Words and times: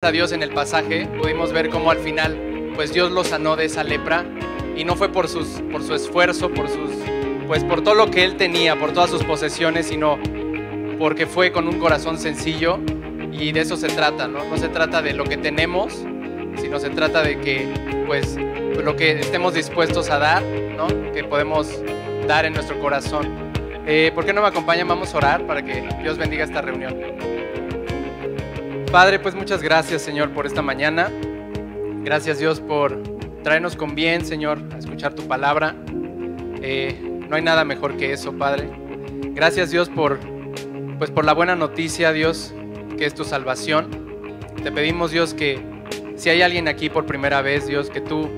a 0.00 0.12
Dios 0.12 0.30
en 0.30 0.44
el 0.44 0.50
pasaje, 0.50 1.08
pudimos 1.20 1.52
ver 1.52 1.70
cómo 1.70 1.90
al 1.90 1.98
final, 1.98 2.70
pues 2.76 2.92
Dios 2.92 3.10
lo 3.10 3.24
sanó 3.24 3.56
de 3.56 3.64
esa 3.64 3.82
lepra 3.82 4.24
y 4.76 4.84
no 4.84 4.94
fue 4.94 5.08
por, 5.08 5.26
sus, 5.26 5.60
por 5.72 5.82
su 5.82 5.92
esfuerzo, 5.92 6.50
por 6.50 6.68
sus, 6.68 6.92
pues 7.48 7.64
por 7.64 7.82
todo 7.82 7.96
lo 7.96 8.08
que 8.08 8.22
él 8.22 8.36
tenía, 8.36 8.78
por 8.78 8.92
todas 8.92 9.10
sus 9.10 9.24
posesiones, 9.24 9.88
sino 9.88 10.16
porque 11.00 11.26
fue 11.26 11.50
con 11.50 11.66
un 11.66 11.80
corazón 11.80 12.16
sencillo 12.16 12.78
y 13.32 13.50
de 13.50 13.58
eso 13.58 13.76
se 13.76 13.88
trata, 13.88 14.28
¿no? 14.28 14.44
No 14.44 14.56
se 14.56 14.68
trata 14.68 15.02
de 15.02 15.14
lo 15.14 15.24
que 15.24 15.36
tenemos, 15.36 16.06
sino 16.58 16.78
se 16.78 16.90
trata 16.90 17.24
de 17.24 17.40
que, 17.40 17.66
pues, 18.06 18.36
lo 18.36 18.94
que 18.94 19.18
estemos 19.18 19.54
dispuestos 19.54 20.10
a 20.10 20.20
dar, 20.20 20.44
¿no? 20.44 20.86
Que 21.12 21.24
podemos 21.24 21.82
dar 22.28 22.44
en 22.44 22.52
nuestro 22.52 22.78
corazón. 22.78 23.26
Eh, 23.84 24.12
¿Por 24.14 24.24
qué 24.24 24.32
no 24.32 24.42
me 24.42 24.46
acompañan? 24.46 24.86
Vamos 24.86 25.12
a 25.12 25.16
orar 25.16 25.44
para 25.44 25.64
que 25.64 25.88
Dios 26.02 26.18
bendiga 26.18 26.44
esta 26.44 26.62
reunión. 26.62 26.94
Padre, 28.90 29.18
pues 29.18 29.34
muchas 29.34 29.62
gracias 29.62 30.00
Señor 30.00 30.30
por 30.30 30.46
esta 30.46 30.62
mañana. 30.62 31.10
Gracias 32.04 32.38
Dios 32.38 32.60
por 32.60 33.02
traernos 33.42 33.76
con 33.76 33.94
bien, 33.94 34.24
Señor, 34.24 34.62
a 34.72 34.78
escuchar 34.78 35.12
tu 35.12 35.28
palabra. 35.28 35.76
Eh, 36.62 36.98
no 37.28 37.36
hay 37.36 37.42
nada 37.42 37.64
mejor 37.64 37.98
que 37.98 38.12
eso, 38.14 38.32
Padre. 38.32 38.70
Gracias 39.34 39.70
Dios 39.70 39.90
por, 39.90 40.18
pues 40.98 41.10
por 41.10 41.26
la 41.26 41.34
buena 41.34 41.54
noticia, 41.54 42.12
Dios, 42.12 42.54
que 42.96 43.04
es 43.04 43.12
tu 43.12 43.24
salvación. 43.24 43.90
Te 44.62 44.72
pedimos 44.72 45.10
Dios 45.10 45.34
que 45.34 45.62
si 46.16 46.30
hay 46.30 46.40
alguien 46.40 46.66
aquí 46.66 46.88
por 46.88 47.04
primera 47.04 47.42
vez, 47.42 47.66
Dios, 47.66 47.90
que 47.90 48.00
tú 48.00 48.30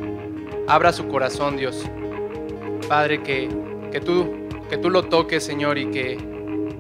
abra 0.67 0.93
su 0.93 1.07
corazón, 1.07 1.57
Dios. 1.57 1.89
Padre, 2.89 3.23
que, 3.23 3.49
que, 3.93 4.01
tú, 4.01 4.49
que 4.69 4.79
tú 4.79 4.91
lo 4.91 5.05
toques, 5.05 5.45
Señor, 5.45 5.79
y 5.79 5.93
que 5.93 6.19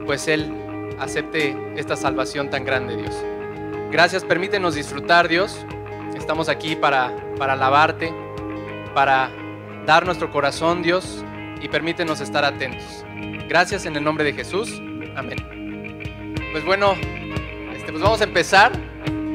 pues 0.07 0.27
Él 0.27 0.53
acepte 0.99 1.57
esta 1.77 1.95
salvación 1.95 2.51
tan 2.51 2.65
grande, 2.65 2.97
Dios. 2.97 3.15
Gracias, 3.91 4.25
permítenos 4.25 4.77
disfrutar, 4.77 5.27
Dios. 5.27 5.67
Estamos 6.17 6.49
aquí 6.49 6.77
para, 6.77 7.13
para 7.37 7.55
alabarte, 7.55 8.15
para 8.95 9.31
dar 9.85 10.07
nuestro 10.07 10.31
corazón, 10.31 10.83
Dios, 10.83 11.25
y 11.61 11.69
permítenos 11.69 12.21
estar 12.21 12.45
atentos. 12.45 13.05
Gracias 13.49 13.87
en 13.87 13.97
el 13.97 14.05
nombre 14.05 14.23
de 14.23 14.33
Jesús. 14.33 14.81
Amén. 15.17 16.37
Pues 16.53 16.65
bueno, 16.65 16.95
este, 17.75 17.91
pues 17.91 18.01
vamos 18.01 18.21
a 18.21 18.25
empezar. 18.25 18.71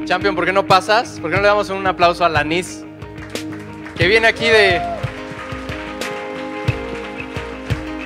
Champion, 0.06 0.36
¿por 0.36 0.46
qué 0.46 0.54
no 0.54 0.66
pasas? 0.66 1.20
¿Por 1.20 1.30
qué 1.30 1.36
no 1.36 1.42
le 1.42 1.50
damos 1.50 1.70
un 1.70 1.86
aplauso 1.86 2.24
a 2.24 2.30
Lanis? 2.30 2.86
Que 3.98 4.08
viene 4.08 4.28
aquí 4.28 4.46
de, 4.46 4.82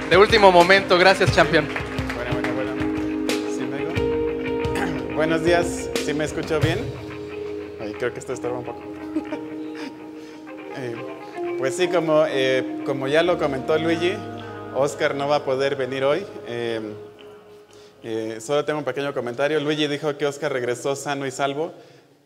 de 0.10 0.18
último 0.18 0.52
momento. 0.52 0.98
Gracias, 0.98 1.32
Champion. 1.36 1.68
Buenos 5.16 5.44
días. 5.44 5.79
¿Sí 6.10 6.16
me 6.16 6.26
escucho 6.26 6.60
bien? 6.60 6.80
Ay, 7.80 7.94
creo 7.94 8.12
que 8.12 8.18
esto 8.18 8.34
estorba 8.34 8.58
un 8.58 8.66
poco. 8.66 8.82
Eh, 10.76 10.96
pues 11.60 11.76
sí, 11.76 11.88
como, 11.88 12.26
eh, 12.26 12.82
como 12.84 13.08
ya 13.08 13.22
lo 13.22 13.38
comentó 13.38 13.78
Luigi, 13.78 14.14
Oscar 14.74 15.14
no 15.14 15.28
va 15.28 15.38
a 15.38 15.46
poder 15.46 15.76
venir 15.76 16.04
hoy. 16.04 16.26
Eh, 16.48 16.82
eh, 18.02 18.38
solo 18.42 18.66
tengo 18.66 18.80
un 18.80 18.86
pequeño 18.86 19.14
comentario. 19.14 19.60
Luigi 19.60 19.86
dijo 19.88 20.18
que 20.18 20.26
Oscar 20.26 20.52
regresó 20.52 20.96
sano 20.96 21.28
y 21.28 21.32
salvo. 21.32 21.74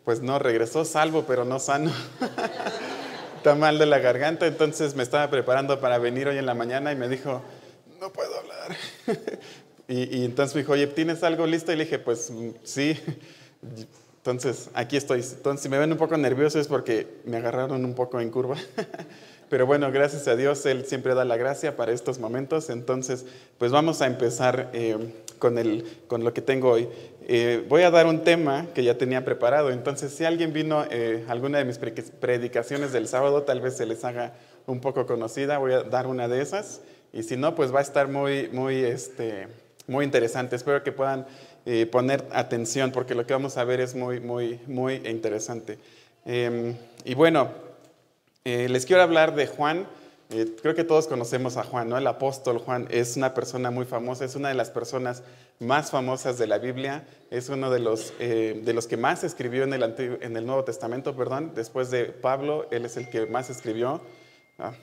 Pues 0.06 0.22
no, 0.22 0.40
regresó 0.40 0.86
salvo, 0.86 1.26
pero 1.28 1.44
no 1.44 1.60
sano. 1.60 1.92
Está 3.38 3.54
mal 3.56 3.80
de 3.80 3.86
la 3.86 4.00
garganta, 4.00 4.48
entonces 4.48 4.96
me 4.96 5.04
estaba 5.04 5.30
preparando 5.30 5.82
para 5.82 5.98
venir 5.98 6.30
hoy 6.30 6.38
en 6.38 6.46
la 6.46 6.54
mañana 6.54 6.94
y 6.94 6.96
me 6.96 7.10
dijo, 7.10 7.42
no 8.00 8.14
puedo 8.14 8.34
hablar. 8.40 8.78
y, 9.90 10.20
y 10.20 10.24
entonces 10.24 10.56
me 10.56 10.62
dijo, 10.62 10.72
oye, 10.72 10.88
¿tienes 10.88 11.22
algo 11.22 11.46
listo? 11.46 11.74
Y 11.74 11.76
le 11.76 11.84
dije, 11.84 12.00
pues 12.00 12.32
mm, 12.32 12.50
sí. 12.64 12.98
Entonces, 14.18 14.70
aquí 14.74 14.96
estoy. 14.96 15.20
Entonces, 15.22 15.64
si 15.64 15.70
me 15.70 15.78
ven 15.78 15.92
un 15.92 15.98
poco 15.98 16.16
nervioso 16.18 16.60
es 16.60 16.68
porque 16.68 17.08
me 17.26 17.38
agarraron 17.38 17.84
un 17.84 17.94
poco 17.94 18.22
en 18.22 18.30
curva. 18.30 18.56
Pero 19.50 19.66
bueno, 19.68 19.92
gracias 19.92 20.28
a 20.28 20.36
Dios, 20.36 20.66
Él 20.66 20.86
siempre 20.86 21.14
da 21.14 21.26
la 21.26 21.38
gracia 21.38 21.76
para 21.76 21.92
estos 21.92 22.20
momentos. 22.20 22.70
Entonces, 22.70 23.26
pues 23.58 23.72
vamos 23.72 24.02
a 24.02 24.08
empezar 24.08 24.70
eh, 24.74 24.98
con, 25.40 25.58
el, 25.58 25.86
con 26.08 26.24
lo 26.24 26.34
que 26.34 26.42
tengo 26.42 26.72
hoy. 26.72 26.88
Eh, 27.28 27.64
voy 27.70 27.84
a 27.84 27.92
dar 27.92 28.08
un 28.08 28.24
tema 28.24 28.68
que 28.74 28.84
ya 28.84 28.98
tenía 28.98 29.24
preparado. 29.26 29.70
Entonces, 29.72 30.14
si 30.14 30.24
alguien 30.26 30.54
vino 30.54 30.86
eh, 30.90 31.26
alguna 31.28 31.58
de 31.60 31.66
mis 31.66 31.78
pre- 31.78 31.92
predicaciones 31.92 32.94
del 32.94 33.08
sábado, 33.08 33.44
tal 33.44 33.62
vez 33.62 33.76
se 33.78 33.86
les 33.86 34.04
haga 34.06 34.34
un 34.66 34.80
poco 34.80 35.06
conocida. 35.06 35.58
Voy 35.58 35.74
a 35.74 35.84
dar 35.84 36.08
una 36.08 36.28
de 36.28 36.42
esas. 36.42 36.82
Y 37.12 37.24
si 37.24 37.38
no, 37.38 37.54
pues 37.54 37.74
va 37.76 37.80
a 37.80 37.84
estar 37.84 38.08
muy, 38.08 38.48
muy, 38.54 38.78
este, 38.84 39.50
muy 39.86 40.06
interesante. 40.06 40.56
Espero 40.56 40.82
que 40.82 40.92
puedan 40.94 41.28
eh, 41.66 41.86
poner 41.86 42.26
atención 42.32 42.92
porque 42.92 43.16
lo 43.16 43.26
que 43.26 43.34
vamos 43.34 43.58
a 43.58 43.64
ver 43.64 43.80
es 43.80 43.96
muy, 43.96 44.20
muy, 44.20 44.60
muy 44.68 44.96
interesante. 45.06 45.80
Eh, 46.26 46.76
y 47.06 47.14
bueno, 47.16 47.52
eh, 48.46 48.68
les 48.70 48.86
quiero 48.86 49.02
hablar 49.02 49.36
de 49.36 49.48
Juan. 49.48 49.88
Eh, 50.30 50.56
creo 50.62 50.74
que 50.74 50.84
todos 50.84 51.08
conocemos 51.08 51.58
a 51.58 51.64
Juan, 51.64 51.90
¿no? 51.90 51.98
El 51.98 52.08
apóstol 52.08 52.58
Juan 52.58 52.88
es 52.90 53.18
una 53.18 53.34
persona 53.34 53.70
muy 53.72 53.86
famosa, 53.86 54.26
es 54.26 54.36
una 54.36 54.50
de 54.50 54.56
las 54.56 54.72
personas 54.72 55.22
más 55.60 55.92
famosas 55.92 56.38
de 56.40 56.48
la 56.48 56.58
Biblia, 56.58 57.06
es 57.30 57.50
uno 57.50 57.70
de 57.70 57.80
los, 57.80 58.14
eh, 58.20 58.60
de 58.64 58.74
los 58.74 58.88
que 58.88 58.98
más 58.98 59.24
escribió 59.24 59.64
en 59.64 59.74
el, 59.74 59.84
Antiguo- 59.84 60.18
en 60.22 60.36
el 60.36 60.46
Nuevo 60.46 60.64
Testamento, 60.64 61.16
perdón. 61.16 61.52
Después 61.56 61.92
de 61.92 62.06
Pablo, 62.06 62.68
él 62.72 62.86
es 62.86 62.98
el 62.98 63.10
que 63.10 63.26
más 63.28 63.50
escribió. 63.50 64.02
Ah, 64.58 64.74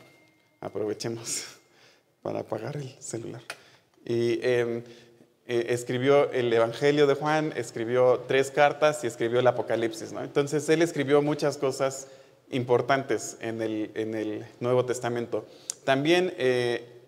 aprovechemos 0.61 1.45
para 2.23 2.41
apagar 2.41 2.77
el 2.77 2.95
celular. 3.01 3.43
Y 4.05 4.41
eh, 5.53 5.75
escribió 5.75 6.31
el 6.31 6.53
Evangelio 6.53 7.09
de 7.09 7.15
Juan, 7.15 7.53
escribió 7.57 8.23
tres 8.29 8.53
cartas 8.53 9.03
y 9.03 9.09
escribió 9.09 9.41
el 9.41 9.47
Apocalipsis. 9.49 10.13
¿no? 10.13 10.23
Entonces 10.23 10.69
él 10.69 10.81
escribió 10.81 11.23
muchas 11.23 11.59
cosas 11.59 12.07
importantes 12.51 13.37
en 13.41 13.61
el, 13.61 13.91
en 13.97 14.15
el 14.15 14.47
Nuevo 14.61 14.85
Testamento. 14.85 15.45
También 15.83 16.33
eh, 16.39 17.03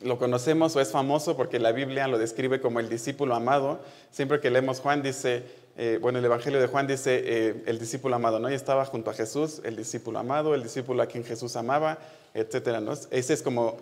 lo 0.00 0.18
conocemos 0.18 0.74
o 0.74 0.80
es 0.80 0.90
famoso 0.90 1.36
porque 1.36 1.60
la 1.60 1.70
Biblia 1.70 2.08
lo 2.08 2.18
describe 2.18 2.60
como 2.60 2.80
el 2.80 2.88
discípulo 2.88 3.36
amado. 3.36 3.78
Siempre 4.10 4.40
que 4.40 4.50
leemos 4.50 4.80
Juan 4.80 5.00
dice, 5.00 5.44
eh, 5.76 6.00
bueno, 6.02 6.18
el 6.18 6.24
Evangelio 6.24 6.60
de 6.60 6.66
Juan 6.66 6.88
dice 6.88 7.22
eh, 7.24 7.62
el 7.66 7.78
discípulo 7.78 8.16
amado, 8.16 8.40
¿no? 8.40 8.50
Y 8.50 8.54
estaba 8.54 8.84
junto 8.84 9.10
a 9.10 9.14
Jesús, 9.14 9.62
el 9.62 9.76
discípulo 9.76 10.18
amado, 10.18 10.56
el 10.56 10.64
discípulo 10.64 11.04
a 11.04 11.06
quien 11.06 11.22
Jesús 11.22 11.54
amaba, 11.54 11.98
etcétera, 12.34 12.80
¿no? 12.80 12.94
Ese 13.12 13.32
es 13.32 13.42
como, 13.42 13.78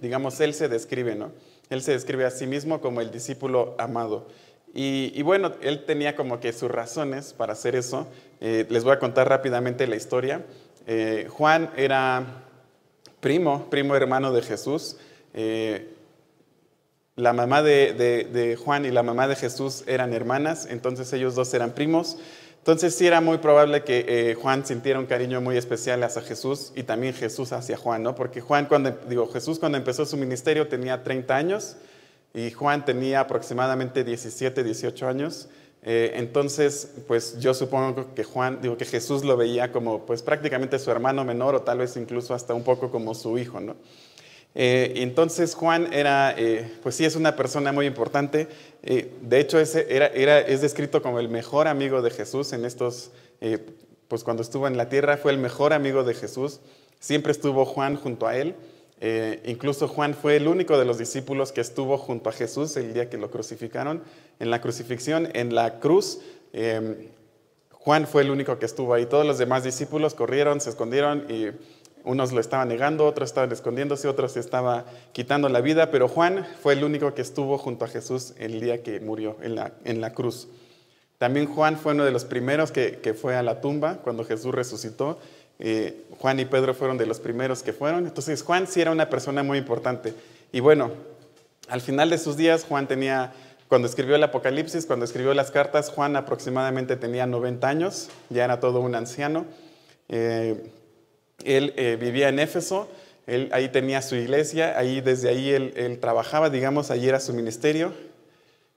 digamos, 0.00 0.38
él 0.40 0.54
se 0.54 0.68
describe, 0.68 1.16
¿no? 1.16 1.32
Él 1.72 1.82
se 1.82 1.92
describe 1.92 2.24
a 2.24 2.30
sí 2.30 2.46
mismo 2.46 2.80
como 2.80 3.00
el 3.00 3.10
discípulo 3.10 3.74
amado. 3.78 4.26
Y, 4.74 5.20
bueno, 5.22 5.52
él 5.60 5.84
tenía 5.84 6.16
como 6.16 6.40
que 6.40 6.52
sus 6.52 6.70
razones 6.70 7.34
para 7.34 7.52
hacer 7.52 7.76
eso. 7.76 8.06
Eh, 8.40 8.66
les 8.70 8.84
voy 8.84 8.94
a 8.94 8.98
contar 8.98 9.28
rápidamente 9.28 9.86
la 9.86 9.96
historia. 9.96 10.44
Eh, 10.86 11.26
Juan 11.28 11.70
era 11.76 12.44
primo, 13.20 13.68
primo 13.68 13.94
hermano 13.94 14.32
de 14.32 14.40
Jesús. 14.40 14.96
Eh, 15.34 15.94
la 17.16 17.34
mamá 17.34 17.62
de 17.62 18.58
Juan 18.62 18.86
y 18.86 18.90
la 18.90 19.02
mamá 19.02 19.28
de 19.28 19.36
Jesús 19.36 19.84
eran 19.86 20.14
hermanas, 20.14 20.66
entonces 20.70 21.12
ellos 21.12 21.34
dos 21.34 21.52
eran 21.52 21.72
primos. 21.72 22.16
Entonces 22.62 22.94
sí 22.94 23.08
era 23.08 23.20
muy 23.20 23.38
probable 23.38 23.82
que 23.82 24.04
eh, 24.06 24.34
Juan 24.34 24.64
sintiera 24.64 25.00
un 25.00 25.06
cariño 25.06 25.40
muy 25.40 25.56
especial 25.56 26.00
hacia 26.04 26.22
Jesús 26.22 26.72
y 26.76 26.84
también 26.84 27.12
Jesús 27.12 27.50
hacia 27.52 27.76
Juan, 27.76 28.04
¿no? 28.04 28.14
Porque 28.14 28.40
Juan 28.40 28.66
cuando, 28.66 28.96
digo, 29.08 29.26
Jesús 29.32 29.58
cuando 29.58 29.78
empezó 29.78 30.06
su 30.06 30.16
ministerio 30.16 30.68
tenía 30.68 31.02
30 31.02 31.34
años 31.34 31.76
y 32.32 32.52
Juan 32.52 32.84
tenía 32.84 33.18
aproximadamente 33.18 34.04
17, 34.04 34.62
18 34.62 35.08
años. 35.08 35.48
Eh, 35.82 36.12
entonces, 36.14 36.92
pues 37.08 37.36
yo 37.40 37.52
supongo 37.52 38.14
que 38.14 38.22
Juan, 38.22 38.60
digo 38.62 38.76
que 38.76 38.84
Jesús 38.84 39.24
lo 39.24 39.36
veía 39.36 39.72
como 39.72 40.06
pues 40.06 40.22
prácticamente 40.22 40.78
su 40.78 40.92
hermano 40.92 41.24
menor 41.24 41.56
o 41.56 41.62
tal 41.62 41.78
vez 41.78 41.96
incluso 41.96 42.32
hasta 42.32 42.54
un 42.54 42.62
poco 42.62 42.92
como 42.92 43.16
su 43.16 43.38
hijo, 43.38 43.58
¿no? 43.58 43.74
Eh, 44.54 44.94
entonces 44.96 45.54
Juan 45.54 45.92
era, 45.92 46.34
eh, 46.36 46.70
pues 46.82 46.94
sí, 46.94 47.04
es 47.04 47.16
una 47.16 47.36
persona 47.36 47.72
muy 47.72 47.86
importante. 47.86 48.48
Eh, 48.82 49.10
de 49.22 49.40
hecho, 49.40 49.58
es 49.58 49.72
descrito 50.60 51.02
como 51.02 51.20
el 51.20 51.28
mejor 51.28 51.68
amigo 51.68 52.02
de 52.02 52.10
Jesús 52.10 52.52
en 52.52 52.64
estos, 52.64 53.12
eh, 53.40 53.58
pues 54.08 54.24
cuando 54.24 54.42
estuvo 54.42 54.66
en 54.66 54.76
la 54.76 54.88
tierra 54.88 55.16
fue 55.16 55.32
el 55.32 55.38
mejor 55.38 55.72
amigo 55.72 56.04
de 56.04 56.14
Jesús. 56.14 56.60
Siempre 57.00 57.32
estuvo 57.32 57.64
Juan 57.64 57.96
junto 57.96 58.26
a 58.26 58.36
él. 58.36 58.54
Incluso 59.44 59.88
Juan 59.88 60.14
fue 60.14 60.36
el 60.36 60.46
único 60.46 60.78
de 60.78 60.84
los 60.84 60.96
discípulos 60.96 61.50
que 61.50 61.60
estuvo 61.60 61.98
junto 61.98 62.30
a 62.30 62.32
Jesús 62.32 62.76
el 62.76 62.94
día 62.94 63.10
que 63.10 63.18
lo 63.18 63.32
crucificaron. 63.32 64.04
En 64.38 64.50
la 64.50 64.60
crucifixión, 64.60 65.28
en 65.32 65.56
la 65.56 65.80
cruz, 65.80 66.20
Juan 67.72 68.06
fue 68.06 68.22
el 68.22 68.30
único 68.30 68.60
que 68.60 68.66
estuvo 68.66 68.94
ahí. 68.94 69.06
Todos 69.06 69.26
los 69.26 69.38
demás 69.38 69.64
discípulos 69.64 70.14
corrieron, 70.14 70.60
se 70.60 70.70
escondieron 70.70 71.26
y 71.28 71.46
unos 72.04 72.32
lo 72.32 72.40
estaban 72.40 72.68
negando, 72.68 73.06
otros 73.06 73.30
estaban 73.30 73.52
escondiéndose, 73.52 74.08
otros 74.08 74.36
estaba 74.36 74.84
quitando 75.12 75.48
la 75.48 75.60
vida, 75.60 75.90
pero 75.90 76.08
Juan 76.08 76.46
fue 76.60 76.74
el 76.74 76.84
único 76.84 77.14
que 77.14 77.22
estuvo 77.22 77.58
junto 77.58 77.84
a 77.84 77.88
Jesús 77.88 78.34
el 78.38 78.60
día 78.60 78.82
que 78.82 79.00
murió 79.00 79.36
en 79.42 79.54
la, 79.54 79.72
en 79.84 80.00
la 80.00 80.12
cruz. 80.12 80.48
También 81.18 81.46
Juan 81.46 81.76
fue 81.76 81.92
uno 81.92 82.04
de 82.04 82.10
los 82.10 82.24
primeros 82.24 82.72
que, 82.72 82.98
que 82.98 83.14
fue 83.14 83.36
a 83.36 83.42
la 83.42 83.60
tumba 83.60 83.98
cuando 84.02 84.24
Jesús 84.24 84.52
resucitó. 84.52 85.18
Eh, 85.58 86.04
Juan 86.18 86.40
y 86.40 86.44
Pedro 86.44 86.74
fueron 86.74 86.98
de 86.98 87.06
los 87.06 87.20
primeros 87.20 87.62
que 87.62 87.72
fueron. 87.72 88.06
Entonces 88.06 88.42
Juan 88.42 88.66
sí 88.66 88.80
era 88.80 88.90
una 88.90 89.08
persona 89.08 89.44
muy 89.44 89.58
importante. 89.58 90.14
Y 90.50 90.58
bueno, 90.58 90.90
al 91.68 91.80
final 91.80 92.10
de 92.10 92.18
sus 92.18 92.36
días 92.36 92.64
Juan 92.64 92.88
tenía 92.88 93.32
cuando 93.68 93.88
escribió 93.88 94.16
el 94.16 94.22
Apocalipsis, 94.22 94.84
cuando 94.84 95.06
escribió 95.06 95.32
las 95.32 95.50
cartas, 95.50 95.88
Juan 95.88 96.14
aproximadamente 96.16 96.96
tenía 96.96 97.24
90 97.24 97.66
años, 97.66 98.10
ya 98.28 98.44
era 98.44 98.60
todo 98.60 98.80
un 98.80 98.94
anciano. 98.94 99.46
Eh, 100.10 100.70
él 101.44 101.74
eh, 101.76 101.96
vivía 102.00 102.28
en 102.28 102.38
Éfeso, 102.38 102.88
él 103.26 103.48
ahí 103.52 103.68
tenía 103.68 104.02
su 104.02 104.16
iglesia, 104.16 104.78
ahí 104.78 105.00
desde 105.00 105.28
ahí 105.28 105.50
él, 105.50 105.98
trabajaba, 106.00 106.50
digamos, 106.50 106.90
ahí 106.90 107.08
era 107.08 107.20
su 107.20 107.32
ministerio. 107.32 107.92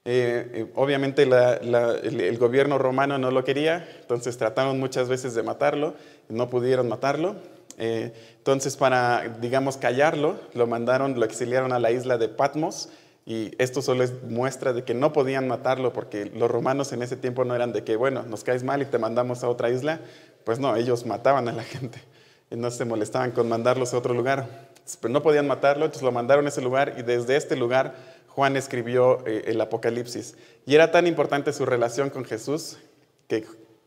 Eh, 0.04 0.70
obviamente 0.76 1.24
el, 1.24 2.38
gobierno 2.38 2.78
romano 2.78 3.18
no 3.18 3.32
lo 3.32 3.42
quería, 3.42 3.88
entonces 4.00 4.36
trataron 4.38 4.78
muchas 4.78 5.08
veces 5.08 5.34
de 5.34 5.42
matarlo, 5.42 5.94
no 6.28 6.48
pudieron 6.48 6.88
matarlo. 6.88 7.36
entonces 7.76 8.76
para, 8.76 9.36
digamos, 9.40 9.76
callarlo, 9.76 10.38
lo 10.54 10.66
mandaron, 10.68 11.18
lo 11.18 11.24
exiliaron 11.24 11.72
a 11.72 11.80
la 11.80 11.90
isla 11.90 12.16
de 12.18 12.28
Patmos, 12.28 12.88
y 13.28 13.50
esto 13.58 13.82
solo 13.82 14.04
es 14.04 14.22
muestra 14.22 14.72
de 14.72 14.84
que 14.84 14.94
no 14.94 15.12
podían 15.12 15.48
matarlo 15.48 15.92
porque 15.92 16.26
los 16.26 16.48
romanos 16.48 16.92
en 16.92 17.02
ese 17.02 17.16
tiempo 17.16 17.44
no 17.44 17.56
eran 17.56 17.72
de 17.72 17.82
que, 17.82 17.96
bueno, 17.96 18.22
nos 18.22 18.44
caes 18.44 18.62
mal 18.62 18.80
y 18.82 18.84
te 18.84 18.98
mandamos 18.98 19.42
a 19.42 19.48
otra 19.48 19.68
isla. 19.68 19.98
Pues 20.44 20.60
no, 20.60 20.76
ellos 20.76 21.04
mataban 21.04 21.48
a 21.48 21.52
la 21.52 21.62
gente 21.64 22.00
no 22.50 22.70
se 22.70 22.84
molestaban 22.84 23.32
con 23.32 23.48
mandarlos 23.48 23.92
a 23.94 23.98
otro 23.98 24.14
lugar. 24.14 24.70
Pero 25.00 25.12
no 25.12 25.22
podían 25.22 25.46
matarlo, 25.46 25.84
entonces 25.84 26.04
lo 26.04 26.12
mandaron 26.12 26.46
a 26.46 26.48
ese 26.48 26.62
lugar 26.62 26.94
y 26.96 27.02
desde 27.02 27.36
este 27.36 27.56
lugar 27.56 27.94
Juan 28.28 28.56
escribió 28.56 29.26
eh, 29.26 29.44
el 29.46 29.60
Apocalipsis. 29.60 30.36
Y 30.64 30.74
era 30.74 30.92
tan 30.92 31.06
importante 31.06 31.52
su 31.52 31.66
relación 31.66 32.10
con 32.10 32.24
Jesús 32.24 32.76
que 33.26 33.44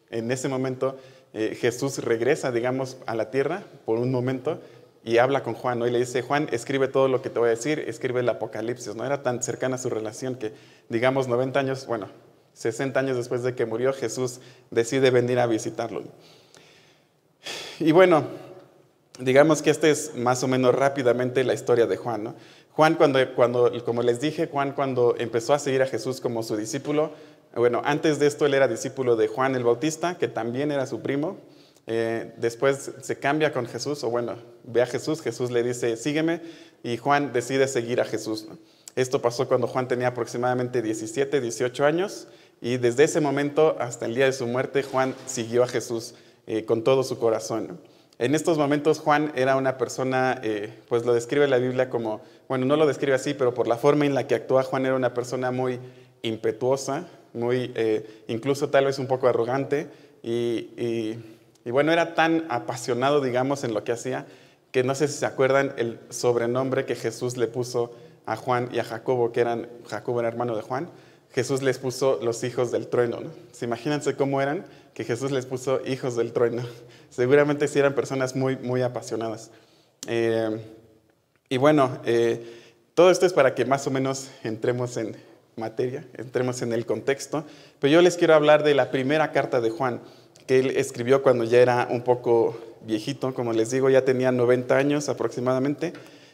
en 0.10 0.32
ese 0.32 0.50
momento 0.50 0.98
eh, 1.34 1.56
Jesús 1.60 2.00
regresa, 2.00 2.52
digamos, 2.52 2.98
a 3.06 3.16
la 3.16 3.30
tierra 3.32 3.64
por 3.86 4.00
un 4.00 4.12
momento 4.12 4.60
y 5.04 5.18
habla 5.18 5.44
con 5.44 5.54
Juan, 5.54 5.80
¿no? 5.80 5.88
Y 5.88 5.92
le 5.92 6.00
dice, 6.00 6.22
Juan, 6.22 6.50
escribe 6.52 6.88
todo 6.88 7.08
lo 7.08 7.22
que 7.22 7.30
te 7.30 7.40
voy 7.40 7.48
a 7.48 7.52
decir, 7.52 7.80
escribe 7.88 8.20
el 8.20 8.30
Apocalipsis, 8.30 8.96
¿no? 8.96 9.06
Era 9.06 9.24
tan 9.24 9.42
cercana 9.42 9.78
su 9.78 9.90
relación 9.90 10.36
que, 10.36 10.54
digamos, 10.90 11.28
90 11.28 11.60
años, 11.60 11.86
bueno, 11.86 12.10
60 12.54 13.00
años 13.00 13.16
después 13.16 13.44
de 13.44 13.56
que 13.56 13.66
murió, 13.66 13.94
Jesús 13.94 14.42
decide 14.72 15.12
venir 15.12 15.40
a 15.40 15.46
visitarlo. 15.46 16.04
Y 17.80 17.92
bueno, 17.94 18.26
digamos 19.20 19.62
que 19.62 19.70
esta 19.70 19.88
es 19.88 20.16
más 20.16 20.44
o 20.44 20.48
menos 20.48 20.74
rápidamente 20.74 21.44
la 21.44 21.54
historia 21.54 21.86
de 21.86 21.98
Juan, 21.98 22.24
¿no? 22.24 22.36
Juan, 22.72 22.96
cuando, 22.96 23.20
cuando, 23.36 23.72
como 23.84 24.02
les 24.02 24.22
dije, 24.22 24.48
Juan 24.48 24.72
cuando 24.72 25.16
empezó 25.18 25.54
a 25.54 25.60
seguir 25.60 25.82
a 25.82 25.86
Jesús 25.86 26.22
como 26.22 26.44
su 26.44 26.56
discípulo, 26.56 27.12
bueno, 27.56 27.82
antes 27.84 28.20
de 28.20 28.28
esto 28.28 28.46
él 28.46 28.54
era 28.54 28.68
discípulo 28.68 29.16
de 29.16 29.28
Juan 29.28 29.56
el 29.56 29.64
Bautista, 29.64 30.18
que 30.18 30.28
también 30.28 30.72
era 30.72 30.86
su 30.86 31.02
primo, 31.02 31.38
eh, 31.88 32.34
después 32.38 32.92
se 33.02 33.18
cambia 33.18 33.52
con 33.52 33.66
Jesús, 33.66 34.04
o 34.04 34.10
bueno, 34.10 34.36
ve 34.64 34.82
a 34.82 34.86
Jesús, 34.86 35.22
Jesús 35.22 35.52
le 35.52 35.64
dice, 35.64 35.98
sígueme, 35.98 36.42
y 36.84 36.98
Juan 36.98 37.34
decide 37.34 37.68
seguir 37.68 38.00
a 38.00 38.06
Jesús. 38.06 38.48
Esto 38.96 39.22
pasó 39.22 39.48
cuando 39.48 39.68
Juan 39.68 39.88
tenía 39.88 40.10
aproximadamente 40.10 40.82
17, 40.82 41.42
18 41.42 41.86
años, 41.86 42.28
y 42.62 42.78
desde 42.78 43.06
ese 43.06 43.20
momento 43.20 43.76
hasta 43.80 44.06
el 44.06 44.16
día 44.16 44.26
de 44.26 44.34
su 44.34 44.46
muerte, 44.46 44.84
Juan 44.84 45.16
siguió 45.26 45.64
a 45.64 45.68
Jesús 45.68 46.14
eh, 46.48 46.64
con 46.66 46.84
todo 46.84 47.04
su 47.04 47.18
corazón. 47.18 47.80
En 48.20 48.36
estos 48.36 48.58
momentos 48.58 49.00
Juan 49.00 49.32
era 49.36 49.56
una 49.56 49.78
persona, 49.78 50.40
eh, 50.44 50.72
pues 50.88 51.06
lo 51.06 51.14
describe 51.14 51.48
la 51.48 51.58
Biblia 51.58 51.90
como, 51.90 52.22
bueno, 52.48 52.66
no 52.66 52.76
lo 52.76 52.86
describe 52.86 53.16
así, 53.16 53.34
pero 53.34 53.54
por 53.54 53.68
la 53.68 53.78
forma 53.78 54.06
en 54.06 54.14
la 54.14 54.28
que 54.28 54.36
actúa 54.36 54.62
Juan 54.62 54.86
era 54.86 54.96
una 54.96 55.14
persona 55.14 55.52
muy 55.52 55.80
impetuosa, 56.22 57.08
muy, 57.34 57.74
incluso 58.28 58.70
tal 58.70 58.86
vez 58.86 59.00
un 59.00 59.08
poco 59.08 59.28
arrogante, 59.28 59.88
y 60.22 61.16
y 61.66 61.72
bueno, 61.72 61.92
era 61.92 62.16
tan 62.16 62.46
apasionado, 62.50 63.22
digamos, 63.22 63.64
en 63.64 63.74
lo 63.74 63.84
que 63.84 63.92
hacía, 63.92 64.26
que 64.72 64.84
no 64.84 64.96
sé 64.96 65.08
si 65.08 65.20
se 65.20 65.26
acuerdan 65.26 65.74
el 65.78 66.00
sobrenombre 66.10 66.86
que 66.86 66.96
Jesús 66.96 67.38
le 67.38 67.48
puso 67.48 67.92
a 68.26 68.36
Juan 68.36 68.70
y 68.72 68.80
a 68.80 68.84
Jacobo, 68.84 69.32
que 69.32 69.42
eran, 69.42 69.68
Jacobo 69.88 70.20
era 70.20 70.30
hermano 70.30 70.56
de 70.56 70.62
Juan, 70.62 70.90
Jesús 71.32 71.62
les 71.62 71.78
puso 71.78 72.20
los 72.22 72.44
hijos 72.44 72.72
del 72.72 72.88
trueno. 72.88 73.20
¿no? 73.22 73.30
imagínense 73.62 74.16
cómo 74.16 74.42
eran 74.42 74.66
que 74.94 75.04
Jesús 75.04 75.32
les 75.32 75.46
puso 75.46 75.82
hijos 75.86 76.16
del 76.16 76.34
trueno. 76.34 76.64
Seguramente 77.10 77.68
sí 77.68 77.80
eran 77.80 77.94
personas 77.94 78.36
muy, 78.36 78.58
muy 78.58 78.82
apasionadas. 78.82 79.52
Eh, 80.08 80.60
y 81.50 81.58
bueno, 81.58 82.00
eh, 82.06 82.60
todo 82.94 83.12
esto 83.12 83.26
es 83.26 83.34
para 83.34 83.56
que 83.56 83.66
más 83.66 83.86
o 83.88 83.92
menos 83.92 84.30
entremos 84.44 84.98
en 84.98 85.16
materia, 85.56 86.06
entremos 86.18 86.62
en 86.62 86.74
el 86.74 86.86
contexto. 86.86 87.46
Pero 87.80 87.94
yo 87.94 88.02
les 88.02 88.18
quiero 88.18 88.34
hablar 88.34 88.64
de 88.64 88.74
la 88.74 88.92
primera 88.92 89.32
carta 89.32 89.62
de 89.62 89.70
Juan 89.70 90.02
que 90.48 90.60
él 90.60 90.72
escribió 90.78 91.22
cuando 91.22 91.44
ya 91.44 91.60
era 91.60 91.88
un 91.92 92.02
poco 92.02 92.58
viejito, 92.82 93.36
como 93.36 93.54
les 93.54 93.70
digo, 93.70 93.90
ya 93.90 94.04
tenía 94.04 94.32
90 94.32 94.76
años 94.76 95.08
aproximadamente, 95.08 95.94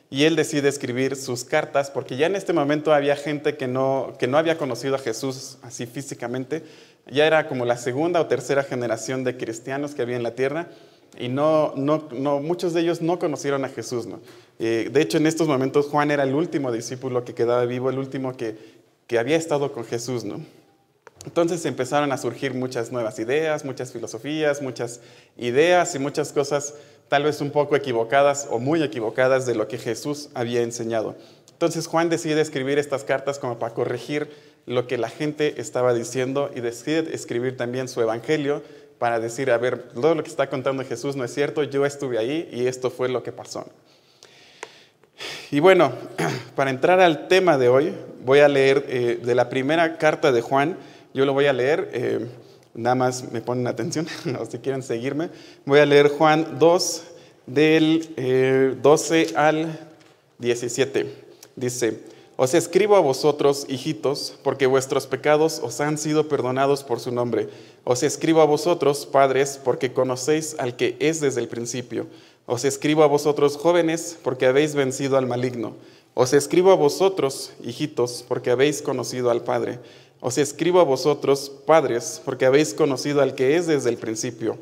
y 0.09 0.23
él 0.23 0.35
decide 0.35 0.69
escribir 0.69 1.15
sus 1.15 1.43
cartas 1.43 1.89
porque 1.89 2.17
ya 2.17 2.27
en 2.27 2.35
este 2.35 2.53
momento 2.53 2.93
había 2.93 3.15
gente 3.15 3.57
que 3.57 3.67
no, 3.67 4.13
que 4.19 4.27
no 4.27 4.37
había 4.37 4.57
conocido 4.57 4.95
a 4.95 4.99
Jesús 4.99 5.57
así 5.61 5.85
físicamente, 5.85 6.63
ya 7.07 7.25
era 7.27 7.47
como 7.47 7.65
la 7.65 7.77
segunda 7.77 8.21
o 8.21 8.27
tercera 8.27 8.63
generación 8.63 9.23
de 9.23 9.37
cristianos 9.37 9.95
que 9.95 10.01
había 10.01 10.15
en 10.15 10.23
la 10.23 10.35
tierra, 10.35 10.69
y 11.17 11.29
no, 11.29 11.73
no, 11.75 12.07
no 12.11 12.39
muchos 12.39 12.73
de 12.73 12.81
ellos 12.81 13.01
no 13.01 13.19
conocieron 13.19 13.63
a 13.63 13.69
Jesús. 13.69 14.05
¿no? 14.05 14.19
Eh, 14.59 14.89
de 14.91 15.01
hecho, 15.01 15.17
en 15.17 15.27
estos 15.27 15.47
momentos 15.47 15.87
Juan 15.87 16.11
era 16.11 16.23
el 16.23 16.33
último 16.33 16.71
discípulo 16.71 17.23
que 17.23 17.33
quedaba 17.33 17.65
vivo, 17.65 17.89
el 17.89 17.99
último 17.99 18.35
que, 18.35 18.57
que 19.07 19.17
había 19.17 19.37
estado 19.37 19.71
con 19.71 19.85
Jesús. 19.85 20.23
¿no? 20.25 20.41
Entonces 21.25 21.65
empezaron 21.65 22.11
a 22.11 22.17
surgir 22.17 22.53
muchas 22.53 22.91
nuevas 22.91 23.19
ideas, 23.19 23.65
muchas 23.65 23.91
filosofías, 23.91 24.61
muchas 24.61 25.01
ideas 25.37 25.95
y 25.95 25.99
muchas 25.99 26.31
cosas 26.31 26.75
tal 27.07 27.23
vez 27.23 27.41
un 27.41 27.51
poco 27.51 27.75
equivocadas 27.75 28.47
o 28.49 28.59
muy 28.59 28.81
equivocadas 28.83 29.45
de 29.45 29.55
lo 29.55 29.67
que 29.67 29.77
Jesús 29.77 30.29
había 30.33 30.61
enseñado. 30.61 31.15
Entonces 31.51 31.87
Juan 31.87 32.09
decide 32.09 32.41
escribir 32.41 32.77
estas 32.77 33.03
cartas 33.03 33.39
como 33.39 33.59
para 33.59 33.73
corregir 33.73 34.29
lo 34.65 34.87
que 34.87 34.97
la 34.97 35.09
gente 35.09 35.61
estaba 35.61 35.93
diciendo 35.93 36.51
y 36.55 36.61
decide 36.61 37.15
escribir 37.15 37.55
también 37.57 37.87
su 37.87 38.01
evangelio 38.01 38.63
para 38.99 39.19
decir, 39.19 39.51
a 39.51 39.57
ver, 39.57 39.89
todo 39.93 40.15
lo 40.15 40.23
que 40.23 40.29
está 40.29 40.49
contando 40.49 40.83
Jesús 40.83 41.15
no 41.15 41.23
es 41.23 41.33
cierto, 41.33 41.63
yo 41.63 41.85
estuve 41.85 42.17
ahí 42.17 42.49
y 42.51 42.67
esto 42.67 42.89
fue 42.89 43.09
lo 43.09 43.23
que 43.23 43.31
pasó. 43.31 43.65
Y 45.51 45.59
bueno, 45.59 45.93
para 46.55 46.69
entrar 46.69 46.99
al 46.99 47.27
tema 47.27 47.57
de 47.57 47.69
hoy, 47.69 47.93
voy 48.23 48.39
a 48.39 48.47
leer 48.47 48.85
eh, 48.87 49.19
de 49.23 49.35
la 49.35 49.49
primera 49.49 49.97
carta 49.97 50.31
de 50.31 50.41
Juan, 50.41 50.77
yo 51.15 51.25
lo 51.25 51.31
voy 51.31 51.45
a 51.45 51.53
leer, 51.53 51.89
eh, 51.93 52.27
nada 52.73 52.95
más 52.95 53.31
me 53.31 53.39
ponen 53.39 53.67
atención, 53.67 54.05
o 54.39 54.45
si 54.45 54.57
quieren 54.59 54.83
seguirme. 54.83 55.29
Voy 55.65 55.79
a 55.79 55.85
leer 55.85 56.09
Juan 56.09 56.59
2, 56.59 57.03
del 57.45 58.77
12 58.81 59.21
eh, 59.21 59.33
al 59.37 59.79
17. 60.39 61.09
Dice, 61.55 62.01
os 62.35 62.53
escribo 62.53 62.97
a 62.97 62.99
vosotros, 62.99 63.65
hijitos, 63.69 64.37
porque 64.43 64.67
vuestros 64.67 65.07
pecados 65.07 65.61
os 65.63 65.79
han 65.79 65.97
sido 65.97 66.27
perdonados 66.27 66.83
por 66.83 66.99
su 66.99 67.13
nombre. 67.13 67.47
Os 67.85 68.03
escribo 68.03 68.41
a 68.41 68.45
vosotros, 68.45 69.05
padres, 69.05 69.57
porque 69.63 69.93
conocéis 69.93 70.57
al 70.59 70.75
que 70.75 70.97
es 70.99 71.21
desde 71.21 71.39
el 71.39 71.47
principio. 71.47 72.07
Os 72.45 72.65
escribo 72.65 73.03
a 73.03 73.07
vosotros, 73.07 73.55
jóvenes, 73.55 74.17
porque 74.21 74.47
habéis 74.47 74.75
vencido 74.75 75.15
al 75.17 75.27
maligno. 75.27 75.75
Os 76.13 76.33
escribo 76.33 76.71
a 76.71 76.75
vosotros, 76.75 77.53
hijitos, 77.63 78.25
porque 78.27 78.51
habéis 78.51 78.81
conocido 78.81 79.31
al 79.31 79.43
Padre. 79.43 79.79
Os 80.27 80.39
escribo 80.39 80.79
a 80.79 80.83
vosotros, 80.83 81.51
padres, 81.67 82.19
porque 82.25 82.47
habéis 82.47 82.73
conocido 82.73 83.21
al 83.21 83.35
que 83.35 83.57
es 83.57 83.67
desde 83.67 83.91
el 83.91 83.97
principio. 83.97 84.57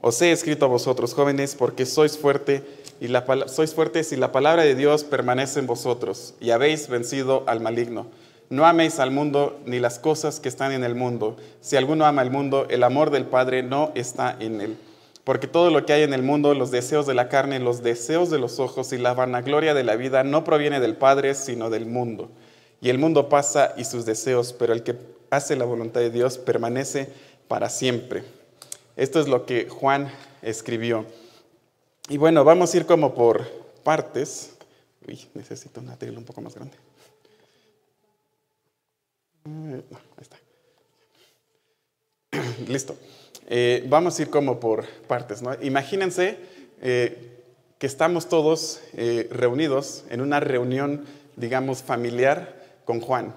Os 0.00 0.20
he 0.20 0.32
escrito 0.32 0.64
a 0.64 0.68
vosotros, 0.68 1.14
jóvenes, 1.14 1.54
porque 1.54 1.86
sois, 1.86 2.18
fuerte 2.18 2.64
y 3.00 3.06
la, 3.06 3.24
sois 3.46 3.72
fuertes 3.72 4.10
y 4.10 4.16
la 4.16 4.32
palabra 4.32 4.64
de 4.64 4.74
Dios 4.74 5.04
permanece 5.04 5.60
en 5.60 5.68
vosotros, 5.68 6.34
y 6.40 6.50
habéis 6.50 6.88
vencido 6.88 7.44
al 7.46 7.60
maligno. 7.60 8.08
No 8.50 8.66
améis 8.66 8.98
al 8.98 9.12
mundo 9.12 9.60
ni 9.64 9.78
las 9.78 10.00
cosas 10.00 10.40
que 10.40 10.48
están 10.48 10.72
en 10.72 10.82
el 10.82 10.96
mundo. 10.96 11.36
Si 11.60 11.76
alguno 11.76 12.04
ama 12.04 12.22
al 12.22 12.32
mundo, 12.32 12.66
el 12.68 12.82
amor 12.82 13.10
del 13.10 13.26
Padre 13.26 13.62
no 13.62 13.92
está 13.94 14.36
en 14.40 14.60
él. 14.60 14.76
Porque 15.22 15.46
todo 15.46 15.70
lo 15.70 15.86
que 15.86 15.92
hay 15.92 16.02
en 16.02 16.14
el 16.14 16.24
mundo, 16.24 16.52
los 16.52 16.72
deseos 16.72 17.06
de 17.06 17.14
la 17.14 17.28
carne, 17.28 17.60
los 17.60 17.84
deseos 17.84 18.28
de 18.28 18.40
los 18.40 18.58
ojos 18.58 18.92
y 18.92 18.98
la 18.98 19.14
vanagloria 19.14 19.72
de 19.72 19.84
la 19.84 19.94
vida, 19.94 20.24
no 20.24 20.42
proviene 20.42 20.80
del 20.80 20.96
Padre, 20.96 21.36
sino 21.36 21.70
del 21.70 21.86
mundo. 21.86 22.28
Y 22.80 22.90
el 22.90 22.98
mundo 22.98 23.28
pasa 23.28 23.74
y 23.76 23.84
sus 23.84 24.04
deseos, 24.04 24.52
pero 24.52 24.72
el 24.72 24.82
que 24.82 24.96
hace 25.30 25.56
la 25.56 25.64
voluntad 25.64 26.00
de 26.00 26.10
Dios 26.10 26.38
permanece 26.38 27.08
para 27.48 27.68
siempre. 27.68 28.24
Esto 28.96 29.20
es 29.20 29.28
lo 29.28 29.46
que 29.46 29.68
Juan 29.68 30.10
escribió. 30.42 31.06
Y 32.08 32.18
bueno, 32.18 32.44
vamos 32.44 32.72
a 32.72 32.76
ir 32.76 32.86
como 32.86 33.14
por 33.14 33.46
partes. 33.82 34.52
Uy, 35.06 35.26
necesito 35.34 35.80
una 35.80 35.96
tela 35.96 36.18
un 36.18 36.24
poco 36.24 36.40
más 36.40 36.54
grande. 36.54 36.76
Eh, 39.46 39.82
ahí 39.90 40.22
está. 40.22 40.36
Listo. 42.70 42.96
Eh, 43.48 43.84
vamos 43.88 44.18
a 44.18 44.22
ir 44.22 44.30
como 44.30 44.58
por 44.60 44.86
partes. 45.06 45.42
¿no? 45.42 45.54
Imagínense 45.62 46.38
eh, 46.80 47.42
que 47.78 47.86
estamos 47.86 48.28
todos 48.28 48.80
reunidos 49.30 50.04
en 50.08 50.20
una 50.20 50.40
reunión, 50.40 51.04
digamos, 51.36 51.82
familiar 51.82 52.56
con 52.86 53.00
Juan. 53.00 53.34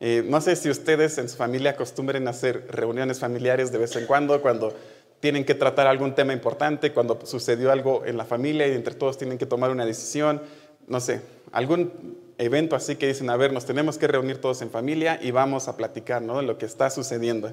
Eh, 0.00 0.24
no 0.26 0.40
sé 0.40 0.56
si 0.56 0.68
ustedes 0.68 1.16
en 1.18 1.28
su 1.28 1.36
familia 1.36 1.70
acostumbren 1.70 2.26
a 2.26 2.30
hacer 2.30 2.66
reuniones 2.68 3.20
familiares 3.20 3.70
de 3.70 3.78
vez 3.78 3.94
en 3.94 4.06
cuando, 4.06 4.42
cuando 4.42 4.74
tienen 5.20 5.44
que 5.44 5.54
tratar 5.54 5.86
algún 5.86 6.14
tema 6.14 6.32
importante, 6.32 6.92
cuando 6.92 7.24
sucedió 7.24 7.70
algo 7.70 8.04
en 8.04 8.16
la 8.16 8.24
familia 8.24 8.66
y 8.66 8.72
entre 8.72 8.94
todos 8.94 9.16
tienen 9.16 9.38
que 9.38 9.46
tomar 9.46 9.70
una 9.70 9.86
decisión. 9.86 10.42
No 10.88 11.00
sé, 11.00 11.20
algún 11.52 12.26
evento 12.38 12.76
así 12.76 12.96
que 12.96 13.06
dicen, 13.06 13.30
a 13.30 13.36
ver, 13.36 13.52
nos 13.52 13.64
tenemos 13.64 13.96
que 13.96 14.06
reunir 14.06 14.38
todos 14.38 14.60
en 14.62 14.70
familia 14.70 15.18
y 15.22 15.30
vamos 15.30 15.68
a 15.68 15.76
platicar 15.76 16.20
¿no? 16.20 16.38
de 16.38 16.42
lo 16.42 16.58
que 16.58 16.66
está 16.66 16.90
sucediendo. 16.90 17.52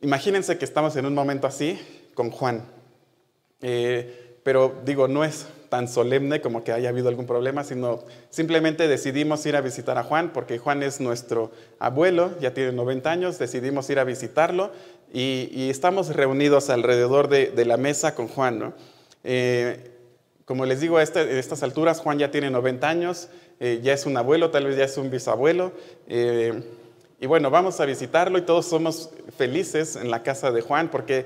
Imagínense 0.00 0.58
que 0.58 0.64
estamos 0.64 0.96
en 0.96 1.06
un 1.06 1.14
momento 1.14 1.46
así 1.46 1.78
con 2.14 2.30
Juan. 2.30 2.64
Eh, 3.60 4.38
pero 4.42 4.80
digo, 4.84 5.06
no 5.06 5.24
es 5.24 5.46
tan 5.72 5.88
solemne 5.88 6.42
como 6.42 6.64
que 6.64 6.72
haya 6.72 6.90
habido 6.90 7.08
algún 7.08 7.24
problema, 7.24 7.64
sino 7.64 8.00
simplemente 8.28 8.88
decidimos 8.88 9.46
ir 9.46 9.56
a 9.56 9.62
visitar 9.62 9.96
a 9.96 10.02
Juan, 10.02 10.30
porque 10.34 10.58
Juan 10.58 10.82
es 10.82 11.00
nuestro 11.00 11.50
abuelo, 11.78 12.32
ya 12.42 12.52
tiene 12.52 12.72
90 12.72 13.10
años, 13.10 13.38
decidimos 13.38 13.88
ir 13.88 13.98
a 13.98 14.04
visitarlo 14.04 14.70
y, 15.14 15.70
estamos 15.70 16.14
reunidos 16.14 16.68
alrededor 16.68 17.28
de, 17.28 17.64
la 17.64 17.78
mesa 17.78 18.14
con 18.14 18.28
Juan. 18.28 18.58
¿no? 18.58 18.74
Eh, 19.24 19.92
como 20.44 20.66
les 20.66 20.82
digo, 20.82 20.98
a 20.98 21.02
este, 21.02 21.38
estas 21.38 21.62
alturas 21.62 22.00
Juan 22.00 22.18
ya 22.18 22.30
tiene 22.30 22.50
90 22.50 22.86
años, 22.86 23.30
eh, 23.58 23.80
ya 23.82 23.94
es 23.94 24.04
un 24.04 24.14
abuelo, 24.18 24.50
tal 24.50 24.66
vez 24.66 24.76
ya 24.76 24.84
es 24.84 24.98
un 24.98 25.10
bisabuelo. 25.10 25.72
Eh, 26.06 26.52
y 27.18 27.26
bueno, 27.26 27.48
vamos 27.48 27.80
a 27.80 27.86
visitarlo 27.86 28.36
y 28.36 28.42
todos 28.42 28.66
somos 28.66 29.08
felices 29.38 29.96
en 29.96 30.10
la 30.10 30.22
casa 30.22 30.50
de 30.50 30.60
Juan 30.60 30.90
porque 30.90 31.24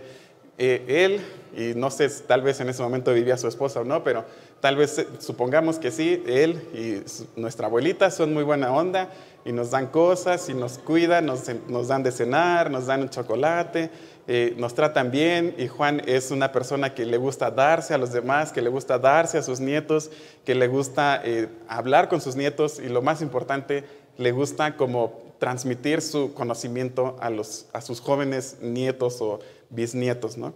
eh, 0.59 0.85
él, 0.89 1.21
y 1.57 1.79
no 1.79 1.91
sé, 1.91 2.09
tal 2.27 2.43
vez 2.43 2.61
en 2.61 2.69
ese 2.69 2.83
momento 2.83 3.13
vivía 3.13 3.37
su 3.37 3.49
esposa 3.49 3.81
o 3.81 3.85
no, 3.85 4.03
pero 4.05 4.25
tal 4.61 4.77
vez 4.77 5.07
supongamos 5.19 5.79
que 5.79 5.91
sí, 5.91 6.23
él 6.27 6.61
y 6.75 7.39
nuestra 7.41 7.67
abuelita 7.67 8.11
son 8.11 8.33
muy 8.35 8.43
buena 8.43 8.73
onda 8.73 9.11
y 9.45 9.53
nos 9.53 9.71
dan 9.71 9.87
cosas 9.87 10.49
y 10.49 10.55
nos 10.55 10.79
cuidan, 10.79 11.27
nos, 11.27 11.43
nos 11.69 11.89
dan 11.89 12.03
de 12.03 12.13
cenar, 12.13 12.71
nos 12.71 12.87
dan 12.87 13.03
un 13.03 13.11
chocolate 13.11 13.91
eh, 14.29 14.55
nos 14.59 14.75
tratan 14.75 15.13
bien 15.13 15.55
y 15.57 15.69
Juan 15.69 16.03
es 16.05 16.33
una 16.33 16.51
persona 16.51 16.95
que 16.95 17.07
le 17.07 17.17
gusta 17.17 17.53
darse 17.53 17.95
a 17.95 17.99
los 17.99 18.13
demás, 18.13 18.51
que 18.51 18.61
le 18.61 18.71
gusta 18.71 18.99
darse 18.99 19.39
a 19.39 19.43
sus 19.43 19.61
nietos, 19.61 20.11
que 20.45 20.57
le 20.57 20.67
gusta 20.67 21.21
eh, 21.25 21.49
hablar 21.69 22.09
con 22.09 22.21
sus 22.21 22.35
nietos 22.35 22.81
y 22.81 22.89
lo 22.89 23.03
más 23.03 23.23
importante, 23.23 23.85
le 24.19 24.33
gusta 24.33 24.77
como 24.77 25.13
transmitir 25.39 26.03
su 26.03 26.35
conocimiento 26.35 27.17
a, 27.21 27.31
los, 27.31 27.67
a 27.73 27.81
sus 27.81 28.01
jóvenes 28.01 28.57
nietos 28.61 29.21
o 29.21 29.39
bisnietos. 29.71 30.37
¿no? 30.37 30.55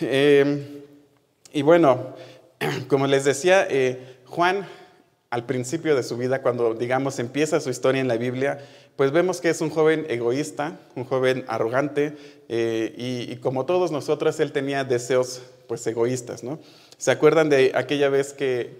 Em, 0.00 0.64
y 1.52 1.62
bueno, 1.62 2.14
como 2.88 3.06
les 3.06 3.24
decía, 3.24 3.66
eh, 3.68 4.18
Juan 4.26 4.66
al 5.32 5.46
principio 5.46 5.96
de 5.96 6.02
su 6.02 6.18
vida, 6.18 6.42
cuando 6.42 6.74
digamos 6.74 7.18
empieza 7.18 7.58
su 7.58 7.70
historia 7.70 8.02
en 8.02 8.08
la 8.08 8.18
Biblia, 8.18 8.58
pues 8.96 9.12
vemos 9.12 9.40
que 9.40 9.48
es 9.48 9.62
un 9.62 9.70
joven 9.70 10.04
egoísta, 10.10 10.78
un 10.94 11.04
joven 11.04 11.46
arrogante, 11.48 12.14
eh, 12.50 12.92
y, 12.98 13.36
como 13.36 13.64
todos 13.64 13.90
nosotros, 13.90 14.38
él 14.40 14.52
tenía 14.52 14.84
deseos 14.84 15.40
pues 15.68 15.86
egoístas, 15.86 16.44
¿no? 16.44 16.58
¿Se 16.98 17.10
acuerdan 17.10 17.48
de 17.48 17.72
aquella 17.74 18.10
vez 18.10 18.34
que, 18.34 18.76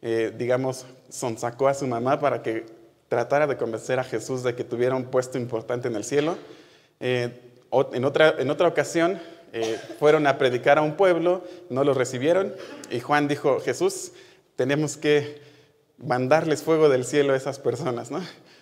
eh, 0.00 0.32
digamos, 0.38 0.86
sonsacó 1.10 1.68
a 1.68 1.74
su 1.74 1.86
mamá 1.86 2.18
para 2.18 2.42
que 2.42 2.64
tratara 3.08 3.46
de 3.46 3.58
convencer 3.58 3.98
a 3.98 4.04
Jesús 4.04 4.42
de 4.42 4.54
que 4.54 4.64
tuviera 4.64 4.96
un 4.96 5.04
puesto 5.04 5.36
importante 5.36 5.88
en 5.88 5.96
el 5.96 6.04
cielo? 6.04 6.38
Eh, 7.00 7.51
en, 7.92 8.04
otra, 8.04 8.68
ocasión 8.68 9.20
fueron 9.98 10.26
a 10.26 10.38
predicar 10.38 10.78
a 10.78 10.82
un 10.82 10.96
pueblo, 10.96 11.42
no 11.70 11.84
lo 11.84 11.94
recibieron, 11.94 12.54
y 12.90 13.00
Juan 13.00 13.28
dijo, 13.28 13.60
Jesús, 13.60 14.12
tenemos 14.56 14.96
que 14.96 15.40
mandarles 15.98 16.62
fuego 16.62 16.88
del 16.88 17.04
cielo 17.04 17.32
a 17.32 17.36
esas 17.36 17.58
personas, 17.58 18.10
¿no? 18.10 18.20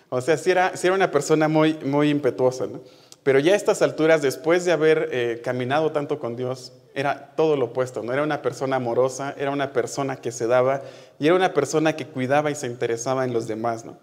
O 0.09 0.19
sea, 0.21 0.37
si 0.37 0.51
era, 0.51 0.73
una 0.93 1.11
persona 1.11 1.47
muy, 1.47 1.73
muy 1.85 2.09
impetuosa, 2.09 2.67
¿no? 2.67 2.81
Pero 3.23 3.39
ya 3.39 3.53
a 3.53 3.55
estas 3.55 3.81
alturas, 3.81 4.21
después 4.21 4.65
de 4.65 4.71
haber 4.71 5.09
eh, 5.11 5.41
caminado 5.43 5.91
tanto 5.91 6.19
con 6.19 6.35
Dios, 6.35 6.73
era 6.93 7.33
todo 7.35 7.55
lo 7.55 7.65
opuesto, 7.67 8.03
¿no? 8.03 8.11
Era 8.11 8.23
una 8.23 8.41
persona 8.41 8.77
amorosa, 8.77 9.35
era 9.37 9.51
una 9.51 9.71
persona 9.73 10.17
que 10.17 10.31
se 10.31 10.47
daba 10.47 10.81
y 11.19 11.27
era 11.27 11.35
una 11.35 11.53
persona 11.53 11.95
que 11.95 12.07
cuidaba 12.07 12.51
y 12.51 12.55
se 12.55 12.67
interesaba 12.67 13.23
en 13.23 13.33
los 13.33 13.47
demás, 13.47 13.85
¿no? 13.85 13.97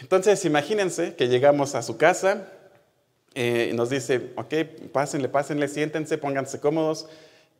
Entonces, 0.00 0.44
imagínense 0.44 1.14
que 1.14 1.28
llegamos 1.28 1.74
a 1.74 1.82
su 1.82 1.96
casa 1.96 2.48
eh, 3.36 3.68
y 3.70 3.76
nos 3.76 3.90
dice, 3.90 4.30
ok, 4.34 4.54
pásenle, 4.92 5.28
pásenle, 5.28 5.68
siéntense, 5.68 6.16
pónganse 6.16 6.58
cómodos. 6.58 7.06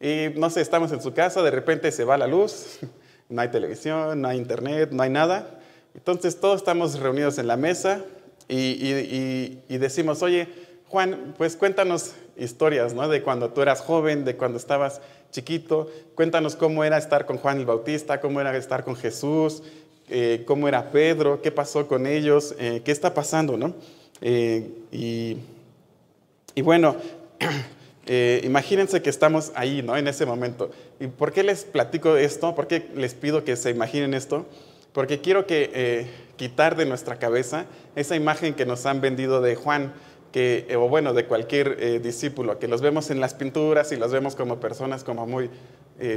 Y 0.00 0.28
no 0.35 0.49
sé, 0.49 0.62
estamos 0.62 0.90
en 0.90 1.02
su 1.02 1.12
casa, 1.12 1.42
de 1.42 1.50
repente 1.50 1.92
se 1.92 2.04
va 2.04 2.16
la 2.16 2.26
luz, 2.26 2.78
no 3.28 3.42
hay 3.42 3.49
televisión, 3.49 4.23
no 4.23 4.28
hay 4.28 4.38
internet, 4.38 4.88
no 4.90 5.02
hay 5.02 5.11
nada. 5.11 5.61
Entonces 5.95 6.40
todos 6.40 6.56
estamos 6.56 6.99
reunidos 6.99 7.37
en 7.37 7.47
la 7.47 7.59
mesa 7.59 8.02
y, 8.49 9.59
decimos, 9.68 10.23
oye, 10.23 10.49
Juan, 10.88 11.35
pues 11.37 11.56
cuéntanos 11.56 12.14
historias, 12.38 12.95
¿no? 12.95 13.06
De 13.09 13.23
cuando 13.23 13.50
tú 13.50 13.61
eras 13.61 13.83
joven, 13.83 14.25
de 14.25 14.35
cuando 14.37 14.56
estabas 14.56 15.02
chiquito. 15.30 15.90
Cuéntanos 16.14 16.56
cómo 16.56 16.85
era 16.85 16.97
estar 16.97 17.26
con 17.26 17.37
Juan 17.37 17.59
el 17.59 17.66
Bautista, 17.66 18.21
cómo 18.21 18.40
era 18.40 18.56
estar 18.56 18.83
con 18.83 18.97
Jesús, 18.97 19.62
eh, 20.09 20.45
cómo 20.47 20.68
era 20.68 20.90
Pedro, 20.90 21.42
qué 21.42 21.52
pasó 21.52 21.87
con 21.87 22.06
ellos, 22.06 22.54
eh, 22.59 22.80
qué 22.83 22.92
está 22.92 23.12
pasando, 23.12 23.59
¿no? 23.59 23.75
Eh, 24.23 24.71
y, 24.90 25.37
y, 26.57 26.63
bueno, 26.63 26.97
imagínense 28.43 29.01
que 29.03 29.11
estamos 29.11 29.53
ahí, 29.55 29.83
¿no? 29.83 29.97
En 29.97 30.09
ese 30.09 30.27
momento. 30.27 30.73
¿Y 30.99 31.07
por 31.07 31.33
qué 31.33 31.45
les 31.45 31.65
platico 31.65 32.17
esto? 32.17 32.57
¿Por 32.57 32.67
qué 32.67 32.89
les 32.97 33.15
pido 33.15 33.45
que 33.45 33.55
se 33.55 33.71
imaginen 33.71 34.13
esto? 34.15 34.47
porque 34.97 35.21
quiero 35.21 35.47
que 35.47 35.71
eh, 35.75 36.07
quitar 36.37 36.75
de 36.75 36.87
nuestra 36.87 37.19
cabeza 37.19 37.67
esa 37.97 38.17
imagen 38.17 38.55
que 38.55 38.65
nos 38.65 38.87
han 38.87 39.03
vendido 39.03 39.43
de 39.43 39.55
Juan, 39.55 39.93
que, 40.33 40.65
eh, 40.71 40.77
o 40.77 40.89
bueno, 40.89 41.13
de 41.13 41.27
cualquier 41.27 41.77
eh, 41.79 42.01
discípulo, 42.03 42.59
que 42.59 42.67
los 42.67 42.81
vemos 42.81 43.11
en 43.11 43.21
las 43.21 43.35
pinturas 43.35 43.93
y 43.93 43.97
los 43.97 44.11
vemos 44.11 44.35
como 44.37 44.59
personas 44.59 45.05
como 45.05 45.27
muy 45.27 45.51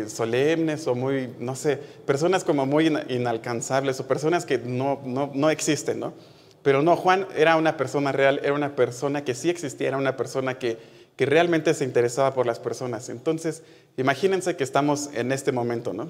solemnes 0.07 0.87
o 0.87 0.95
muy, 0.95 1.29
no 1.39 1.57
sé, 1.57 1.75
personas 2.05 2.45
como 2.45 2.65
muy 2.65 2.87
inalcanzables 3.09 3.99
o 3.99 4.07
personas 4.07 4.45
que 4.45 4.57
no, 4.57 5.01
no, 5.03 5.29
no 5.33 5.49
existen, 5.49 5.99
¿no? 5.99 6.13
Pero 6.61 6.81
no, 6.81 6.95
Juan 6.95 7.27
era 7.35 7.55
una 7.55 7.77
persona 7.77 8.11
real, 8.11 8.39
era 8.43 8.53
una 8.53 8.75
persona 8.75 9.23
que 9.23 9.35
sí 9.35 9.49
existía, 9.49 9.89
era 9.89 9.97
una 9.97 10.17
persona 10.17 10.59
que, 10.59 10.77
que 11.15 11.25
realmente 11.25 11.73
se 11.73 11.85
interesaba 11.85 12.33
por 12.33 12.45
las 12.45 12.59
personas. 12.59 13.09
Entonces, 13.09 13.63
imagínense 13.97 14.55
que 14.55 14.63
estamos 14.63 15.09
en 15.13 15.31
este 15.31 15.51
momento, 15.51 15.93
¿no? 15.93 16.09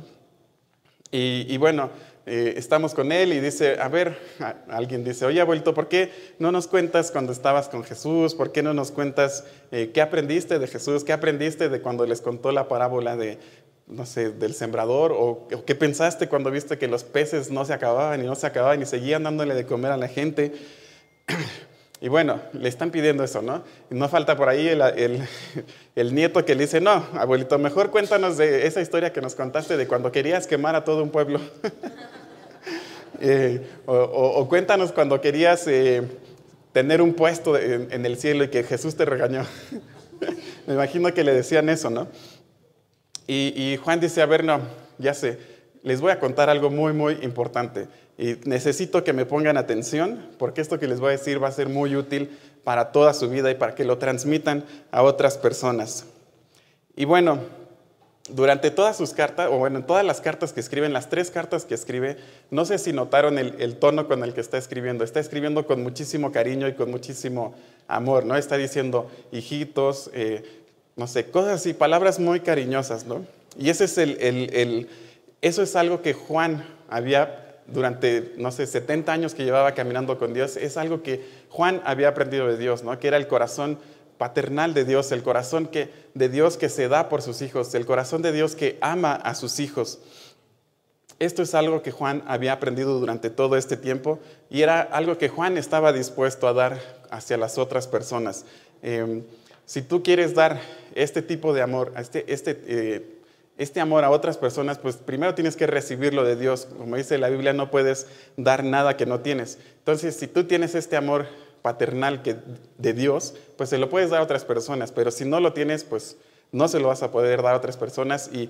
Y, 1.11 1.45
y 1.49 1.57
bueno, 1.57 1.89
eh, 2.31 2.53
estamos 2.57 2.93
con 2.93 3.11
él 3.11 3.33
y 3.33 3.39
dice, 3.39 3.79
a 3.79 3.87
ver, 3.87 4.15
alguien 4.69 5.03
dice, 5.03 5.25
oye, 5.25 5.41
abuelito, 5.41 5.73
¿por 5.73 5.87
qué 5.87 6.11
no 6.37 6.51
nos 6.51 6.67
cuentas 6.67 7.09
cuando 7.09 7.31
estabas 7.31 7.69
con 7.69 7.83
Jesús? 7.83 8.35
¿Por 8.35 8.51
qué 8.51 8.61
no 8.61 8.75
nos 8.75 8.91
cuentas 8.91 9.45
eh, 9.71 9.89
qué 9.91 9.99
aprendiste 9.99 10.59
de 10.59 10.67
Jesús? 10.67 11.03
¿Qué 11.03 11.11
aprendiste 11.11 11.69
de 11.69 11.81
cuando 11.81 12.05
les 12.05 12.21
contó 12.21 12.51
la 12.51 12.67
parábola 12.67 13.15
de, 13.15 13.39
no 13.89 14.05
sé, 14.05 14.29
del 14.29 14.53
sembrador? 14.53 15.11
¿O, 15.11 15.47
qué 15.65 15.75
pensaste 15.75 16.29
cuando 16.29 16.51
viste 16.51 16.77
que 16.77 16.87
los 16.87 17.03
peces 17.03 17.51
no 17.51 17.65
se 17.65 17.73
acababan 17.73 18.23
y 18.23 18.25
no 18.25 18.35
se 18.35 18.47
acababan 18.47 18.81
y 18.81 18.85
seguían 18.85 19.23
dándole 19.23 19.55
de 19.55 19.65
comer 19.65 19.91
a 19.91 19.97
la 19.97 20.07
gente? 20.07 20.53
Y 22.01 22.07
bueno, 22.07 22.39
le 22.53 22.69
están 22.69 22.91
pidiendo 22.91 23.25
eso, 23.25 23.41
¿no? 23.41 23.61
Y 23.91 23.95
no 23.95 24.07
falta 24.07 24.37
por 24.37 24.47
ahí 24.47 24.69
el, 24.69 25.27
el, 25.95 26.15
nieto 26.15 26.45
que 26.45 26.55
le 26.55 26.63
dice, 26.63 26.79
no, 26.79 27.05
abuelito, 27.13 27.59
mejor 27.59 27.91
cuéntanos 27.91 28.37
de 28.37 28.65
esa 28.67 28.79
historia 28.79 29.11
que 29.11 29.19
nos 29.19 29.35
contaste 29.35 29.75
de 29.75 29.85
cuando 29.85 30.09
querías 30.09 30.47
quemar 30.47 30.77
a 30.77 30.85
todo 30.85 31.03
un 31.03 31.09
pueblo. 31.09 31.41
Eh, 33.21 33.67
o, 33.85 34.47
cuéntanos 34.47 34.93
cuando 34.93 35.19
querías 35.19 35.67
eh, 35.67 36.03
tener 36.71 37.01
un 37.01 37.13
puesto 37.13 37.57
en, 37.57 38.05
el 38.05 38.17
cielo 38.17 38.45
y 38.45 38.47
que 38.47 38.63
Jesús 38.63 38.95
te 38.95 39.03
regañó. 39.03 39.45
Me 40.67 40.75
imagino 40.75 41.13
que 41.13 41.25
le 41.25 41.33
decían 41.33 41.67
eso, 41.67 41.89
¿no? 41.89 42.07
Y, 43.31 43.53
y 43.55 43.77
Juan 43.77 43.99
dice, 43.99 44.23
a 44.23 44.25
ver, 44.25 44.43
no, 44.43 44.59
ya 44.97 45.13
sé, 45.13 45.37
les 45.83 46.01
voy 46.01 46.11
a 46.11 46.19
contar 46.19 46.49
algo 46.49 46.71
muy, 46.71 46.93
muy 46.93 47.19
importante. 47.21 47.87
Y 48.17 48.37
necesito 48.45 49.03
que 49.03 49.13
me 49.13 49.27
pongan 49.27 49.55
atención 49.55 50.27
porque 50.39 50.61
esto 50.61 50.79
que 50.79 50.87
les 50.87 50.99
voy 50.99 51.09
a 51.09 51.11
decir 51.11 51.41
va 51.41 51.47
a 51.47 51.51
ser 51.51 51.69
muy 51.69 51.95
útil 51.95 52.35
para 52.63 52.91
toda 52.91 53.13
su 53.13 53.29
vida 53.29 53.51
y 53.51 53.53
para 53.55 53.75
que 53.75 53.85
lo 53.85 53.99
transmitan 53.99 54.65
a 54.89 55.03
otras 55.03 55.37
personas. 55.37 56.05
Y 56.95 57.05
bueno, 57.05 57.39
durante 58.29 58.71
todas 58.71 58.97
sus 58.97 59.13
cartas, 59.13 59.49
o 59.51 59.57
bueno, 59.57 59.79
en 59.79 59.85
todas 59.85 60.05
las 60.05 60.21
cartas 60.21 60.53
que 60.53 60.59
escriben, 60.59 60.93
las 60.93 61.09
tres 61.09 61.31
cartas 61.31 61.65
que 61.65 61.73
escribe, 61.73 62.17
no 62.51 62.65
sé 62.65 62.77
si 62.77 62.93
notaron 62.93 63.37
el, 63.37 63.75
tono 63.77 64.07
con 64.07 64.23
el 64.23 64.33
que 64.33 64.41
está 64.41 64.57
escribiendo. 64.57 65.03
Está 65.03 65.19
escribiendo 65.19 65.65
con 65.65 65.81
muchísimo 65.81 66.31
cariño 66.31 66.67
y 66.67 66.73
con 66.73 66.91
muchísimo 66.91 67.55
amor, 67.87 68.25
¿no? 68.25 68.35
Está 68.35 68.57
diciendo 68.57 69.09
hijitos, 69.31 70.11
eh, 70.13 70.58
no 70.99 71.07
sé, 71.07 71.31
cosas 71.31 71.61
así, 71.61 71.71
palabras 71.71 72.19
muy 72.19 72.41
cariñosas, 72.41 73.05
¿no? 73.05 73.25
Y 73.57 73.69
ese 73.69 73.85
es 73.85 73.97
el, 73.97 74.89
eso 75.41 75.63
es 75.63 75.77
algo 75.77 76.01
que 76.01 76.13
Juan 76.13 76.65
había 76.89 77.61
durante, 77.67 78.33
no 78.35 78.51
sé, 78.51 78.67
70 78.67 79.09
años 79.09 79.33
que 79.33 79.45
llevaba 79.45 79.73
caminando 79.73 80.19
con 80.19 80.33
Dios, 80.33 80.57
es 80.57 80.75
algo 80.75 81.01
que 81.01 81.25
Juan 81.47 81.81
había 81.85 82.09
aprendido 82.09 82.47
de 82.47 82.57
Dios, 82.57 82.83
¿no? 82.83 82.99
Que 82.99 83.07
era 83.07 83.15
el 83.15 83.27
corazón 83.27 83.79
paternal 84.17 84.73
de 84.73 84.83
Dios, 84.83 85.13
el 85.13 85.23
corazón 85.23 85.67
que, 85.67 85.89
de 86.15 86.27
Dios 86.27 86.57
que 86.57 86.67
se 86.67 86.89
da 86.89 87.07
por 87.07 87.21
sus 87.21 87.41
hijos, 87.41 87.73
el 87.75 87.85
corazón 87.85 88.21
de 88.21 88.33
Dios 88.33 88.57
que 88.57 88.77
ama 88.81 89.13
a 89.13 89.35
sus 89.35 89.61
hijos. 89.61 89.99
Esto 91.17 91.43
es 91.43 91.55
algo 91.55 91.81
que 91.81 91.91
Juan 91.91 92.23
había 92.27 92.51
aprendido 92.51 92.99
durante 92.99 93.29
todo 93.29 93.55
este 93.55 93.77
tiempo 93.77 94.19
y 94.49 94.63
era 94.63 94.81
algo 94.81 95.17
que 95.17 95.29
Juan 95.29 95.57
estaba 95.57 95.93
dispuesto 95.93 96.45
a 96.45 96.53
dar 96.53 96.77
hacia 97.09 97.37
las 97.37 97.57
otras 97.57 97.87
personas. 97.87 98.43
Em, 98.81 99.23
si 99.69 99.83
tú 99.83 100.01
quieres 100.01 100.33
dar 100.33 100.59
este 100.95 101.21
tipo 101.21 101.53
de 101.53 101.61
amor, 101.61 101.93
este, 101.95 102.33
este, 102.33 102.59
eh, 102.65 103.05
este 103.59 103.79
amor 103.79 104.03
a 104.03 104.09
otras 104.09 104.35
personas, 104.35 104.79
pues 104.79 104.95
primero 104.95 105.35
tienes 105.35 105.55
que 105.55 105.67
recibirlo 105.67 106.23
de 106.23 106.35
Dios. 106.35 106.67
Como 106.75 106.95
dice 106.95 107.19
la 107.19 107.29
Biblia, 107.29 107.53
no 107.53 107.69
puedes 107.69 108.07
dar 108.35 108.63
nada 108.63 108.97
que 108.97 109.05
no 109.05 109.19
tienes. 109.19 109.59
Entonces, 109.77 110.15
si 110.15 110.25
tú 110.25 110.45
tienes 110.45 110.73
este 110.73 110.97
amor 110.97 111.27
paternal 111.61 112.23
que, 112.23 112.37
de 112.79 112.93
Dios, 112.93 113.35
pues 113.57 113.69
se 113.69 113.77
lo 113.77 113.91
puedes 113.91 114.09
dar 114.09 114.21
a 114.21 114.23
otras 114.23 114.43
personas, 114.43 114.91
pero 114.91 115.11
si 115.11 115.23
no 115.23 115.39
lo 115.39 115.53
tienes, 115.53 115.83
pues 115.83 116.17
no 116.51 116.67
se 116.67 116.79
lo 116.79 116.87
vas 116.87 117.03
a 117.03 117.11
poder 117.11 117.43
dar 117.43 117.53
a 117.53 117.57
otras 117.57 117.77
personas 117.77 118.31
y, 118.33 118.49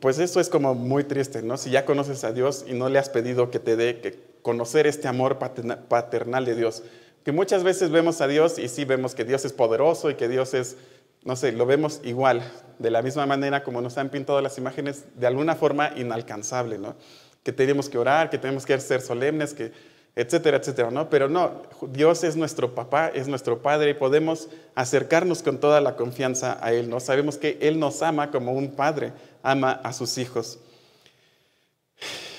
pues 0.00 0.18
eso 0.18 0.40
es 0.40 0.48
como 0.48 0.74
muy 0.74 1.04
triste, 1.04 1.42
¿no? 1.42 1.58
Si 1.58 1.68
ya 1.68 1.84
conoces 1.84 2.24
a 2.24 2.32
Dios 2.32 2.64
y 2.66 2.72
no 2.72 2.88
le 2.88 2.98
has 2.98 3.10
pedido 3.10 3.50
que 3.50 3.58
te 3.58 3.76
dé, 3.76 4.00
que 4.00 4.18
conocer 4.40 4.86
este 4.86 5.06
amor 5.06 5.38
paternal 5.38 6.46
de 6.46 6.54
Dios, 6.54 6.82
que 7.26 7.32
muchas 7.32 7.64
veces 7.64 7.90
vemos 7.90 8.20
a 8.20 8.28
Dios 8.28 8.56
y 8.56 8.68
sí 8.68 8.84
vemos 8.84 9.16
que 9.16 9.24
Dios 9.24 9.44
es 9.44 9.52
poderoso 9.52 10.10
y 10.10 10.14
que 10.14 10.28
Dios 10.28 10.54
es, 10.54 10.76
no 11.24 11.34
sé, 11.34 11.50
lo 11.50 11.66
vemos 11.66 12.00
igual, 12.04 12.40
de 12.78 12.88
la 12.88 13.02
misma 13.02 13.26
manera 13.26 13.64
como 13.64 13.80
nos 13.80 13.98
han 13.98 14.10
pintado 14.10 14.40
las 14.40 14.58
imágenes, 14.58 15.06
de 15.16 15.26
alguna 15.26 15.56
forma 15.56 15.90
inalcanzable, 15.96 16.78
¿no? 16.78 16.94
Que 17.42 17.52
tenemos 17.52 17.88
que 17.88 17.98
orar, 17.98 18.30
que 18.30 18.38
tenemos 18.38 18.64
que 18.64 18.78
ser 18.78 19.00
solemnes, 19.00 19.54
que 19.54 19.72
etcétera, 20.14 20.58
etcétera, 20.58 20.92
¿no? 20.92 21.10
Pero 21.10 21.28
no, 21.28 21.62
Dios 21.88 22.22
es 22.22 22.36
nuestro 22.36 22.76
papá, 22.76 23.08
es 23.08 23.26
nuestro 23.26 23.60
padre 23.60 23.90
y 23.90 23.94
podemos 23.94 24.48
acercarnos 24.76 25.42
con 25.42 25.58
toda 25.58 25.80
la 25.80 25.96
confianza 25.96 26.60
a 26.64 26.72
Él, 26.72 26.88
¿no? 26.88 27.00
Sabemos 27.00 27.38
que 27.38 27.58
Él 27.60 27.80
nos 27.80 28.02
ama 28.02 28.30
como 28.30 28.52
un 28.52 28.70
padre 28.70 29.12
ama 29.42 29.72
a 29.72 29.92
sus 29.92 30.16
hijos. 30.18 30.60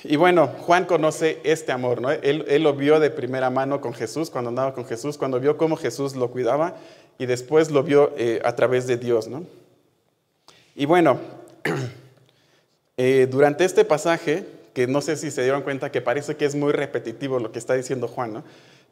Y 0.09 0.15
bueno, 0.15 0.47
Juan 0.47 0.85
conoce 0.85 1.39
este 1.43 1.73
amor, 1.73 2.01
¿no? 2.01 2.11
Él, 2.11 2.63
lo 2.63 2.73
vio 2.73 2.99
de 2.99 3.09
primera 3.09 3.49
mano 3.49 3.81
con 3.81 3.93
Jesús, 3.93 4.29
cuando 4.29 4.49
andaba 4.49 4.73
con 4.73 4.85
Jesús, 4.85 5.17
cuando 5.17 5.39
vio 5.39 5.57
cómo 5.57 5.75
Jesús 5.75 6.15
lo 6.15 6.31
cuidaba 6.31 6.77
y 7.17 7.25
después 7.25 7.71
lo 7.71 7.83
vio 7.83 8.13
eh, 8.17 8.39
a 8.45 8.55
través 8.55 8.87
de 8.87 8.95
Dios, 8.95 9.27
¿no? 9.27 9.43
Y 10.75 10.85
bueno, 10.85 11.19
eh, 12.97 13.27
durante 13.29 13.65
este 13.65 13.83
pasaje, 13.83 14.45
que 14.73 14.87
no 14.87 15.01
sé 15.01 15.17
si 15.17 15.29
se 15.29 15.43
dieron 15.43 15.63
cuenta 15.63 15.91
que 15.91 16.01
parece 16.01 16.37
que 16.37 16.45
es 16.45 16.55
muy 16.55 16.71
repetitivo 16.71 17.39
lo 17.39 17.51
que 17.51 17.59
está 17.59 17.73
diciendo 17.73 18.07
Juan, 18.07 18.31
¿no? 18.31 18.43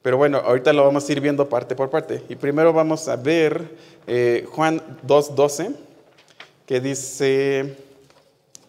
Pero 0.01 0.17
bueno, 0.17 0.39
ahorita 0.39 0.73
lo 0.73 0.83
vamos 0.83 1.07
a 1.07 1.11
ir 1.11 1.21
viendo 1.21 1.47
parte 1.47 1.75
por 1.75 1.89
parte. 1.89 2.21
Y 2.27 2.35
primero 2.35 2.73
vamos 2.73 3.07
a 3.07 3.15
ver 3.15 3.69
eh, 4.05 4.45
Juan 4.51 4.81
2.12, 5.07 5.75
que 6.65 6.79
dice, 6.79 7.75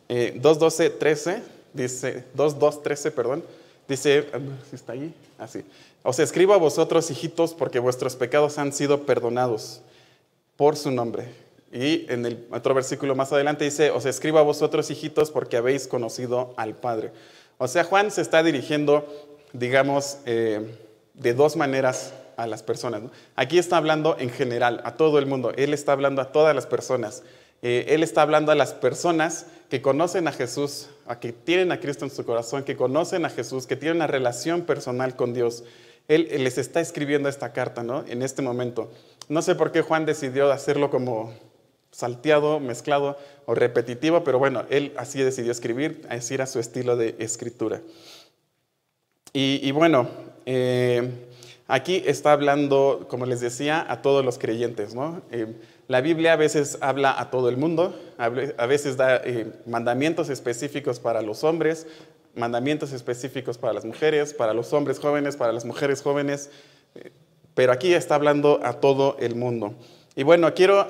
eh, 0.09 0.39
2.12, 0.41 0.99
13, 0.99 1.56
dice, 1.77 2.25
2.2, 2.37 2.83
13, 2.83 3.11
perdón, 3.11 3.45
dice, 3.89 4.29
ah, 4.33 4.39
¿si 4.69 4.77
está 4.77 4.93
ahí? 4.93 5.15
Así. 5.39 5.61
Ah, 6.03 6.09
Os 6.09 6.19
escribo 6.19 6.55
a 6.55 6.59
vosotros, 6.59 7.11
hijitos, 7.11 7.55
porque 7.55 7.79
vuestros 7.79 8.17
pecados 8.17 8.59
han 8.59 8.73
sido 8.73 9.05
perdonados 9.05 9.81
por 10.57 10.77
su 10.77 10.91
nombre. 10.91 11.29
Y 11.73 12.07
en 12.11 12.25
el 12.25 12.47
otro 12.51 12.75
versículo 12.75 13.15
más 13.15 13.33
adelante 13.33 13.65
dice, 13.65 13.91
os 13.91 14.07
escribo 14.07 14.39
a 14.39 14.43
vosotros 14.43 14.91
hijitos 14.91 15.31
porque 15.31 15.57
habéis 15.57 15.87
conocido 15.87 16.55
al 16.57 16.75
Padre. 16.75 17.13
O 17.59 17.69
sea, 17.69 17.85
Juan 17.85 18.11
se 18.11 18.23
está 18.23 18.43
dirigiendo, 18.43 19.07
digamos, 19.53 20.19
eh, 20.27 20.75
de 21.15 21.35
dos 21.35 21.57
maneras 21.57 22.13
a 22.37 22.47
las 22.47 22.63
personas. 22.63 23.03
Aquí 23.35 23.59
está 23.59 23.79
hablando 23.79 24.17
en 24.19 24.31
general, 24.31 24.81
a 24.85 24.97
todo 24.97 25.19
el 25.19 25.27
mundo. 25.27 25.53
Él 25.57 25.75
está 25.75 25.93
hablando 25.93 26.23
a 26.23 26.33
todas 26.33 26.55
las 26.55 26.67
personas. 26.67 27.23
Eh, 27.63 27.87
él 27.89 28.03
está 28.03 28.23
hablando 28.23 28.53
a 28.53 28.55
las 28.55 28.75
personas 28.75 29.47
que 29.71 29.83
conocen 29.83 30.29
a 30.29 30.33
Jesús, 30.33 30.89
a 31.07 31.19
que 31.19 31.33
tienen 31.33 31.73
a 31.73 31.81
Cristo 31.81 32.05
en 32.05 32.11
su 32.11 32.25
corazón, 32.25 32.63
que 32.63 32.77
conocen 32.77 33.25
a 33.25 33.31
Jesús, 33.31 33.67
que 33.67 33.77
tienen 33.77 33.97
una 33.97 34.07
relación 34.07 34.63
personal 34.63 35.17
con 35.17 35.35
Dios. 35.35 35.65
Él, 36.09 36.29
les 36.39 36.59
está 36.59 36.81
escribiendo 36.81 37.29
esta 37.29 37.53
carta, 37.53 37.83
¿no? 37.83 38.05
En 38.07 38.23
este 38.23 38.43
momento. 38.43 38.91
No 39.29 39.43
sé 39.43 39.57
por 39.57 39.73
qué 39.73 39.83
Juan 39.83 40.07
decidió 40.07 40.53
hacerlo 40.53 40.91
como 40.91 41.33
salteado, 41.91 42.61
mezclado 42.61 43.17
o 43.47 43.55
repetitivo, 43.55 44.23
pero 44.23 44.39
bueno, 44.39 44.65
él 44.71 44.93
así 44.97 45.21
decidió 45.23 45.51
escribir, 45.51 46.07
así 46.09 46.35
era 46.35 46.47
su 46.47 46.61
estilo 46.61 46.97
de 46.97 47.17
escritura. 47.19 47.81
Y, 49.33 49.71
bueno, 49.73 50.09
eh, 50.47 51.11
aquí 51.67 52.03
está 52.07 52.33
hablando, 52.33 53.07
como 53.11 53.27
les 53.27 53.41
decía, 53.41 53.85
a 53.87 54.01
todos 54.01 54.25
los 54.25 54.39
creyentes. 54.39 54.95
¿no? 54.95 55.21
Eh, 55.31 55.47
la 55.89 56.01
Biblia 56.01 56.33
a 56.33 56.37
veces 56.37 56.79
habla 56.81 57.19
a 57.19 57.31
todo 57.31 57.49
el 57.49 57.57
mundo, 57.57 57.99
a 58.19 58.29
veces 58.67 58.97
da 58.97 59.17
eh, 59.25 59.53
mandamientos 59.67 60.29
específicos 60.29 60.99
para 60.99 61.23
los 61.23 61.45
hombres, 61.45 61.87
mandamientos 62.35 62.93
específicos 62.93 63.59
para 63.59 63.73
las 63.73 63.85
mujeres, 63.85 64.35
para 64.35 64.53
los 64.53 64.73
hombres 64.73 64.99
jóvenes, 64.99 65.37
para 65.37 65.53
las 65.53 65.65
mujeres 65.65 66.03
jóvenes, 66.03 66.51
pero 67.55 67.73
aquí 67.73 67.95
está 67.95 68.17
hablando 68.17 68.61
a 68.63 68.75
todo 68.75 69.17
el 69.21 69.37
mundo. 69.37 69.75
Y 70.15 70.23
bueno, 70.23 70.53
quiero 70.55 70.89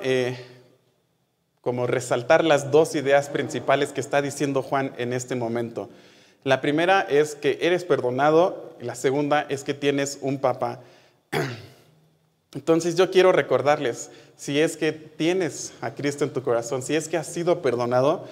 como 1.61 1.85
resaltar 1.85 2.43
las 2.43 2.71
dos 2.71 2.95
ideas 2.95 3.29
principales 3.29 3.93
que 3.93 4.01
está 4.01 4.21
diciendo 4.21 4.61
Juan 4.61 4.93
en 4.97 5.13
este 5.13 5.35
momento. 5.35 5.89
La 6.43 6.61
primera 6.61 7.01
es 7.01 7.35
que 7.35 7.59
eres 7.61 7.83
perdonado 7.83 8.67
la 8.79 8.95
segunda 8.95 9.45
es 9.49 9.63
que 9.63 9.73
tienes 9.73 10.19
un 10.21 10.39
papá. 10.39 10.79
Entonces 12.53 12.95
yo 12.95 13.11
quiero 13.11 13.31
recordarles, 13.31 14.09
si 14.35 14.59
es 14.59 14.77
que 14.77 14.91
tienes 14.91 15.73
a 15.81 15.95
Cristo 15.95 16.23
en 16.23 16.31
tu 16.31 16.43
corazón, 16.43 16.81
si 16.81 16.95
es 16.95 17.09
que 17.09 17.17
has 17.17 17.27
sido 17.27 17.61
perdonado, 17.61 18.25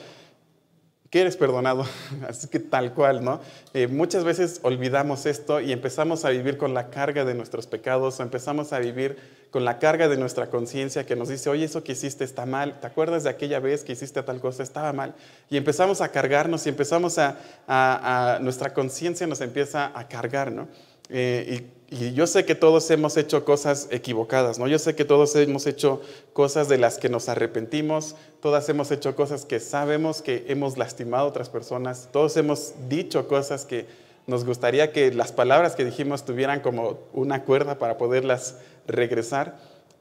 que 1.10 1.22
eres 1.22 1.38
perdonado, 1.38 1.86
así 2.28 2.48
que 2.48 2.60
tal 2.60 2.94
cual, 2.94 3.24
¿no? 3.24 3.40
Eh, 3.74 3.88
muchas 3.88 4.24
veces 4.24 4.60
olvidamos 4.64 5.26
esto 5.26 5.62
y 5.62 5.72
empezamos 5.72 6.26
a 6.26 6.30
vivir 6.30 6.58
con 6.58 6.74
la 6.74 6.90
carga 6.90 7.26
de 7.26 7.34
nuestros 7.34 7.68
pecados 7.68 8.20
o 8.20 8.24
empezamos 8.24 8.74
a 8.74 8.80
vivir 8.80 9.18
con 9.52 9.64
la 9.64 9.80
carga 9.80 10.10
de 10.10 10.18
nuestra 10.18 10.50
conciencia 10.50 11.06
que 11.06 11.16
nos 11.16 11.30
dice, 11.30 11.50
oye, 11.50 11.66
eso 11.66 11.84
que 11.84 11.94
hiciste 11.94 12.24
está 12.24 12.46
mal, 12.46 12.80
¿te 12.80 12.88
acuerdas 12.88 13.24
de 13.24 13.30
aquella 13.30 13.60
vez 13.60 13.84
que 13.84 13.94
hiciste 13.94 14.22
tal 14.24 14.42
cosa? 14.42 14.64
Estaba 14.64 14.92
mal. 14.92 15.16
Y 15.50 15.56
empezamos 15.56 16.02
a 16.02 16.10
cargarnos 16.10 16.66
y 16.66 16.70
empezamos 16.70 17.18
a, 17.18 18.40
nuestra 18.42 18.74
conciencia 18.74 19.28
nos 19.28 19.42
empieza 19.42 19.98
a 19.98 20.08
cargar, 20.08 20.52
¿no? 20.52 20.68
Eh, 21.10 21.62
y, 21.62 21.75
yo 22.14 22.28
sé 22.28 22.46
que 22.46 22.56
todos 22.56 22.90
hemos 22.92 23.16
hecho 23.18 23.46
cosas 23.46 23.88
equivocadas, 23.92 24.60
¿no? 24.60 24.68
Yo 24.68 24.80
sé 24.80 24.96
que 24.96 25.06
todos 25.06 25.36
hemos 25.36 25.68
hecho 25.68 26.02
cosas 26.34 26.68
de 26.68 26.78
las 26.78 26.98
que 26.98 27.10
nos 27.10 27.30
arrepentimos, 27.30 28.16
todas 28.42 28.68
hemos 28.70 28.92
hecho 28.92 29.16
cosas 29.16 29.46
que 29.46 29.60
sabemos 29.60 30.22
que 30.22 30.46
hemos 30.48 30.78
lastimado 30.78 31.26
a 31.26 31.30
otras 31.30 31.50
personas, 31.50 32.10
todos 32.12 32.36
hemos 32.38 32.74
dicho 32.90 33.28
cosas 33.28 33.66
que 33.66 33.86
nos 34.28 34.46
gustaría 34.46 34.92
que 34.92 35.12
las 35.14 35.32
palabras 35.32 35.76
que 35.76 35.86
dijimos 35.86 36.26
tuvieran 36.26 36.60
como 36.60 37.00
una 37.14 37.44
cuerda 37.44 37.78
para 37.78 37.98
poderlas 37.98 38.56
regresar. 38.88 39.58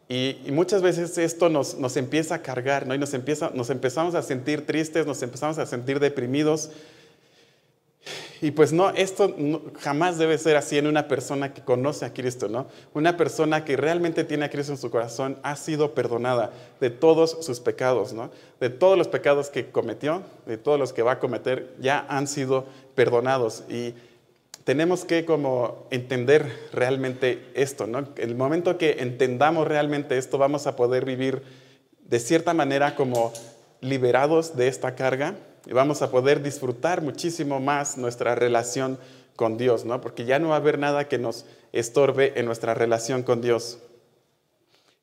Y, 0.09 0.37
muchas 0.51 0.83
veces 0.83 1.17
esto 1.19 1.49
nos, 1.49 1.79
nos, 1.79 1.97
empieza 1.97 2.37
a 2.37 2.43
cargar, 2.43 2.87
¿no? 2.87 2.95
Y 2.95 2.99
nos, 2.99 3.15
empieza, 3.15 3.51
nos 3.55 3.71
empezamos 3.71 4.15
a 4.15 4.23
sentir 4.23 4.67
tristes, 4.67 5.07
nos 5.07 5.23
empezamos 5.23 5.59
a 5.59 5.67
sentir 5.67 6.01
deprimidos. 6.01 6.71
Y 8.41 8.51
pues 8.51 8.73
no, 8.73 8.91
esto 8.91 9.35
jamás 9.81 10.19
debe 10.19 10.39
ser 10.39 10.57
así 10.57 10.77
en 10.77 10.87
una 10.87 11.09
persona 11.09 11.55
que 11.55 11.63
conoce 11.63 12.05
a 12.05 12.13
Cristo, 12.13 12.49
¿no? 12.49 12.67
Una 12.93 13.17
persona 13.17 13.65
que 13.65 13.77
realmente 13.77 14.25
tiene 14.25 14.45
a 14.45 14.51
Cristo 14.51 14.73
en 14.73 14.79
su 14.79 14.91
corazón 14.91 15.39
ha 15.43 15.57
sido 15.57 15.95
perdonada 15.95 16.53
de 16.81 16.91
todos 16.91 17.39
sus 17.41 17.61
pecados, 17.61 18.13
¿no? 18.13 18.31
De 18.61 18.71
todos 18.71 18.99
los 18.99 19.09
pecados 19.09 19.51
que 19.51 19.71
cometió, 19.71 20.23
de 20.47 20.57
todos 20.57 20.79
los 20.79 20.93
que 20.93 21.03
va 21.03 21.13
a 21.13 21.19
cometer, 21.21 21.75
ya 21.81 22.05
han 22.09 22.27
sido 22.27 22.67
perdonados. 22.95 23.65
Y 23.69 23.95
tenemos 24.65 25.05
que 25.05 25.25
como 25.25 25.87
entender 25.91 26.69
realmente 26.73 27.51
esto, 27.55 27.87
¿no? 27.87 28.09
El 28.17 28.35
momento 28.35 28.79
que 28.79 28.97
entendamos 29.01 29.69
realmente 29.69 30.19
esto, 30.19 30.39
vamos 30.39 30.67
a 30.67 30.77
poder 30.77 31.05
vivir 31.05 31.43
de 32.05 32.19
cierta 32.19 32.53
manera 32.53 32.97
como 32.97 33.33
liberados 33.81 34.57
de 34.57 34.69
esta 34.69 34.95
carga 34.95 35.37
y 35.67 35.73
vamos 35.73 36.03
a 36.03 36.11
poder 36.11 36.43
disfrutar 36.43 37.03
muchísimo 37.03 37.61
más 37.61 37.97
nuestra 37.97 38.35
relación 38.35 38.99
con 39.37 39.57
Dios, 39.57 39.85
¿no? 39.85 40.01
Porque 40.01 40.25
ya 40.25 40.39
no 40.39 40.49
va 40.49 40.57
a 40.57 40.59
haber 40.59 40.79
nada 40.79 41.09
que 41.09 41.19
nos 41.19 41.47
estorbe 41.73 42.39
en 42.39 42.47
nuestra 42.47 42.75
relación 42.75 43.23
con 43.23 43.41
Dios. 43.41 43.79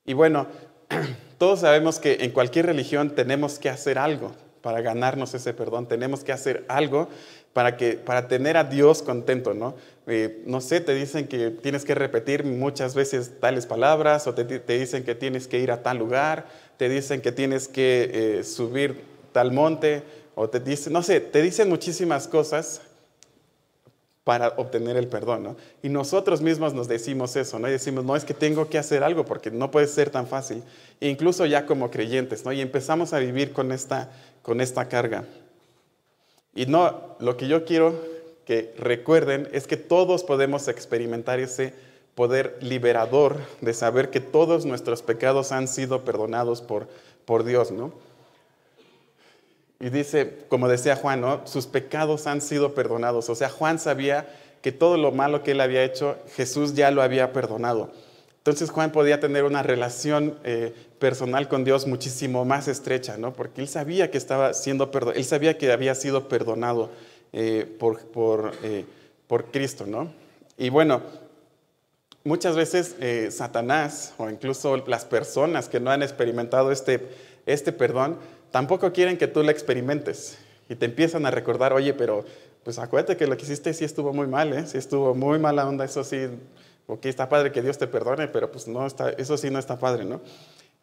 Y 0.05 0.13
bueno, 0.13 0.47
todos 1.37 1.61
sabemos 1.61 1.99
que 1.99 2.19
en 2.21 2.31
cualquier 2.31 2.67
religión 2.67 3.11
tenemos 3.15 3.59
que 3.59 3.69
hacer 3.69 3.97
algo 3.97 4.31
para 4.61 4.81
ganarnos 4.81 5.33
ese 5.33 5.53
perdón, 5.53 5.87
tenemos 5.87 6.23
que 6.23 6.31
hacer 6.31 6.65
algo 6.67 7.09
para, 7.53 7.77
que, 7.77 7.93
para 7.93 8.27
tener 8.27 8.57
a 8.57 8.63
Dios 8.63 9.01
contento, 9.01 9.53
¿no? 9.53 9.75
Eh, 10.07 10.43
no 10.45 10.61
sé, 10.61 10.81
te 10.81 10.93
dicen 10.93 11.27
que 11.27 11.49
tienes 11.49 11.83
que 11.83 11.95
repetir 11.95 12.45
muchas 12.45 12.95
veces 12.95 13.39
tales 13.39 13.65
palabras 13.65 14.27
o 14.27 14.33
te, 14.33 14.43
dicen 14.77 15.03
que 15.03 15.15
tienes 15.15 15.47
que 15.47 15.59
ir 15.59 15.71
a 15.71 15.83
tal 15.83 15.97
lugar, 15.97 16.45
te 16.77 16.89
dicen 16.89 17.21
que 17.21 17.31
tienes 17.31 17.67
que 17.67 18.39
eh, 18.39 18.43
subir 18.43 19.03
tal 19.31 19.51
monte 19.51 20.03
o 20.35 20.49
te 20.49 20.59
dicen, 20.59 20.93
no 20.93 21.03
sé, 21.03 21.19
te 21.19 21.41
dicen 21.41 21.69
muchísimas 21.69 22.27
cosas 22.27 22.81
para 24.23 24.49
obtener 24.49 24.97
el 24.97 25.07
perdón, 25.07 25.43
¿no? 25.43 25.55
Y 25.81 25.89
nosotros 25.89 26.41
mismos 26.41 26.73
nos 26.73 26.87
decimos 26.87 27.35
eso, 27.35 27.57
¿no? 27.57 27.67
Y 27.67 27.71
decimos, 27.71 28.05
no 28.05 28.15
es 28.15 28.23
que 28.23 28.33
tengo 28.33 28.69
que 28.69 28.77
hacer 28.77 29.03
algo 29.03 29.25
porque 29.25 29.49
no 29.49 29.71
puede 29.71 29.87
ser 29.87 30.11
tan 30.11 30.27
fácil. 30.27 30.63
E 30.99 31.09
incluso 31.09 31.45
ya 31.45 31.65
como 31.65 31.89
creyentes, 31.89 32.45
¿no? 32.45 32.53
Y 32.53 32.61
empezamos 32.61 33.13
a 33.13 33.19
vivir 33.19 33.51
con 33.51 33.71
esta, 33.71 34.11
con 34.43 34.61
esta 34.61 34.87
carga. 34.87 35.25
Y 36.53 36.67
no, 36.67 37.15
lo 37.19 37.35
que 37.35 37.47
yo 37.47 37.65
quiero 37.65 37.95
que 38.45 38.73
recuerden 38.77 39.49
es 39.53 39.65
que 39.65 39.77
todos 39.77 40.23
podemos 40.23 40.67
experimentar 40.67 41.39
ese 41.39 41.73
poder 42.15 42.57
liberador 42.61 43.37
de 43.61 43.73
saber 43.73 44.11
que 44.11 44.19
todos 44.19 44.65
nuestros 44.65 45.01
pecados 45.01 45.51
han 45.51 45.67
sido 45.67 46.03
perdonados 46.05 46.61
por, 46.61 46.87
por 47.25 47.43
Dios, 47.43 47.71
¿no? 47.71 47.93
Y 49.81 49.89
dice, 49.89 50.37
como 50.47 50.67
decía 50.67 50.95
Juan, 50.95 51.21
¿no? 51.21 51.41
sus 51.45 51.65
pecados 51.65 52.27
han 52.27 52.39
sido 52.39 52.75
perdonados. 52.75 53.29
O 53.29 53.35
sea, 53.35 53.49
Juan 53.49 53.79
sabía 53.79 54.27
que 54.61 54.71
todo 54.71 54.95
lo 54.95 55.11
malo 55.11 55.41
que 55.41 55.51
él 55.51 55.61
había 55.61 55.83
hecho, 55.83 56.17
Jesús 56.35 56.75
ya 56.75 56.91
lo 56.91 57.01
había 57.01 57.33
perdonado. 57.33 57.91
Entonces 58.37 58.69
Juan 58.69 58.91
podía 58.91 59.19
tener 59.19 59.43
una 59.43 59.63
relación 59.63 60.37
eh, 60.43 60.73
personal 60.99 61.47
con 61.47 61.63
Dios 61.63 61.87
muchísimo 61.87 62.45
más 62.45 62.67
estrecha, 62.67 63.17
¿no? 63.17 63.33
Porque 63.33 63.61
él 63.61 63.67
sabía 63.67 64.11
que 64.11 64.17
estaba 64.17 64.53
siendo 64.53 64.91
perdonado, 64.91 65.19
él 65.19 65.25
sabía 65.25 65.57
que 65.57 65.71
había 65.71 65.95
sido 65.95 66.27
perdonado 66.27 66.89
eh, 67.33 67.65
por, 67.79 67.99
por, 68.07 68.53
eh, 68.63 68.85
por, 69.27 69.45
Cristo, 69.45 69.85
¿no? 69.87 70.11
Y 70.57 70.69
bueno, 70.69 71.01
muchas 72.23 72.55
veces 72.55 72.95
Satanás 73.33 74.13
o 74.17 74.29
incluso 74.29 74.77
las 74.87 75.05
personas 75.05 75.69
que 75.69 75.79
no 75.79 75.91
han 75.91 76.01
experimentado 76.01 76.71
este, 76.71 77.09
este 77.45 77.71
perdón, 77.71 78.17
tampoco 78.51 78.91
quieren 78.93 79.17
que 79.17 79.27
tú 79.27 79.43
lo 79.43 79.49
experimentes 79.49 80.37
y 80.69 80.75
te 80.75 80.85
empiezan 80.85 81.25
a 81.25 81.31
recordar, 81.31 81.73
oye, 81.73 81.93
pero 81.93 82.25
pues 82.63 82.77
acuérdate 82.77 83.17
que 83.17 83.27
lo 83.27 83.35
que 83.35 83.43
hiciste 83.43 83.73
sí 83.73 83.83
estuvo 83.83 84.13
muy 84.13 84.27
mal, 84.27 84.53
¿eh? 84.53 84.67
Sí 84.67 84.77
estuvo 84.77 85.15
muy 85.15 85.39
mala 85.39 85.67
onda, 85.67 85.83
eso 85.83 86.03
sí, 86.03 86.27
ok, 86.87 87.05
está 87.05 87.27
padre 87.27 87.51
que 87.51 87.61
Dios 87.61 87.77
te 87.77 87.87
perdone, 87.87 88.27
pero 88.27 88.51
pues 88.51 88.67
no 88.67 88.85
está, 88.85 89.09
eso 89.09 89.37
sí 89.37 89.49
no 89.49 89.57
está 89.57 89.79
padre, 89.79 90.05
¿no? 90.05 90.21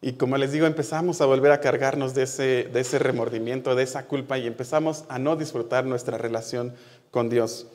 Y 0.01 0.13
como 0.13 0.37
les 0.37 0.51
digo, 0.51 0.65
empezamos 0.65 1.19
a 1.19 1.25
volver 1.25 1.51
a 1.51 1.59
cargarnos 1.59 2.13
de 2.13 2.23
ese, 2.23 2.69
de 2.71 2.79
ese 2.79 2.99
remordimiento, 2.99 3.75
de 3.75 3.83
esa 3.83 4.05
culpa 4.05 4.37
y 4.37 4.47
empezamos 4.47 5.03
a 5.09 5.19
no 5.19 5.35
disfrutar 5.35 5.85
nuestra 5.85 6.17
relación 6.17 6.73
con 7.11 7.29
Dios. 7.29 7.67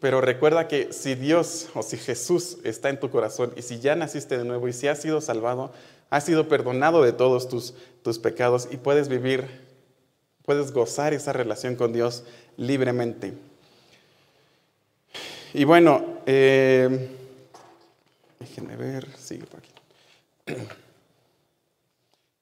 Pero 0.00 0.20
recuerda 0.20 0.68
que 0.68 0.92
si 0.92 1.14
Dios 1.14 1.68
o 1.74 1.82
si 1.82 1.96
Jesús 1.96 2.58
está 2.64 2.90
en 2.90 2.98
tu 2.98 3.10
corazón 3.10 3.52
y 3.56 3.62
si 3.62 3.80
ya 3.80 3.94
naciste 3.94 4.38
de 4.38 4.44
nuevo 4.44 4.68
y 4.68 4.72
si 4.72 4.88
has 4.88 5.00
sido 5.00 5.20
salvado, 5.20 5.72
has 6.10 6.24
sido 6.24 6.48
perdonado 6.48 7.02
de 7.02 7.12
todos 7.12 7.48
tus, 7.48 7.74
tus 8.02 8.18
pecados 8.18 8.68
y 8.70 8.76
puedes 8.76 9.08
vivir, 9.08 9.46
puedes 10.44 10.72
gozar 10.72 11.14
esa 11.14 11.32
relación 11.32 11.76
con 11.76 11.92
Dios 11.92 12.24
libremente. 12.56 13.32
Y 15.54 15.64
bueno, 15.64 16.18
eh, 16.26 17.08
déjenme 18.38 18.76
ver, 18.76 19.08
sigue 19.16 19.46
por 19.46 19.60
aquí. 19.60 20.60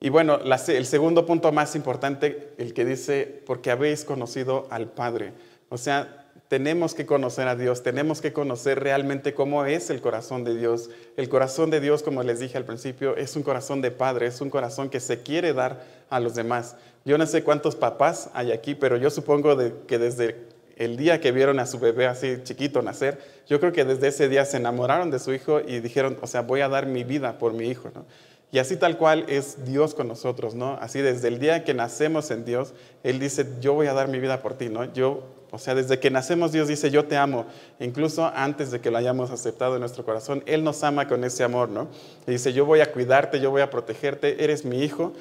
Y 0.01 0.11
bueno, 0.11 0.39
el 0.39 0.87
segundo 0.87 1.27
punto 1.27 1.51
más 1.51 1.75
importante, 1.75 2.55
el 2.57 2.73
que 2.73 2.85
dice, 2.85 3.43
porque 3.45 3.73
habéis 3.73 4.05
conocido 4.05 4.69
al 4.71 4.93
Padre. 4.93 5.33
O 5.71 5.77
sea, 5.77 6.18
tenemos 6.49 6.95
que 6.95 7.05
conocer 7.05 7.47
a 7.47 7.57
Dios, 7.57 7.83
tenemos 7.83 8.23
que 8.23 8.33
conocer 8.33 8.81
realmente 8.81 9.35
cómo 9.35 9.67
es 9.67 9.91
el 9.91 10.01
corazón 10.01 10.45
de 10.45 10.57
Dios. 10.57 10.89
El 11.17 11.29
corazón 11.29 11.71
de 11.71 11.81
Dios, 11.81 12.03
como 12.03 12.23
les 12.23 12.41
dije 12.41 12.57
al 12.57 12.65
principio, 12.65 13.17
es 13.17 13.37
un 13.37 13.43
corazón 13.43 13.83
de 13.83 13.91
Padre, 13.91 14.27
es 14.27 14.41
un 14.41 14.49
corazón 14.49 14.89
que 14.89 15.01
se 15.01 15.23
quiere 15.23 15.53
dar 15.53 15.85
a 16.09 16.21
los 16.21 16.35
demás. 16.35 16.77
Yo 17.05 17.19
no 17.19 17.27
sé 17.27 17.45
cuántos 17.45 17.77
papás 17.77 18.31
hay 18.33 18.53
aquí, 18.53 18.75
pero 18.75 18.97
yo 18.97 19.11
supongo 19.11 19.57
que 19.87 19.99
desde 19.99 20.37
el 20.77 20.97
día 20.97 21.21
que 21.21 21.33
vieron 21.33 21.59
a 21.59 21.67
su 21.67 21.79
bebé 21.79 22.07
así 22.07 22.39
chiquito 22.45 22.81
nacer, 22.81 23.19
yo 23.47 23.61
creo 23.61 23.73
que 23.73 23.85
desde 23.85 24.09
ese 24.09 24.29
día 24.29 24.45
se 24.47 24.57
enamoraron 24.57 25.11
de 25.11 25.19
su 25.19 25.35
hijo 25.35 25.61
y 25.61 25.81
dijeron, 25.81 26.17
o 26.23 26.27
sea, 26.27 26.43
voy 26.43 26.63
a 26.63 26.69
dar 26.69 26.87
mi 26.87 27.05
vida 27.05 27.39
por 27.39 27.53
mi 27.53 27.69
hijo, 27.69 27.91
¿no? 27.95 28.07
Y 28.51 28.59
así 28.59 28.77
tal 28.77 28.97
cual 28.97 29.27
es 29.29 29.67
Dios 29.67 29.95
con 29.95 30.09
nosotros, 30.09 30.55
¿no? 30.55 30.79
Así 30.81 31.03
desde 31.03 31.29
el 31.29 31.39
día 31.39 31.65
que 31.65 31.75
nacemos 31.75 32.31
en 32.31 32.47
Dios, 32.47 32.73
Él 33.03 33.19
dice, 33.19 33.47
yo 33.61 33.75
voy 33.75 33.89
a 33.89 33.93
dar 33.93 34.09
mi 34.09 34.19
vida 34.21 34.41
por 34.41 34.55
ti, 34.55 34.71
¿no? 34.71 34.91
Yo, 34.95 35.23
o 35.51 35.59
sea, 35.59 35.75
desde 35.75 35.99
que 35.99 36.11
nacemos 36.11 36.53
Dios 36.53 36.69
dice, 36.69 36.91
yo 36.91 37.07
te 37.07 37.17
amo. 37.17 37.47
Incluso 37.81 38.27
antes 38.35 38.71
de 38.71 38.81
que 38.81 38.91
lo 38.91 38.99
hayamos 38.99 39.31
aceptado 39.31 39.75
en 39.75 39.81
nuestro 39.81 40.05
corazón, 40.05 40.43
Él 40.47 40.63
nos 40.63 40.83
ama 40.85 41.09
con 41.09 41.25
ese 41.25 41.45
amor, 41.45 41.69
¿no? 41.69 41.89
Y 42.27 42.33
dice, 42.33 42.53
yo 42.53 42.67
voy 42.67 42.81
a 42.81 42.93
cuidarte, 42.93 43.41
yo 43.41 43.51
voy 43.51 43.63
a 43.63 43.71
protegerte, 43.71 44.45
eres 44.45 44.65
mi 44.65 44.83
hijo 44.83 45.13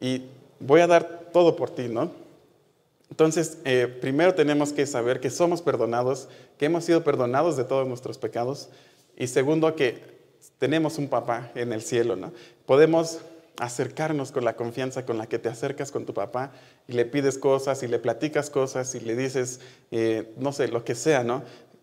y 0.00 0.24
voy 0.60 0.80
a 0.80 0.86
dar 0.86 1.22
todo 1.32 1.56
por 1.56 1.70
ti, 1.70 1.88
¿no? 1.88 2.10
Entonces, 3.10 3.58
eh, 3.64 3.86
primero 4.00 4.34
tenemos 4.34 4.72
que 4.72 4.86
saber 4.86 5.20
que 5.20 5.30
somos 5.30 5.60
perdonados, 5.60 6.28
que 6.58 6.66
hemos 6.66 6.84
sido 6.84 7.04
perdonados 7.04 7.56
de 7.56 7.64
todos 7.64 7.86
nuestros 7.86 8.16
pecados. 8.16 8.70
Y 9.16 9.26
segundo, 9.26 9.74
que 9.74 10.02
tenemos 10.58 10.98
un 10.98 11.08
papá 11.08 11.50
en 11.54 11.72
el 11.72 11.82
cielo, 11.82 12.16
¿no? 12.16 12.32
Podemos 12.66 13.20
acercarnos 13.58 14.32
con 14.32 14.44
la 14.44 14.56
confianza 14.56 15.04
con 15.04 15.18
la 15.18 15.26
que 15.26 15.38
te 15.38 15.48
acercas 15.48 15.90
con 15.90 16.06
tu 16.06 16.14
papá 16.14 16.52
y 16.88 16.92
le 16.92 17.04
pides 17.04 17.38
cosas 17.38 17.82
y 17.82 17.88
le 17.88 17.98
platicas 17.98 18.50
cosas 18.50 18.94
y 18.94 19.00
le 19.00 19.14
dices, 19.14 19.60
eh, 19.90 20.32
no 20.36 20.52
sé, 20.52 20.68
lo 20.68 20.84
que 20.84 20.94
sea, 20.94 21.22
¿no? 21.22 21.42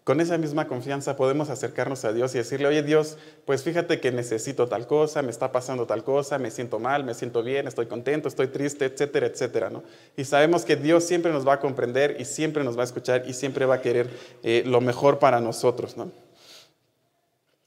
con 0.10 0.21
esa 0.21 0.39
misma 0.39 0.67
confianza 0.67 1.15
podemos 1.15 1.51
acercarnos 1.51 2.03
a 2.03 2.12
Dios 2.12 2.34
y 2.34 2.39
decirle, 2.39 2.67
oye 2.67 2.82
Dios, 2.82 3.17
pues 3.45 3.62
fíjate 3.62 3.99
que 3.99 4.12
necesito 4.12 4.67
tal 4.67 4.88
cosa, 4.88 5.21
me 5.21 5.29
está 5.29 5.51
pasando 5.51 5.86
tal 5.86 6.03
cosa, 6.03 6.39
me 6.39 6.49
siento 6.49 6.79
mal, 6.79 7.03
me 7.03 7.13
siento 7.13 7.43
bien, 7.43 7.67
estoy 7.67 7.86
contento, 7.86 8.27
estoy 8.27 8.47
triste, 8.47 8.86
etcétera, 8.86 9.27
etcétera. 9.27 9.69
¿no? 9.69 9.84
Y 10.17 10.25
sabemos 10.25 10.65
que 10.65 10.77
Dios 10.77 11.03
siempre 11.03 11.32
nos 11.32 11.47
va 11.47 11.53
a 11.53 11.60
comprender 11.60 12.17
y 12.19 12.25
siempre 12.25 12.63
nos 12.63 12.75
va 12.75 12.82
a 12.82 12.86
escuchar 12.86 13.25
y 13.27 13.34
siempre 13.34 13.67
va 13.67 13.75
a 13.75 13.82
querer 13.84 14.10
eh, 14.41 14.63
lo 14.65 14.82
mejor 14.82 15.19
para 15.19 15.41
nosotros. 15.41 15.95
¿no? 15.95 16.12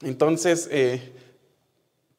Entonces, 0.01 0.67
eh, 0.69 1.13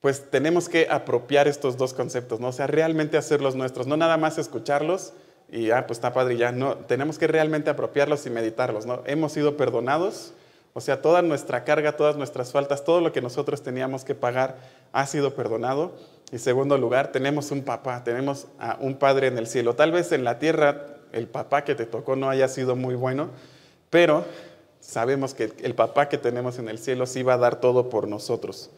pues 0.05 0.29
tenemos 0.29 0.69
que 0.69 0.87
apropiar 0.91 1.49
estos 1.49 1.79
dos 1.79 1.95
conceptos, 1.95 2.39
¿no? 2.39 2.49
o 2.49 2.53
sea, 2.53 2.67
realmente 2.67 3.17
hacerlos 3.17 3.55
nuestros, 3.55 3.87
no 3.87 3.97
nada 3.97 4.19
más 4.19 4.37
escucharlos 4.37 5.15
y 5.51 5.71
ah, 5.71 5.87
pues 5.87 5.97
está 5.97 6.13
padre 6.13 6.37
ya. 6.37 6.53
No, 6.53 6.77
tenemos 6.77 7.17
que 7.17 7.27
realmente 7.27 7.71
apropiarlos 7.71 8.27
y 8.27 8.29
meditarlos, 8.29 8.85
¿no? 8.85 9.03
Hemos 9.07 9.33
sido 9.33 9.57
perdonados, 9.57 10.35
o 10.75 10.83
sea, 10.83 11.01
toda 11.01 11.23
nuestra 11.23 11.65
carga, 11.65 11.97
todas 11.97 12.19
nuestras 12.19 12.53
faltas, 12.53 12.85
todo 12.85 13.01
lo 13.01 13.13
que 13.13 13.23
nosotros 13.23 13.63
teníamos 13.63 14.05
que 14.05 14.15
pagar 14.15 14.59
ha 14.93 15.07
sido 15.07 15.35
perdonado. 15.35 15.93
Y 16.31 16.37
segundo 16.37 16.77
lugar, 16.77 17.11
tenemos 17.11 17.51
un 17.51 17.63
papá, 17.63 18.05
tenemos 18.05 18.47
a 18.59 18.77
un 18.81 18.97
padre 18.97 19.29
en 19.29 19.39
el 19.39 19.47
cielo. 19.47 19.75
Tal 19.75 19.91
vez 19.91 20.13
en 20.13 20.23
la 20.23 20.39
tierra 20.39 20.85
el 21.13 21.29
papá 21.29 21.65
que 21.65 21.75
te 21.75 21.87
tocó 21.87 22.15
no 22.15 22.29
haya 22.29 22.49
sido 22.49 22.77
muy 22.77 22.95
bueno, 22.95 23.31
pero 23.89 24.27
sabemos 24.81 25.33
que 25.33 25.55
el 25.63 25.75
papá 25.75 26.11
que 26.11 26.19
tenemos 26.19 26.59
en 26.59 26.69
el 26.69 26.79
cielo 26.79 27.07
sí 27.07 27.23
va 27.23 27.33
a 27.33 27.39
dar 27.39 27.59
todo 27.59 27.89
por 27.89 28.07
nosotros. 28.07 28.71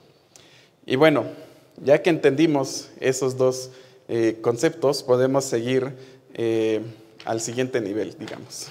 Y 0.88 0.94
bueno, 0.94 1.24
ya 1.82 2.00
que 2.00 2.10
entendimos 2.10 2.90
esos 3.00 3.36
dos 3.36 3.70
eh, 4.06 4.38
conceptos, 4.40 5.02
podemos 5.02 5.44
seguir 5.44 5.92
eh, 6.34 6.80
al 7.24 7.40
siguiente 7.40 7.80
nivel, 7.80 8.16
digamos. 8.16 8.68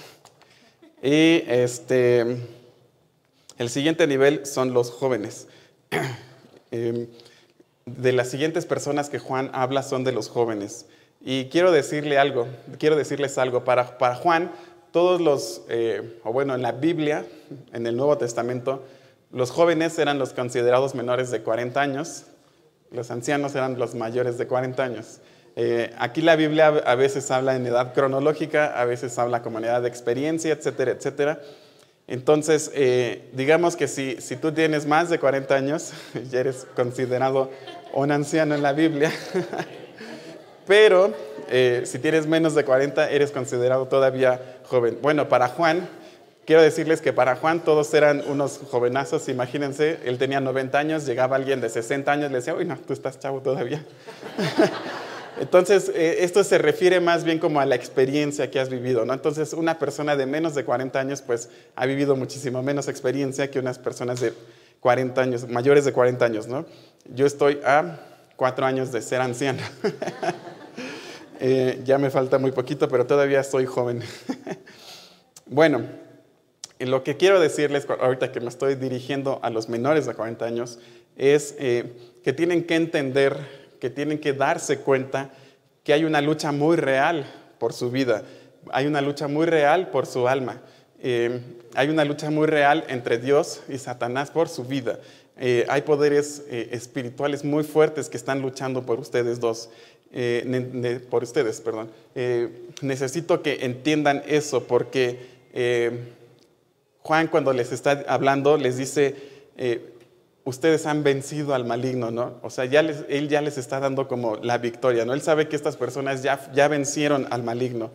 Y 1.02 1.44
este, 1.46 2.38
el 3.58 3.68
siguiente 3.68 4.06
nivel 4.06 4.46
son 4.46 4.72
los 4.72 4.90
jóvenes. 4.90 5.46
Em, 6.70 7.06
de 7.84 8.12
las 8.12 8.30
siguientes 8.30 8.64
personas 8.64 9.10
que 9.10 9.18
Juan 9.18 9.50
habla 9.52 9.82
son 9.82 10.02
de 10.02 10.12
los 10.12 10.30
jóvenes. 10.30 10.86
Y 11.20 11.46
quiero 11.50 11.70
decirle 11.70 12.16
algo, 12.18 12.48
quiero 12.78 12.96
decirles 12.96 13.36
algo. 13.36 13.62
Para, 13.62 13.98
para 13.98 14.14
Juan, 14.14 14.50
todos 14.90 15.20
los, 15.20 15.60
eh, 15.68 16.18
o 16.24 16.32
bueno, 16.32 16.54
en 16.54 16.62
la 16.62 16.72
Biblia, 16.72 17.26
en 17.74 17.86
el 17.86 17.94
Nuevo 17.94 18.16
Testamento, 18.16 18.82
los 19.36 19.50
jóvenes 19.50 19.98
eran 19.98 20.18
los 20.18 20.32
considerados 20.32 20.94
menores 20.94 21.30
de 21.30 21.42
40 21.42 21.78
años, 21.78 22.24
los 22.90 23.10
ancianos 23.10 23.54
eran 23.54 23.78
los 23.78 23.94
mayores 23.94 24.38
de 24.38 24.46
40 24.46 24.82
años. 24.82 25.18
Eh, 25.56 25.92
aquí 25.98 26.22
la 26.22 26.36
Biblia 26.36 26.68
a 26.68 26.94
veces 26.94 27.30
habla 27.30 27.54
en 27.54 27.66
edad 27.66 27.92
cronológica, 27.92 28.80
a 28.80 28.86
veces 28.86 29.18
habla 29.18 29.42
como 29.42 29.58
en 29.58 29.66
edad 29.66 29.82
de 29.82 29.88
experiencia, 29.88 30.54
etcétera, 30.54 30.92
etcétera. 30.92 31.40
Entonces, 32.06 32.70
eh, 32.72 33.28
digamos 33.34 33.76
que 33.76 33.88
si, 33.88 34.22
si 34.22 34.36
tú 34.36 34.52
tienes 34.52 34.86
más 34.86 35.10
de 35.10 35.18
40 35.18 35.54
años, 35.54 35.92
ya 36.30 36.40
eres 36.40 36.66
considerado 36.74 37.50
un 37.92 38.12
anciano 38.12 38.54
en 38.54 38.62
la 38.62 38.72
Biblia. 38.72 39.12
Pero 40.66 41.12
eh, 41.50 41.82
si 41.84 41.98
tienes 41.98 42.26
menos 42.26 42.54
de 42.54 42.64
40, 42.64 43.10
eres 43.10 43.32
considerado 43.32 43.86
todavía 43.86 44.60
joven. 44.64 44.96
Bueno, 45.02 45.28
para 45.28 45.48
Juan, 45.48 45.86
quiero 46.46 46.62
decirles 46.62 47.02
que 47.02 47.12
para 47.12 47.36
Juan 47.36 47.60
todos 47.60 47.92
eran 47.92 48.22
unos 48.26 48.60
jovenazos, 48.70 49.28
imagínense, 49.28 49.98
él 50.04 50.16
tenía 50.16 50.40
90 50.40 50.78
años, 50.78 51.04
llegaba 51.04 51.36
alguien 51.36 51.60
de 51.60 51.68
60 51.68 52.10
años, 52.10 52.30
le 52.30 52.38
decía, 52.38 52.54
uy, 52.54 52.64
no, 52.64 52.78
tú 52.78 52.92
estás 52.92 53.18
chavo 53.18 53.42
todavía. 53.42 53.84
Entonces, 55.40 55.90
eh, 55.94 56.18
esto 56.20 56.42
se 56.44 56.56
refiere 56.56 56.98
más 57.00 57.24
bien 57.24 57.38
como 57.38 57.60
a 57.60 57.66
la 57.66 57.74
experiencia 57.74 58.50
que 58.50 58.58
has 58.58 58.70
vivido, 58.70 59.04
¿no? 59.04 59.12
Entonces, 59.12 59.52
una 59.52 59.78
persona 59.78 60.16
de 60.16 60.24
menos 60.24 60.54
de 60.54 60.64
40 60.64 60.98
años, 60.98 61.20
pues, 61.20 61.50
ha 61.74 61.84
vivido 61.84 62.16
muchísimo 62.16 62.62
menos 62.62 62.88
experiencia 62.88 63.50
que 63.50 63.58
unas 63.58 63.78
personas 63.78 64.20
de 64.20 64.32
40 64.80 65.20
años, 65.20 65.48
mayores 65.48 65.84
de 65.84 65.92
40 65.92 66.24
años, 66.24 66.46
¿no? 66.46 66.64
Yo 67.12 67.26
estoy 67.26 67.60
a 67.66 67.98
cuatro 68.36 68.64
años 68.64 68.92
de 68.92 69.02
ser 69.02 69.20
anciano. 69.20 69.62
Eh, 71.38 71.82
ya 71.84 71.98
me 71.98 72.08
falta 72.08 72.38
muy 72.38 72.50
poquito, 72.50 72.88
pero 72.88 73.04
todavía 73.04 73.44
soy 73.44 73.66
joven. 73.66 74.02
bueno, 75.46 75.82
lo 76.78 77.02
que 77.02 77.16
quiero 77.16 77.40
decirles 77.40 77.86
ahorita 77.88 78.32
que 78.32 78.40
me 78.40 78.48
estoy 78.48 78.74
dirigiendo 78.74 79.40
a 79.42 79.50
los 79.50 79.68
menores 79.68 80.06
de 80.06 80.14
40 80.14 80.44
años 80.44 80.78
es 81.16 81.54
eh, 81.58 81.92
que 82.22 82.32
tienen 82.32 82.64
que 82.64 82.74
entender 82.74 83.38
que 83.80 83.90
tienen 83.90 84.18
que 84.18 84.32
darse 84.32 84.78
cuenta 84.78 85.30
que 85.84 85.92
hay 85.92 86.04
una 86.04 86.20
lucha 86.20 86.52
muy 86.52 86.76
real 86.76 87.26
por 87.58 87.72
su 87.72 87.90
vida, 87.90 88.22
hay 88.72 88.86
una 88.86 89.00
lucha 89.00 89.28
muy 89.28 89.46
real 89.46 89.90
por 89.90 90.06
su 90.06 90.26
alma, 90.28 90.60
eh, 91.00 91.40
hay 91.74 91.88
una 91.88 92.04
lucha 92.04 92.30
muy 92.30 92.46
real 92.46 92.84
entre 92.88 93.18
Dios 93.18 93.62
y 93.68 93.78
Satanás 93.78 94.30
por 94.30 94.48
su 94.48 94.64
vida. 94.64 94.98
Eh, 95.38 95.66
hay 95.68 95.82
poderes 95.82 96.42
eh, 96.48 96.70
espirituales 96.72 97.44
muy 97.44 97.62
fuertes 97.62 98.08
que 98.08 98.16
están 98.16 98.40
luchando 98.40 98.84
por 98.84 98.98
ustedes 98.98 99.38
dos. 99.38 99.68
eh, 100.12 101.00
por 101.10 101.22
ustedes, 101.22 101.60
perdón. 101.60 101.90
Eh, 102.14 102.48
necesito 102.80 103.42
que 103.42 103.64
entiendan 103.66 104.22
eso 104.26 104.64
porque 104.64 105.36
Juan 107.06 107.28
cuando 107.28 107.52
les 107.52 107.70
está 107.70 108.04
hablando 108.08 108.56
les 108.56 108.76
dice, 108.76 109.14
ustedes 110.42 110.86
han 110.86 111.04
vencido 111.04 111.54
al 111.54 111.64
maligno, 111.64 112.10
¿no? 112.10 112.34
O 112.42 112.50
sea, 112.50 112.64
ya 112.64 112.80
él 112.80 113.28
ya 113.28 113.40
les 113.40 113.58
está 113.58 113.78
dando 113.78 114.08
como 114.08 114.36
la 114.36 114.58
victoria, 114.58 115.04
¿no? 115.04 115.14
Él 115.14 115.22
sabe 115.22 115.46
que 115.46 115.54
estas 115.54 115.76
personas 115.76 116.24
ya, 116.24 116.50
ya 116.52 116.66
vencieron 116.66 117.28
al 117.30 117.44
maligno. 117.44 117.92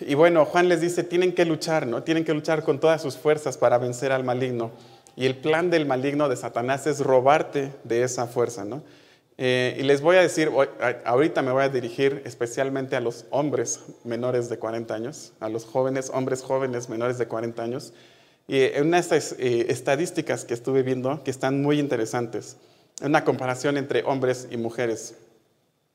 Y 0.00 0.14
bueno, 0.14 0.44
Juan 0.46 0.68
les 0.68 0.80
dice, 0.80 1.04
tienen 1.04 1.32
que 1.32 1.44
luchar, 1.44 1.86
¿no? 1.86 2.02
Tienen 2.02 2.24
que 2.24 2.34
luchar 2.34 2.64
con 2.64 2.80
todas 2.80 3.00
sus 3.00 3.16
fuerzas 3.16 3.56
para 3.56 3.78
vencer 3.78 4.10
al 4.10 4.24
maligno. 4.24 4.72
Y 5.14 5.26
el 5.26 5.36
plan 5.36 5.70
del 5.70 5.86
maligno 5.86 6.28
de 6.28 6.36
Satanás 6.36 6.88
es 6.88 7.00
robarte 7.00 7.72
de 7.84 8.02
esa 8.02 8.26
fuerza, 8.26 8.64
¿no? 8.64 8.82
Eh, 9.40 9.76
y 9.78 9.84
les 9.84 10.00
voy 10.00 10.16
a 10.16 10.22
decir, 10.22 10.50
ahorita 11.04 11.42
me 11.42 11.52
voy 11.52 11.62
a 11.62 11.68
dirigir 11.68 12.22
especialmente 12.24 12.96
a 12.96 13.00
los 13.00 13.24
hombres 13.30 13.80
menores 14.02 14.48
de 14.48 14.58
40 14.58 14.92
años, 14.92 15.32
a 15.38 15.48
los 15.48 15.64
jóvenes, 15.64 16.10
hombres 16.12 16.42
jóvenes 16.42 16.88
menores 16.88 17.18
de 17.18 17.28
40 17.28 17.62
años. 17.62 17.92
Y 18.48 18.62
en 18.62 18.88
unas 18.88 19.12
eh, 19.12 19.66
estadísticas 19.68 20.44
que 20.44 20.54
estuve 20.54 20.82
viendo 20.82 21.22
que 21.22 21.30
están 21.30 21.62
muy 21.62 21.78
interesantes, 21.78 22.56
una 23.00 23.24
comparación 23.24 23.76
entre 23.76 24.02
hombres 24.02 24.48
y 24.50 24.56
mujeres. 24.56 25.14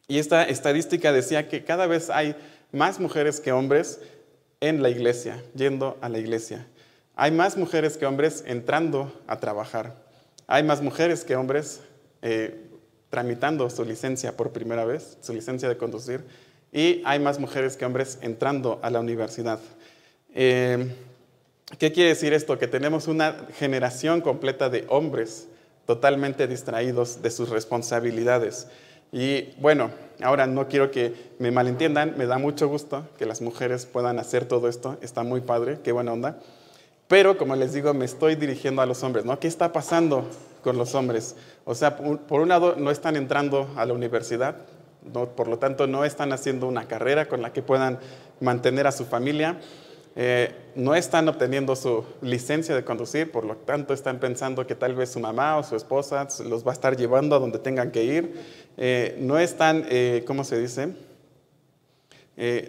Y 0.08 0.19
esta 0.19 0.43
estadística 0.43 1.12
decía 1.12 1.49
que 1.49 1.65
cada 1.65 1.86
vez 1.86 2.10
hay 2.10 2.38
más 2.71 3.01
mujeres 3.01 3.41
que 3.41 3.51
hombres 3.51 3.99
en 4.62 4.82
la 4.82 4.89
iglesia, 4.89 5.43
yendo 5.53 5.97
a 5.99 6.08
la 6.08 6.19
iglesia. 6.19 6.65
Hay 7.15 7.32
más 7.32 7.58
mujeres 7.58 7.97
que 7.97 8.06
hombres 8.06 8.43
entrando 8.47 9.12
a 9.27 9.39
trabajar. 9.39 9.97
Hay 10.47 10.63
más 10.63 10.82
mujeres 10.82 11.25
que 11.25 11.36
hombres 11.36 11.82
eh, 12.21 12.69
tramitando 13.13 13.69
su 13.69 13.86
licencia 13.86 14.36
por 14.36 14.49
primera 14.49 14.86
vez, 14.86 15.19
su 15.21 15.34
licencia 15.34 15.69
de 15.69 15.78
conducir. 15.78 16.26
Y 16.71 17.04
hay 17.06 17.19
más 17.19 17.38
mujeres 17.38 17.78
que 17.78 17.86
hombres 17.86 18.17
entrando 18.23 18.80
a 18.82 18.89
la 18.89 18.99
universidad. 18.99 19.60
Eh, 20.34 20.91
¿Qué 21.78 21.91
quiere 21.91 22.10
decir 22.10 22.34
esto? 22.34 22.58
Que 22.58 22.67
tenemos 22.67 23.08
una 23.08 23.36
generación 23.60 24.21
completa 24.21 24.71
de 24.71 24.86
hombres 24.89 25.47
totalmente 25.86 26.47
distraídos 26.47 27.21
de 27.21 27.30
sus 27.30 27.49
responsabilidades. 27.49 28.65
Y 29.12 29.49
bueno, 29.60 29.91
ahora 30.23 30.47
no 30.47 30.67
quiero 30.67 30.89
que 30.89 31.13
me 31.38 31.52
malentiendan, 31.52 32.15
me 32.17 32.26
da 32.26 32.39
mucho 32.39 32.67
gusto 32.67 33.08
que 33.19 33.28
las 33.28 33.41
mujeres 33.43 33.86
puedan 33.86 34.17
hacer 34.17 34.45
todo 34.45 34.67
esto, 34.67 34.97
está 35.04 35.21
muy 35.21 35.41
padre, 35.41 35.78
qué 35.84 35.91
buena 35.91 36.13
onda. 36.13 36.39
Pero 37.08 37.38
como 37.38 37.56
les 37.56 37.73
digo, 37.73 37.93
me 37.93 38.06
estoy 38.06 38.34
dirigiendo 38.34 38.82
a 38.82 38.88
los 38.88 39.04
hombres, 39.04 39.23
¿no? 39.23 39.39
¿Qué 39.39 39.47
está 39.47 39.71
pasando 39.71 40.28
con 40.63 40.78
los 40.78 40.95
hombres? 40.95 41.36
O 41.65 41.76
sea, 41.76 41.97
por 41.97 42.41
un 42.41 42.49
lado, 42.49 42.76
no 42.78 42.89
están 42.89 43.15
entrando 43.15 43.69
a 43.76 43.86
la 43.86 43.93
universidad, 43.93 44.56
por 45.36 45.47
lo 45.47 45.60
tanto, 45.60 45.88
no 45.88 46.06
están 46.06 46.32
haciendo 46.34 46.67
una 46.67 46.88
carrera 46.88 47.28
con 47.28 47.41
la 47.41 47.52
que 47.52 47.62
puedan 47.62 47.99
mantener 48.39 48.88
a 48.88 48.91
su 48.91 49.06
familia. 49.06 49.60
Eh, 50.15 50.54
no 50.76 50.93
están 50.93 51.28
obteniendo 51.28 51.76
su 51.76 52.06
licencia 52.21 52.76
de 52.76 52.84
conducir, 52.84 53.32
por 53.32 53.45
lo 53.45 53.56
tanto 53.58 53.95
están 53.95 54.19
pensando 54.19 54.67
que 54.67 54.76
tal 54.76 54.93
vez 54.93 55.12
su 55.12 55.19
mamá 55.19 55.58
o 55.58 55.63
su 55.63 55.76
esposa 55.76 56.28
los 56.45 56.65
va 56.65 56.71
a 56.71 56.73
estar 56.73 56.95
llevando 56.95 57.36
a 57.36 57.39
donde 57.39 57.58
tengan 57.60 57.91
que 57.91 58.04
ir. 58.04 58.39
Eh, 58.78 59.17
no 59.19 59.39
están, 59.39 59.86
eh, 59.89 60.23
¿cómo 60.26 60.43
se 60.43 60.60
dice? 60.60 60.89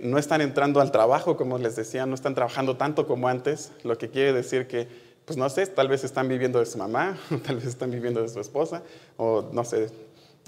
no 0.03 0.19
están 0.19 0.43
entrando 0.43 0.83
al 0.83 0.93
trabajo, 0.93 1.39
como 1.39 1.57
les 1.57 1.75
decía, 1.75 2.05
no 2.05 2.15
están 2.15 2.35
trabajando 2.35 2.77
tanto 2.77 3.07
como 3.07 3.29
antes, 3.29 3.73
lo 3.83 3.97
que 3.97 4.11
quiere 4.11 4.35
decir 4.35 4.67
que, 4.67 4.89
pues 5.25 5.37
no 5.37 5.49
sé, 5.49 5.67
tal 5.67 5.89
vez 5.89 6.05
están 6.05 6.29
viviendo 6.29 6.59
de 6.59 6.67
su 6.67 6.79
mamá, 6.79 7.19
tal 7.47 7.57
vez 7.57 7.67
están 7.67 7.91
viviendo 7.91 8.23
de 8.23 8.29
su 8.29 8.41
esposa, 8.41 8.83
o 9.17 9.49
no 9.53 9.65
sé, 9.65 9.91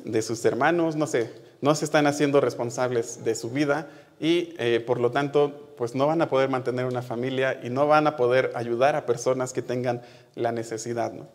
de 0.05 0.23
sus 0.23 0.45
hermanos, 0.45 0.97
no 0.97 1.07
sé, 1.07 1.31
no 1.61 1.75
se 1.75 1.85
están 1.85 2.07
haciendo 2.07 2.41
responsables 2.41 3.25
de 3.25 3.35
su 3.35 3.51
vida 3.51 3.89
y 4.21 4.55
por 4.87 5.01
lo 5.01 5.11
tanto 5.11 5.67
pues 5.77 5.95
no 5.95 6.07
van 6.07 6.23
a 6.23 6.29
poder 6.29 6.49
mantener 6.49 6.87
una 6.87 7.03
familia 7.03 7.61
y 7.63 7.71
no 7.71 7.87
van 7.87 8.07
a 8.07 8.17
poder 8.17 8.53
ayudar 8.55 8.97
a 8.97 9.07
personas 9.07 9.53
que 9.53 9.63
tengan 9.63 10.03
la 10.35 10.53
necesidad. 10.53 11.13
¿no? 11.13 11.27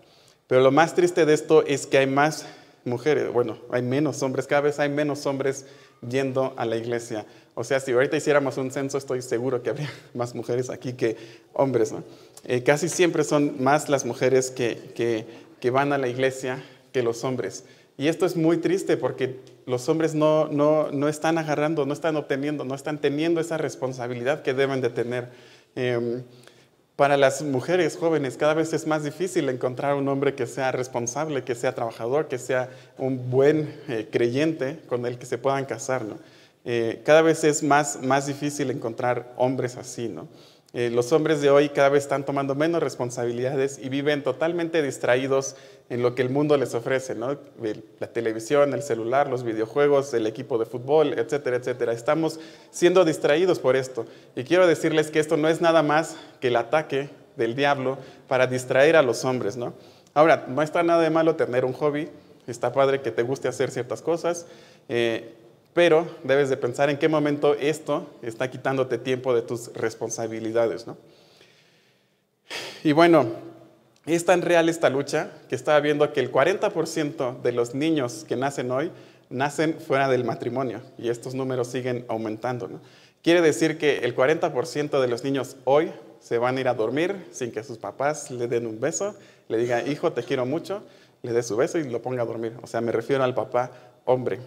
Pero 0.48 0.62
lo 0.62 0.72
más 0.72 0.96
triste 0.96 1.26
de 1.26 1.34
esto 1.34 1.64
es 1.66 1.88
que 1.88 2.00
hay 2.00 2.08
más 2.08 2.46
mujeres, 2.84 3.32
bueno, 3.32 3.58
hay 3.72 3.82
menos 3.82 4.22
hombres, 4.24 4.48
cada 4.48 4.62
vez 4.62 4.80
hay 4.80 4.90
menos 4.90 5.26
hombres 5.26 5.66
yendo 6.08 6.54
a 6.58 6.66
la 6.66 6.76
iglesia. 6.76 7.26
O 7.54 7.64
sea, 7.64 7.80
si 7.80 7.92
ahorita 7.92 8.18
hiciéramos 8.18 8.58
un 8.58 8.72
censo, 8.72 8.98
estoy 8.98 9.22
seguro 9.22 9.62
que 9.62 9.70
habría 9.70 9.90
más 10.14 10.34
mujeres 10.34 10.70
aquí 10.70 10.94
que 10.94 11.16
hombres. 11.54 11.92
¿no? 11.92 12.04
Eh, 12.44 12.64
casi 12.64 12.90
siempre 12.90 13.24
son 13.24 13.64
más 13.64 13.90
las 13.90 14.06
mujeres 14.06 14.50
que, 14.52 15.26
que, 15.60 15.70
van 15.70 15.94
a 15.94 15.98
la 15.98 16.08
iglesia 16.08 16.64
que 16.92 17.04
los 17.04 17.24
hombres. 17.24 17.66
Y 17.98 18.08
esto 18.08 18.26
es 18.26 18.36
muy 18.36 18.58
triste 18.58 18.98
porque 18.98 19.40
los 19.68 19.88
hombres 19.90 20.16
no, 20.16 20.48
no, 20.48 21.08
están 21.08 21.38
agarrando, 21.38 21.86
no 21.86 21.94
están 21.94 22.16
obteniendo, 22.16 22.66
no 22.66 22.74
están 22.74 23.00
teniendo 23.00 23.40
esa 23.40 23.58
responsabilidad 23.58 24.42
que 24.42 24.54
deben 24.54 24.82
de 24.82 24.90
tener. 24.90 25.30
Em, 25.76 26.24
para 26.96 27.18
las 27.18 27.42
mujeres 27.42 27.98
jóvenes 27.98 28.38
cada 28.38 28.54
vez 28.54 28.74
es 28.74 28.86
más 28.86 29.04
difícil 29.04 29.50
encontrar 29.50 29.96
un 29.96 30.08
hombre 30.08 30.36
que 30.36 30.46
sea 30.46 30.72
responsable, 30.72 31.44
que 31.44 31.56
sea 31.56 31.74
trabajador, 31.74 32.28
que 32.28 32.38
sea 32.38 32.70
un 32.98 33.30
buen 33.30 33.74
eh, 33.88 34.08
creyente 34.12 34.80
con 34.88 35.06
el 35.06 35.18
que 35.18 35.26
se 35.26 35.38
puedan 35.38 35.66
casar. 35.66 36.04
¿no? 36.06 36.18
Eh, 36.66 37.02
cada 37.06 37.22
vez 37.22 37.44
es 37.44 37.64
más, 37.64 38.02
más 38.02 38.28
difícil 38.28 38.70
encontrar 38.70 39.34
hombres 39.38 39.78
así. 39.78 40.10
¿no? 40.10 40.28
Eh, 40.74 40.90
los 40.90 41.12
hombres 41.12 41.42
de 41.42 41.50
hoy 41.50 41.68
cada 41.68 41.90
vez 41.90 42.04
están 42.04 42.26
tomando 42.26 42.56
menos 42.56 42.82
responsabilidades 42.82 43.78
y 43.78 43.90
viven 43.90 44.24
totalmente 44.24 44.82
distraídos 44.82 45.58
en 45.90 46.02
lo 46.02 46.16
que 46.16 46.22
el 46.22 46.30
mundo 46.30 46.56
les 46.56 46.74
ofrece, 46.74 47.14
¿no? 47.14 47.38
La 48.00 48.08
televisión, 48.08 48.74
el 48.74 48.82
celular, 48.82 49.30
los 49.30 49.44
videojuegos, 49.44 50.14
el 50.14 50.26
equipo 50.28 50.58
de 50.58 50.66
fútbol, 50.66 51.20
etcétera, 51.20 51.58
etcétera. 51.58 51.92
Estamos 51.92 52.40
siendo 52.70 53.04
distraídos 53.04 53.60
por 53.60 53.76
esto. 53.76 54.06
Y 54.34 54.46
quiero 54.46 54.66
decirles 54.66 55.12
que 55.12 55.20
esto 55.20 55.36
no 55.36 55.50
es 55.50 55.60
nada 55.60 55.84
más 55.84 56.16
que 56.40 56.48
el 56.48 56.56
ataque 56.56 57.10
del 57.36 57.54
diablo 57.54 57.98
para 58.30 58.48
distraer 58.48 58.96
a 58.96 59.02
los 59.02 59.26
hombres, 59.26 59.58
¿no? 59.58 59.74
Ahora, 60.14 60.46
no 60.48 60.62
está 60.62 60.84
nada 60.84 61.02
de 61.02 61.10
malo 61.10 61.36
tener 61.36 61.66
un 61.66 61.74
hobby, 61.74 62.08
está 62.48 62.72
padre 62.72 63.02
que 63.02 63.12
te 63.12 63.24
guste 63.24 63.50
hacer 63.50 63.72
ciertas 63.72 64.02
cosas, 64.02 64.46
eh, 64.88 65.34
pero 65.74 66.08
debes 66.24 66.50
de 66.50 66.58
pensar 66.58 66.90
en 66.90 66.98
qué 66.98 67.08
momento 67.08 67.56
esto 67.56 68.10
está 68.22 68.50
quitándote 68.50 68.98
tiempo 68.98 69.34
de 69.34 69.42
tus 69.42 69.74
responsabilidades, 69.74 70.88
¿no? 70.88 70.98
Y 72.84 72.92
bueno, 72.92 73.28
es 74.06 74.26
tan 74.26 74.42
real 74.42 74.68
esta 74.68 74.90
lucha 74.90 75.32
que 75.48 75.56
estaba 75.56 75.80
viendo 75.80 76.12
que 76.12 76.20
el 76.20 76.32
40% 76.32 77.42
de 77.42 77.52
los 77.52 77.76
niños 77.76 78.26
que 78.28 78.36
nacen 78.36 78.72
hoy 78.72 78.92
nacen 79.30 79.80
fuera 79.80 80.10
del 80.10 80.26
matrimonio 80.26 80.82
y 80.98 81.10
estos 81.10 81.34
números 81.36 81.68
siguen 81.68 82.06
aumentando, 82.10 82.68
¿no? 82.68 82.82
Quiere 83.24 83.42
decir 83.42 83.78
que 83.78 84.00
el 84.00 84.16
40% 84.16 85.00
de 85.00 85.08
los 85.08 85.24
niños 85.24 85.56
hoy 85.64 85.92
se 86.20 86.40
van 86.40 86.58
a 86.58 86.62
ir 86.62 86.68
a 86.68 86.74
dormir 86.74 87.28
sin 87.32 87.52
que 87.52 87.64
sus 87.64 87.78
papás 87.78 88.32
le 88.32 88.48
den 88.48 88.66
un 88.66 88.80
beso, 88.80 89.16
le 89.48 89.58
digan, 89.58 89.90
hijo, 89.90 90.12
te 90.12 90.24
quiero 90.24 90.46
mucho, 90.46 90.84
le 91.22 91.32
dé 91.32 91.44
su 91.44 91.56
beso 91.56 91.78
y 91.78 91.84
lo 91.84 92.02
ponga 92.02 92.24
a 92.24 92.26
dormir. 92.26 92.54
O 92.64 92.68
sea, 92.68 92.82
me 92.82 92.92
refiero 92.92 93.24
al 93.24 93.36
papá 93.36 93.72
hombre. 94.06 94.40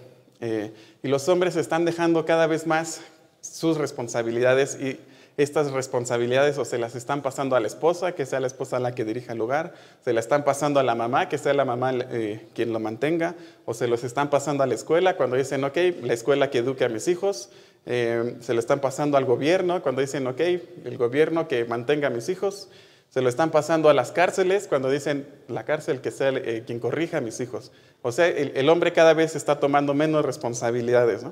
Eh, 0.46 0.74
y 1.02 1.09
los 1.09 1.26
hombres 1.30 1.57
están 1.57 1.87
dejando 1.87 2.26
cada 2.26 2.46
vez 2.46 2.66
más 2.66 3.00
sus 3.40 3.78
responsabilidades 3.78 4.78
y 4.78 5.00
estas 5.38 5.72
responsabilidades 5.72 6.59
o 6.59 6.66
se 6.66 6.76
las 6.76 6.94
están 6.94 7.22
pasando 7.22 7.57
a 7.57 7.61
la 7.61 7.66
esposa, 7.66 8.14
que 8.14 8.26
sea 8.26 8.40
la 8.40 8.46
esposa 8.46 8.78
la 8.78 8.94
que 8.94 9.07
dirija 9.07 9.33
el 9.33 9.40
hogar, 9.40 9.72
se 10.04 10.12
la 10.12 10.20
están 10.20 10.44
pasando 10.44 10.80
a 10.80 10.83
la 10.83 10.94
mamá, 10.94 11.30
que 11.30 11.38
sea 11.38 11.54
la 11.54 11.64
mamá 11.64 11.92
eh, 11.94 12.46
quien 12.54 12.74
lo 12.74 12.78
mantenga, 12.78 13.37
o 13.64 13.72
se 13.72 13.88
los 13.88 14.04
están 14.04 14.28
pasando 14.28 14.62
a 14.62 14.66
la 14.66 14.74
escuela 14.74 15.16
cuando 15.16 15.37
dicen, 15.37 15.64
ok, 15.64 15.78
la 16.02 16.12
escuela 16.12 16.50
que 16.50 16.59
eduque 16.59 16.85
a 16.85 16.90
mis 16.90 17.09
hijos, 17.09 17.48
eh, 17.87 18.37
se 18.40 18.52
lo 18.52 18.61
están 18.61 18.80
pasando 18.80 19.16
al 19.16 19.24
gobierno 19.24 19.83
cuando 19.83 20.02
dicen, 20.02 20.26
ok, 20.26 20.40
el 20.40 20.98
gobierno 20.98 21.48
que 21.48 21.64
mantenga 21.64 22.09
a 22.09 22.11
mis 22.11 22.28
hijos, 22.28 22.68
se 23.10 23.20
lo 23.22 23.28
están 23.28 23.50
pasando 23.50 23.88
a 23.88 23.94
las 23.94 24.10
cárceles 24.10 24.66
cuando 24.66 24.90
dicen, 24.90 25.28
la 25.48 25.64
cárcel 25.64 26.00
que 26.00 26.10
sea 26.10 26.32
quien 26.64 26.80
corrija 26.80 27.18
a 27.18 27.20
mis 27.20 27.38
hijos. 27.40 27.70
O 28.02 28.12
sea, 28.12 28.26
el, 28.28 28.68
hombre 28.68 28.92
cada 28.92 29.14
vez 29.14 29.36
está 29.36 29.60
tomando 29.60 29.94
menos 29.94 30.24
responsabilidades. 30.24 31.22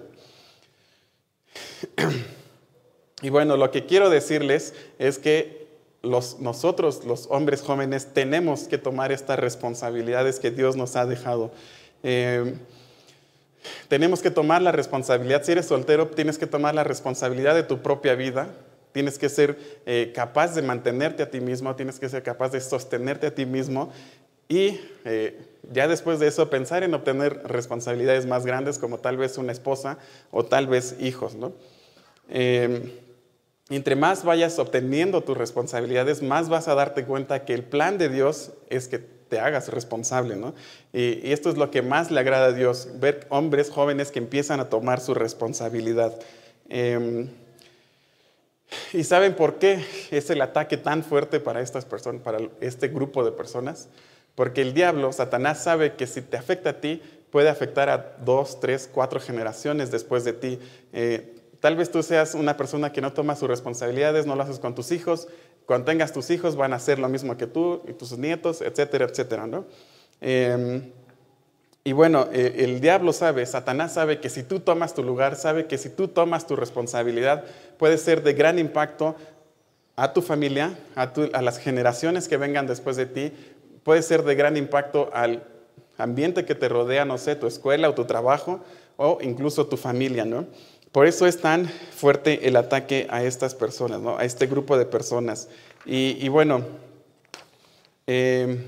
Y 3.25 3.31
bueno, 3.31 3.57
lo 3.57 3.71
que 3.71 3.87
quiero 3.87 4.11
decirles 4.11 4.75
es 4.99 5.21
que 5.21 5.69
nosotros, 6.03 7.05
los 7.05 7.29
hombres 7.31 7.63
jóvenes, 7.63 8.13
tenemos 8.13 8.65
que 8.65 8.79
tomar 8.79 9.13
estas 9.13 9.39
responsabilidades 9.39 10.41
que 10.41 10.51
Dios 10.51 10.75
nos 10.75 10.97
ha 10.97 11.07
dejado. 11.07 11.53
Eh, 12.03 12.57
tenemos 13.87 14.23
que 14.23 14.33
tomar 14.33 14.61
la 14.61 14.73
responsabilidad, 14.73 15.45
si 15.45 15.53
eres 15.53 15.67
soltero, 15.67 16.09
tienes 16.09 16.37
que 16.37 16.49
tomar 16.49 16.75
la 16.75 16.83
responsabilidad 16.83 17.55
de 17.55 17.63
tu 17.63 17.81
propia 17.81 18.17
vida, 18.17 18.49
tienes 18.93 19.19
que 19.19 19.29
ser 19.29 19.59
eh, 19.87 20.13
capaz 20.15 20.55
de 20.55 20.63
mantenerte 20.63 21.23
a 21.23 21.31
ti 21.31 21.41
mismo, 21.41 21.75
tienes 21.75 21.99
que 21.99 22.09
ser 22.09 22.23
capaz 22.23 22.51
de 22.53 22.61
sostenerte 22.61 23.27
a 23.27 23.35
ti 23.35 23.47
mismo 23.47 23.91
y 24.49 24.81
eh, 25.05 25.41
ya 25.73 25.89
después 25.89 26.21
de 26.21 26.29
eso 26.29 26.51
pensar 26.51 26.83
en 26.83 26.95
obtener 26.95 27.43
responsabilidades 27.45 28.27
más 28.27 28.45
grandes 28.45 28.79
como 28.79 28.99
tal 28.99 29.17
vez 29.17 29.39
una 29.39 29.53
esposa 29.53 29.99
o 30.31 30.45
tal 30.45 30.67
vez 30.67 30.97
hijos. 31.01 31.35
¿no? 31.35 31.53
Eh, 32.29 32.99
entre 33.71 33.97
más 33.97 34.25
vayas 34.25 34.59
obteniendo 34.59 35.23
tus 35.23 35.37
responsabilidades, 35.37 36.23
más 36.23 36.49
vas 36.49 36.69
a 36.69 36.75
darte 36.75 37.05
cuenta 37.05 37.45
que 37.45 37.55
el 37.55 37.65
plan 37.65 37.97
de 37.97 38.09
Dios 38.09 38.53
es 38.69 38.89
que 38.89 38.99
te 38.99 39.41
hagas 39.41 39.69
responsable, 39.69 40.37
¿no? 40.37 40.55
Y, 40.93 41.33
esto 41.33 41.49
es 41.49 41.57
lo 41.57 41.71
que 41.71 41.81
más 41.81 42.11
le 42.11 42.21
agrada 42.21 42.49
a 42.49 42.53
Dios, 42.53 42.89
ver 42.97 43.27
hombres 43.31 43.71
jóvenes 43.71 44.11
que 44.11 44.19
empiezan 44.19 44.61
a 44.61 44.69
tomar 44.69 45.01
su 45.01 45.15
responsabilidad. 45.15 46.15
Em, 46.69 47.31
¿Y 48.93 49.05
saben 49.05 49.35
por 49.35 49.59
qué 49.59 49.85
es 50.11 50.31
el 50.31 50.41
ataque 50.41 50.77
tan 50.77 51.03
fuerte 51.05 51.41
para 51.41 51.61
estas 51.61 51.85
personas, 51.85 52.23
para 52.23 52.39
este 52.61 52.89
grupo 52.89 53.25
de 53.25 53.33
personas? 53.33 53.89
Porque 54.35 54.63
el 54.63 54.75
diablo, 54.75 55.13
Satanás, 55.13 55.63
sabe 55.63 55.95
que 55.95 56.07
si 56.07 56.23
te 56.23 56.37
afecta 56.37 56.71
a 56.71 56.81
ti, 56.81 57.03
puede 57.31 57.49
afectar 57.49 57.89
a 57.89 58.17
dos, 58.25 58.61
tres, 58.61 58.89
cuatro 58.93 59.21
generaciones 59.21 59.91
después 59.91 60.25
de 60.25 60.33
ti. 60.33 60.59
Eh, 60.93 61.35
tal 61.61 61.77
vez 61.77 61.91
tú 61.91 62.03
seas 62.03 62.35
una 62.35 62.57
persona 62.57 62.93
que 62.93 63.01
no 63.01 63.13
toma 63.13 63.37
sus 63.37 63.49
responsabilidades, 63.49 64.27
no 64.27 64.37
lo 64.37 64.43
haces 64.43 64.59
con 64.59 64.75
tus 64.75 64.93
hijos. 64.93 65.29
Cuando 65.67 65.87
tengas 65.87 66.13
tus 66.13 66.31
hijos 66.31 66.57
van 66.57 66.73
a 66.73 66.77
hacer 66.77 66.99
lo 66.99 67.09
mismo 67.09 67.37
que 67.37 67.47
tú 67.47 67.83
y 67.89 67.93
tus 67.93 68.17
nietos, 68.19 68.61
etcétera, 68.63 69.07
etcétera, 69.07 69.47
¿no? 69.47 69.65
Em, 70.21 70.93
y 71.85 71.93
bueno, 71.93 72.29
eh, 72.33 72.57
el 72.59 72.81
diablo 72.81 73.13
sabe, 73.13 73.45
Satanás 73.45 73.95
sabe 73.95 74.21
que 74.21 74.31
si 74.31 74.45
tú 74.45 74.61
tomas 74.61 74.95
tu 74.95 75.03
lugar, 75.03 75.35
sabe 75.35 75.67
que 75.67 75.79
si 75.79 75.89
tú 75.89 76.07
tomas 76.07 76.47
tu 76.47 76.55
responsabilidad, 76.55 77.45
puede 77.77 77.99
ser 77.99 78.23
de 78.23 78.35
gran 78.35 78.61
impacto 78.61 79.17
a 79.97 80.13
tu 80.13 80.23
familia, 80.23 80.79
a, 80.95 81.43
las 81.43 81.59
generaciones 81.59 82.29
que 82.29 82.37
vengan 82.37 82.69
después 82.69 82.97
de 82.97 83.07
ti, 83.07 83.33
puede 83.83 84.03
ser 84.03 84.23
de 84.23 84.37
gran 84.37 84.57
impacto 84.57 85.11
al 85.13 85.43
ambiente 85.99 86.45
que 86.45 86.55
te 86.55 86.69
rodea, 86.69 87.05
no 87.05 87.19
sé, 87.19 87.35
tu 87.35 87.49
escuela 87.49 87.91
o 87.91 87.95
tu 87.95 88.05
trabajo 88.05 88.61
o 88.97 89.19
incluso 89.21 89.67
tu 89.67 89.77
familia, 89.77 90.25
¿no? 90.25 90.47
Por 90.93 91.07
eso 91.07 91.27
es 91.27 91.41
tan 91.41 91.67
fuerte 91.67 92.47
el 92.47 92.57
ataque 92.57 93.09
a 93.11 93.25
estas 93.25 93.55
personas, 93.55 94.01
¿no? 94.01 94.19
A 94.19 94.25
este 94.25 94.47
grupo 94.47 94.79
de 94.79 94.85
personas. 94.85 95.49
Y, 95.85 96.29
bueno, 96.29 96.63
eh, 98.07 98.59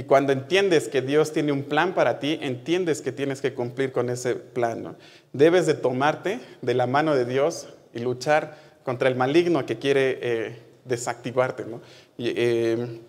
y 0.00 0.04
cuando 0.04 0.32
entiendes 0.32 0.88
que 0.88 1.02
Dios 1.02 1.30
tiene 1.30 1.52
un 1.52 1.64
plan 1.64 1.92
para 1.92 2.20
ti, 2.20 2.38
entiendes 2.40 3.02
que 3.02 3.12
tienes 3.12 3.42
que 3.42 3.52
cumplir 3.52 3.92
con 3.92 4.08
ese 4.08 4.34
plan, 4.34 4.82
¿no? 4.82 4.96
Debes 5.34 5.66
de 5.66 5.74
tomarte 5.74 6.40
de 6.62 6.72
la 6.72 6.86
mano 6.86 7.14
de 7.14 7.26
Dios 7.26 7.68
y 7.92 7.98
luchar 7.98 8.56
contra 8.82 9.10
el 9.10 9.14
maligno 9.14 9.66
que 9.66 9.78
quiere 9.78 10.18
eh, 10.22 10.62
desactivarte, 10.86 11.66
¿no? 11.66 11.82
Eh, 12.16 13.02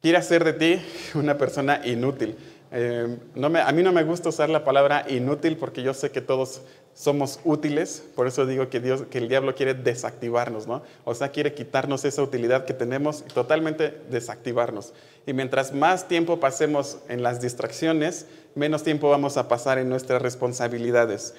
quiere 0.00 0.16
hacer 0.16 0.44
de 0.44 0.54
ti 0.54 0.82
una 1.14 1.36
persona 1.36 1.82
inútil. 1.84 2.34
Eh, 2.70 3.16
a 3.42 3.72
mí 3.72 3.82
no 3.82 3.92
me 3.92 4.04
gusta 4.04 4.28
usar 4.28 4.50
la 4.50 4.64
palabra 4.64 5.06
inútil 5.08 5.56
porque 5.56 5.82
yo 5.82 5.94
sé 5.94 6.10
que 6.10 6.20
todos 6.20 6.62
somos 6.98 7.38
útiles, 7.44 8.02
por 8.16 8.26
eso 8.26 8.44
digo 8.44 8.68
que, 8.68 8.80
Dios, 8.80 9.04
que 9.08 9.18
el 9.18 9.28
diablo 9.28 9.54
quiere 9.54 9.72
desactivarnos, 9.72 10.66
¿no? 10.66 10.82
O 11.04 11.14
sea, 11.14 11.30
quiere 11.30 11.54
quitarnos 11.54 12.04
esa 12.04 12.22
utilidad 12.22 12.64
que 12.64 12.74
tenemos 12.74 13.24
y 13.24 13.32
totalmente 13.32 14.02
desactivarnos. 14.10 14.92
Y 15.24 15.32
mientras 15.32 15.72
más 15.72 16.08
tiempo 16.08 16.40
pasemos 16.40 16.98
en 17.08 17.22
las 17.22 17.40
distracciones, 17.40 18.26
menos 18.56 18.82
tiempo 18.82 19.08
vamos 19.08 19.36
a 19.36 19.46
pasar 19.46 19.78
en 19.78 19.88
nuestras 19.88 20.20
responsabilidades. 20.20 21.34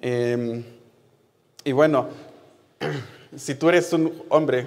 Em, 0.00 0.64
y 1.64 1.72
bueno, 1.72 2.08
si 3.36 3.54
tú 3.54 3.68
eres 3.68 3.92
un 3.92 4.22
hombre 4.30 4.66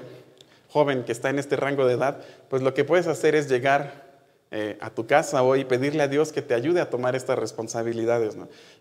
joven 0.70 1.04
que 1.04 1.12
está 1.14 1.32
en 1.32 1.40
este 1.40 1.56
rango 1.56 1.88
de 1.88 1.96
edad, 1.96 2.20
pues 2.50 2.62
lo 2.62 2.76
que 2.76 2.84
puedes 2.84 3.08
hacer 3.08 3.34
es 3.34 3.50
llegar 3.50 4.07
eh, 4.50 4.78
a 4.80 4.92
tu 4.92 5.06
casa 5.08 5.44
hoy 5.44 5.62
y 5.62 5.66
pedirle 5.66 6.04
a 6.04 6.08
Dios 6.08 6.32
que 6.32 6.42
te 6.42 6.54
ayude 6.54 6.80
a 6.80 6.90
tomar 6.90 7.18
estas 7.18 7.38
responsabilidades, 7.38 8.38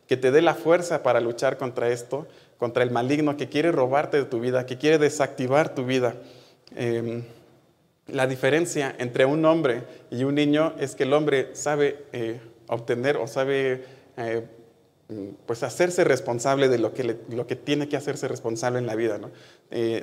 que 0.06 0.16
te 0.16 0.30
dé 0.30 0.40
la 0.40 0.54
fuerza 0.54 1.02
para 1.02 1.20
luchar 1.20 1.58
contra 1.58 1.88
esto, 1.88 2.28
contra 2.56 2.84
el 2.84 2.92
maligno 2.92 3.36
que 3.36 3.48
quiere 3.48 3.72
robarte 3.72 4.16
de 4.16 4.26
tu 4.26 4.38
vida, 4.38 4.64
que 4.64 4.78
quiere 4.78 4.98
desactivar 4.98 5.74
tu 5.74 5.84
vida. 5.84 6.14
Em, 6.76 7.24
la 8.06 8.28
diferencia 8.28 8.94
entre 8.98 9.24
un 9.24 9.44
hombre 9.44 9.82
y 10.08 10.22
un 10.22 10.36
niño 10.36 10.74
es 10.78 10.94
que 10.94 11.02
el 11.02 11.12
hombre 11.12 11.56
sabe 11.56 12.04
eh, 12.12 12.40
obtener 12.68 13.16
o 13.16 13.26
sabe 13.26 13.84
eh, 14.18 14.46
pues 15.46 15.64
hacerse 15.64 16.04
responsable 16.04 16.68
de 16.68 16.78
lo 16.78 16.94
que, 16.94 17.18
lo 17.28 17.48
que 17.48 17.56
tiene 17.56 17.88
que 17.88 17.96
hacerse 17.96 18.28
responsable 18.28 18.78
en 18.78 18.86
la 18.86 18.94
vida. 18.94 19.18
¿no? 19.18 19.32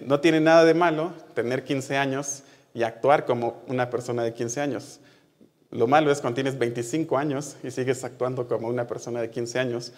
no 0.05 0.19
tiene 0.19 0.41
nada 0.41 0.65
de 0.65 0.73
malo 0.73 1.13
tener 1.33 1.63
15 1.63 1.95
años 1.95 2.43
y 2.73 2.83
actuar 2.83 3.25
como 3.25 3.61
una 3.67 3.89
persona 3.89 4.23
de 4.23 4.33
15 4.33 4.59
años. 4.59 4.99
Lo 5.73 5.87
malo 5.87 6.11
es 6.11 6.21
cuando 6.21 6.35
tienes 6.35 6.57
25 6.59 7.17
años 7.17 7.55
y 7.63 7.71
sigues 7.71 8.03
actuando 8.03 8.47
como 8.47 8.67
una 8.67 8.85
persona 8.85 9.21
de 9.21 9.31
15 9.31 9.59
años, 9.59 9.91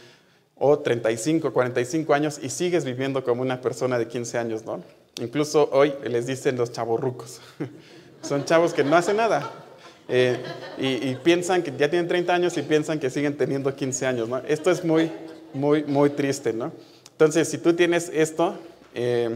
o 0.58 0.80
35, 0.80 1.52
45 1.52 2.14
años 2.14 2.40
y 2.42 2.50
sigues 2.50 2.86
viviendo 2.86 3.26
como 3.26 3.42
una 3.42 3.60
persona 3.60 4.00
de 4.00 4.08
15 4.08 4.38
años, 4.38 4.66
¿no? 4.66 4.82
Incluso 5.22 5.70
hoy 5.74 5.94
les 6.06 6.28
dicen 6.28 6.56
los 6.56 6.72
chavorrucos. 6.72 7.42
Son 8.22 8.46
chavos 8.46 8.74
que 8.74 8.86
no 8.86 8.96
hacen 8.96 9.18
nada. 9.18 9.52
Eh, 10.08 10.38
y, 10.78 11.16
piensan 11.16 11.62
que 11.64 11.74
ya 11.76 11.90
tienen 11.90 12.08
30 12.08 12.34
años 12.34 12.58
y 12.58 12.62
piensan 12.62 13.00
que 13.00 13.10
siguen 13.10 13.36
teniendo 13.36 13.76
15 13.76 14.06
años, 14.06 14.30
¿no? 14.30 14.38
Esto 14.48 14.72
es 14.72 14.84
muy, 14.86 15.12
muy, 15.54 15.84
muy 15.84 16.10
triste, 16.12 16.54
¿no? 16.54 16.72
Entonces, 17.12 17.50
si 17.50 17.58
tú 17.58 17.74
tienes 17.74 18.10
esto, 18.14 18.56
eh, 18.94 19.36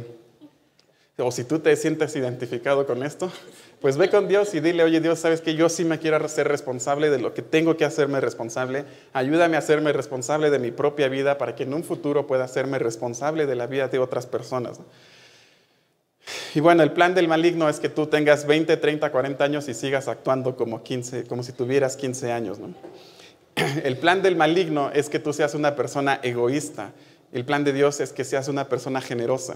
o 1.17 1.31
si 1.31 1.43
tú 1.43 1.59
te 1.59 1.75
sientes 1.75 2.15
identificado 2.15 2.85
con 2.85 3.03
esto, 3.03 3.31
pues 3.81 3.95
ve 3.95 4.09
con 4.09 4.27
Dios 4.27 4.53
y 4.53 4.59
dile, 4.59 4.83
oye 4.83 4.99
Dios, 4.99 5.19
sabes 5.19 5.39
que 5.39 5.55
yo 5.55 5.69
sí 5.69 5.85
me 5.85 5.99
quiero 5.99 6.17
hacer 6.17 6.47
responsable 6.47 7.09
de 7.09 7.19
lo 7.19 7.33
que 7.33 7.41
tengo 7.41 7.77
que 7.77 7.85
hacerme 7.85 8.19
responsable. 8.19 8.83
Ayúdame 9.13 9.55
a 9.55 9.59
hacerme 9.59 9.93
responsable 9.93 10.49
de 10.49 10.59
mi 10.59 10.71
propia 10.71 11.07
vida 11.07 11.37
para 11.37 11.55
que 11.55 11.63
en 11.63 11.73
un 11.73 11.83
futuro 11.83 12.27
pueda 12.27 12.43
hacerme 12.43 12.77
responsable 12.77 13.45
de 13.45 13.55
la 13.55 13.67
vida 13.67 13.87
de 13.87 13.99
otras 13.99 14.25
personas. 14.25 14.81
Y 16.53 16.59
bueno, 16.59 16.83
el 16.83 16.91
plan 16.91 17.15
del 17.15 17.29
maligno 17.29 17.69
es 17.69 17.79
que 17.79 17.87
tú 17.87 18.07
tengas 18.07 18.45
20, 18.45 18.75
30, 18.75 19.11
40 19.11 19.43
años 19.43 19.69
y 19.69 19.73
sigas 19.73 20.09
actuando 20.09 20.57
como, 20.57 20.83
15, 20.83 21.23
como 21.23 21.41
si 21.43 21.53
tuvieras 21.53 21.95
15 21.95 22.33
años. 22.33 22.59
El 23.83 23.97
plan 23.97 24.21
del 24.21 24.35
maligno 24.35 24.91
es 24.93 25.09
que 25.09 25.19
tú 25.19 25.33
seas 25.33 25.55
una 25.55 25.75
persona 25.75 26.19
egoísta. 26.21 26.91
El 27.31 27.45
plan 27.45 27.63
de 27.63 27.73
Dios 27.73 27.99
es 27.99 28.13
que 28.13 28.23
seas 28.23 28.47
una 28.47 28.67
persona 28.67 29.01
generosa. 29.01 29.55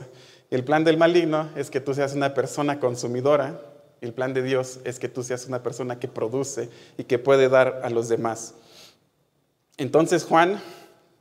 El 0.50 0.64
plan 0.64 0.84
del 0.84 0.98
maligno 0.98 1.50
es 1.56 1.70
que 1.70 1.80
tú 1.80 1.94
seas 1.94 2.14
una 2.14 2.34
persona 2.34 2.80
consumidora 2.80 3.73
el 4.04 4.14
plan 4.14 4.34
de 4.34 4.44
Dios 4.44 4.82
es 4.84 5.00
que 5.00 5.08
tú 5.08 5.24
seas 5.24 5.48
una 5.48 5.64
persona 5.64 5.98
que 5.98 6.10
produce 6.10 6.70
y 6.98 7.06
que 7.06 7.20
puede 7.20 7.48
dar 7.48 7.82
a 7.84 7.90
los 7.90 8.10
demás. 8.10 8.54
Entonces 9.78 10.26
Juan, 10.26 10.62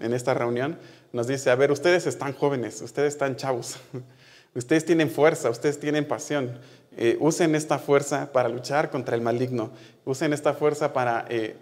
en 0.00 0.12
esta 0.12 0.34
reunión, 0.34 0.78
nos 1.12 1.28
dice, 1.28 1.50
a 1.50 1.54
ver, 1.54 1.70
ustedes 1.70 2.06
están 2.06 2.32
jóvenes, 2.34 2.82
ustedes 2.82 3.14
están 3.14 3.36
chavos, 3.36 3.76
ustedes 4.54 4.84
tienen 4.84 5.10
fuerza, 5.10 5.48
ustedes 5.48 5.78
tienen 5.78 6.08
pasión. 6.08 6.58
Eh, 6.96 7.16
usen 7.20 7.54
esta 7.54 7.78
fuerza 7.78 8.32
para 8.32 8.48
luchar 8.48 8.90
contra 8.90 9.14
el 9.14 9.22
maligno, 9.22 9.70
usen 10.04 10.32
esta 10.32 10.52
fuerza 10.52 10.92
para 10.92 11.24
eh, 11.28 11.56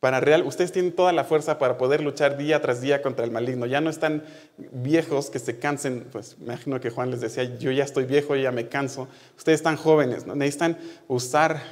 para 0.00 0.20
real, 0.20 0.46
ustedes 0.46 0.72
tienen 0.72 0.92
toda 0.92 1.12
la 1.12 1.24
fuerza 1.24 1.58
para 1.58 1.78
poder 1.78 2.02
luchar 2.02 2.36
día 2.36 2.60
tras 2.60 2.80
día 2.80 3.02
contra 3.02 3.24
el 3.24 3.30
maligno. 3.30 3.66
Ya 3.66 3.80
no 3.80 3.88
están 3.88 4.24
viejos 4.58 5.30
que 5.30 5.38
se 5.38 5.58
cansen. 5.58 6.06
Pues 6.12 6.38
me 6.38 6.46
imagino 6.46 6.80
que 6.80 6.90
Juan 6.90 7.10
les 7.10 7.20
decía, 7.20 7.44
yo 7.58 7.70
ya 7.70 7.84
estoy 7.84 8.04
viejo, 8.04 8.36
ya 8.36 8.52
me 8.52 8.68
canso. 8.68 9.08
Ustedes 9.36 9.60
están 9.60 9.76
jóvenes, 9.76 10.26
necesitan 10.26 10.78
usar 11.08 11.62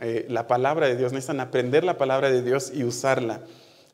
eh, 0.00 0.26
la 0.28 0.46
palabra 0.46 0.86
de 0.86 0.96
Dios, 0.96 1.12
necesitan 1.12 1.40
aprender 1.40 1.84
la 1.84 1.98
palabra 1.98 2.30
de 2.30 2.42
Dios 2.42 2.72
y 2.74 2.84
usarla. 2.84 3.40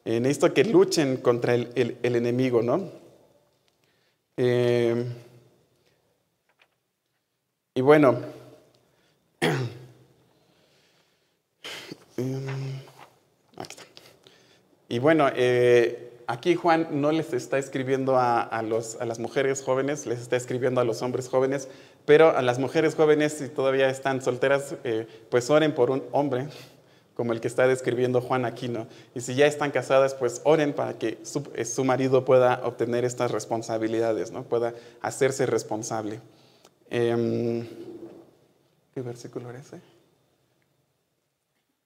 Eh, 0.05 0.21
necesito 0.21 0.55
que 0.55 0.65
luchen 0.65 1.17
contra 1.17 1.55
el, 1.55 1.99
enemigo, 2.03 2.63
¿no? 2.63 2.91
Eh, 4.37 5.05
y 7.75 7.81
bueno, 7.83 8.19
em, 12.17 12.47
y 14.91 14.99
bueno, 14.99 15.29
eh, 15.37 16.21
aquí 16.27 16.57
Juan 16.57 16.89
no 16.91 17.13
les 17.13 17.33
está 17.33 17.59
escribiendo 17.59 18.19
a, 18.19 18.61
las 18.61 19.19
mujeres 19.21 19.63
jóvenes, 19.63 20.05
les 20.05 20.19
está 20.19 20.35
escribiendo 20.37 20.81
a 20.81 20.85
los 20.85 21.01
hombres 21.03 21.29
jóvenes, 21.29 21.69
pero 22.07 22.37
a 22.37 22.43
las 22.43 22.59
mujeres 22.59 22.97
jóvenes, 22.97 23.35
si 23.35 23.49
todavía 23.49 23.89
están 23.89 24.21
solteras, 24.21 24.75
eh, 24.83 25.07
pues 25.31 25.49
oren 25.49 25.77
por 25.77 25.93
un 25.93 26.03
hombre 26.11 26.49
como 27.15 27.33
el 27.33 27.41
que 27.41 27.47
está 27.47 27.69
describiendo 27.69 28.21
Juan 28.21 28.45
aquí, 28.45 28.69
¿no? 28.69 28.89
Y 29.15 29.21
si 29.21 29.37
ya 29.37 29.47
están 29.47 29.71
casadas, 29.71 30.15
pues 30.15 30.41
oren 30.43 30.73
para 30.73 30.99
que 30.99 31.19
su, 31.23 31.49
eh, 31.55 31.85
marido 31.85 32.25
pueda 32.25 32.61
obtener 32.65 33.05
estas 33.05 33.31
responsabilidades, 33.31 34.33
¿no? 34.33 34.43
Pueda 34.43 34.75
hacerse 35.03 35.47
responsable. 35.47 36.21
Em, 36.91 37.65
¿Qué 38.93 39.03
versículo 39.03 39.51
era 39.51 39.61
ese? 39.61 39.90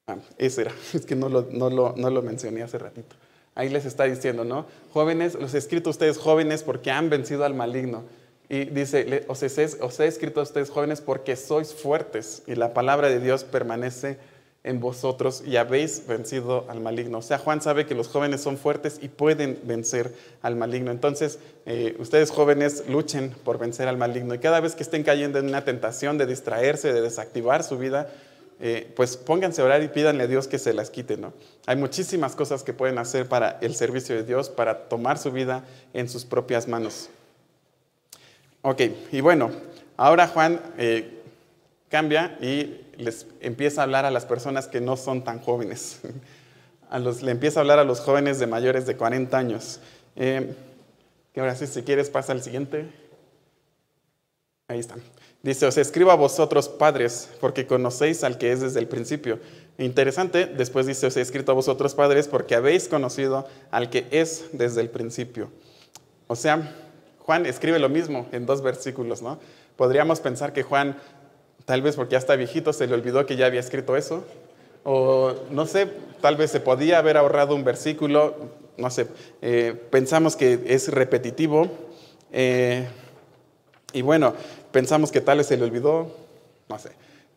Ah, 0.06 0.16
era, 0.38 0.72
es 0.92 1.06
que 1.06 1.16
no 1.16 1.28
lo, 1.28 1.48
no, 1.50 1.70
lo, 1.70 1.94
no 1.96 2.10
lo 2.10 2.22
mencioné 2.22 2.62
hace 2.62 2.78
ratito. 2.78 3.16
Ahí 3.54 3.68
les 3.68 3.84
está 3.84 4.04
diciendo, 4.04 4.44
¿no? 4.44 4.66
Jóvenes, 4.92 5.34
los 5.34 5.54
he 5.54 5.58
escrito 5.58 5.88
a 5.90 5.92
ustedes 5.92 6.18
jóvenes 6.18 6.62
porque 6.62 6.90
han 6.90 7.08
vencido 7.08 7.44
al 7.44 7.54
maligno. 7.54 8.02
Y 8.48 8.66
dice, 8.66 9.24
os 9.28 9.42
he, 9.42 9.68
os 9.80 10.00
he 10.00 10.06
escrito 10.06 10.40
a 10.40 10.42
ustedes 10.42 10.70
jóvenes 10.70 11.00
porque 11.00 11.36
sois 11.36 11.72
fuertes 11.72 12.42
y 12.46 12.56
la 12.56 12.74
palabra 12.74 13.08
de 13.08 13.20
Dios 13.20 13.44
permanece 13.44 14.18
en 14.64 14.80
vosotros 14.80 15.42
y 15.46 15.56
habéis 15.56 16.06
vencido 16.06 16.66
al 16.68 16.80
maligno. 16.80 17.18
O 17.18 17.22
sea, 17.22 17.38
Juan 17.38 17.62
sabe 17.62 17.86
que 17.86 17.94
los 17.94 18.08
jóvenes 18.08 18.42
son 18.42 18.56
fuertes 18.56 18.98
y 19.00 19.08
pueden 19.08 19.58
vencer 19.64 20.12
al 20.42 20.56
maligno. 20.56 20.90
Entonces, 20.90 21.38
eh, 21.64 21.96
ustedes 21.98 22.30
jóvenes 22.30 22.84
luchen 22.88 23.30
por 23.44 23.58
vencer 23.58 23.88
al 23.88 23.98
maligno. 23.98 24.34
Y 24.34 24.38
cada 24.38 24.60
vez 24.60 24.74
que 24.74 24.82
estén 24.82 25.04
cayendo 25.04 25.38
en 25.38 25.46
una 25.46 25.64
tentación 25.64 26.18
de 26.18 26.26
distraerse, 26.26 26.92
de 26.92 27.02
desactivar 27.02 27.62
su 27.62 27.78
vida, 27.78 28.10
eh, 28.60 28.92
pues 28.94 29.16
pónganse 29.16 29.60
a 29.60 29.64
orar 29.64 29.82
y 29.82 29.88
pídanle 29.88 30.24
a 30.24 30.26
Dios 30.26 30.46
que 30.46 30.58
se 30.58 30.72
las 30.72 30.90
quite, 30.90 31.16
¿no? 31.16 31.32
Hay 31.66 31.76
muchísimas 31.76 32.36
cosas 32.36 32.62
que 32.62 32.72
pueden 32.72 32.98
hacer 32.98 33.28
para 33.28 33.58
el 33.60 33.74
servicio 33.74 34.14
de 34.14 34.22
Dios, 34.22 34.48
para 34.48 34.88
tomar 34.88 35.18
su 35.18 35.32
vida 35.32 35.64
en 35.92 36.08
sus 36.08 36.24
propias 36.24 36.68
manos. 36.68 37.08
Ok, 38.62 38.82
y 39.12 39.20
bueno, 39.20 39.50
ahora 39.96 40.28
Juan 40.28 40.60
eh, 40.78 41.22
cambia 41.88 42.38
y 42.40 42.80
les 42.96 43.26
empieza 43.40 43.80
a 43.80 43.84
hablar 43.84 44.04
a 44.04 44.10
las 44.10 44.24
personas 44.24 44.68
que 44.68 44.80
no 44.80 44.96
son 44.96 45.24
tan 45.24 45.40
jóvenes. 45.40 46.00
A 46.90 46.98
los, 47.00 47.22
le 47.22 47.32
empieza 47.32 47.58
a 47.58 47.62
hablar 47.62 47.80
a 47.80 47.84
los 47.84 47.98
jóvenes 47.98 48.38
de 48.38 48.46
mayores 48.46 48.86
de 48.86 48.96
40 48.96 49.36
años. 49.36 49.80
Eh, 50.14 50.54
ahora 51.34 51.56
sí, 51.56 51.66
si 51.66 51.82
quieres, 51.82 52.08
pasa 52.08 52.30
al 52.30 52.40
siguiente. 52.40 52.88
Ahí 54.68 54.78
está. 54.78 54.94
Dice, 55.44 55.66
os 55.66 55.76
escribo 55.76 56.10
a 56.10 56.14
vosotros 56.14 56.70
padres, 56.70 57.28
porque 57.38 57.66
conocéis 57.66 58.24
al 58.24 58.38
que 58.38 58.50
es 58.50 58.62
desde 58.62 58.80
el 58.80 58.88
principio. 58.88 59.38
Interesante, 59.76 60.46
después 60.46 60.86
dice, 60.86 61.06
os 61.06 61.18
he 61.18 61.20
escrito 61.20 61.52
a 61.52 61.54
vosotros 61.54 61.94
padres, 61.94 62.28
porque 62.28 62.54
habéis 62.54 62.88
conocido 62.88 63.46
al 63.70 63.90
que 63.90 64.06
es 64.10 64.46
desde 64.52 64.80
el 64.80 64.88
principio. 64.88 65.50
O 66.28 66.34
sea, 66.34 66.74
Juan 67.18 67.44
escribe 67.44 67.78
lo 67.78 67.90
mismo 67.90 68.26
en 68.32 68.46
dos 68.46 68.62
versículos, 68.62 69.20
¿no? 69.20 69.38
Podríamos 69.76 70.20
pensar 70.20 70.54
que 70.54 70.62
Juan, 70.62 70.96
tal 71.66 71.82
vez 71.82 71.96
porque 71.96 72.12
ya 72.12 72.18
está 72.18 72.36
viejito, 72.36 72.72
se 72.72 72.86
le 72.86 72.94
olvidó 72.94 73.26
que 73.26 73.36
ya 73.36 73.44
había 73.44 73.60
escrito 73.60 73.98
eso. 73.98 74.24
O 74.82 75.34
no 75.50 75.66
sé, 75.66 75.88
tal 76.22 76.36
vez 76.36 76.52
se 76.52 76.60
podía 76.60 76.96
haber 76.96 77.18
ahorrado 77.18 77.54
un 77.54 77.64
versículo, 77.64 78.34
no 78.78 78.88
sé, 78.88 79.08
eh, 79.42 79.78
pensamos 79.90 80.36
que 80.36 80.62
es 80.64 80.88
repetitivo. 80.88 81.68
Eh, 82.32 82.88
y 83.94 84.02
bueno, 84.02 84.34
pensamos 84.72 85.10
que 85.10 85.22
tal 85.22 85.38
vez 85.38 85.46
se 85.46 85.56
le 85.56 85.64
olvidó, 85.64 86.14
no 86.68 86.78
sé. 86.78 86.90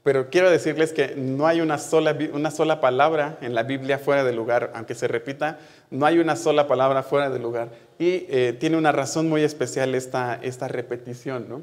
Pero 0.03 0.29
quiero 0.29 0.49
decirles 0.49 0.93
que 0.93 1.15
no 1.17 1.47
hay 1.47 1.61
una 1.61 1.77
sola, 1.77 2.17
una 2.33 2.49
sola 2.49 2.79
palabra 2.79 3.37
en 3.41 3.53
la 3.53 3.63
Biblia 3.63 3.99
fuera 3.99 4.23
de 4.23 4.33
lugar, 4.33 4.71
aunque 4.73 4.95
se 4.95 5.07
repita, 5.07 5.59
no 5.91 6.05
hay 6.05 6.19
una 6.19 6.35
sola 6.35 6.65
palabra 6.65 7.03
fuera 7.03 7.29
de 7.29 7.39
lugar. 7.39 7.69
Y 7.99 8.25
eh, 8.29 8.55
tiene 8.57 8.77
una 8.77 8.91
razón 8.91 9.27
muy 9.27 9.43
especial 9.43 9.93
esta, 9.95 10.39
esta 10.41 10.67
repetición. 10.67 11.49
¿no? 11.49 11.61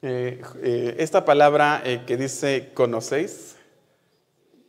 Eh, 0.00 0.40
eh, 0.62 0.96
esta 0.98 1.24
palabra 1.24 1.82
que 2.06 2.16
dice 2.16 2.70
conocéis, 2.72 3.56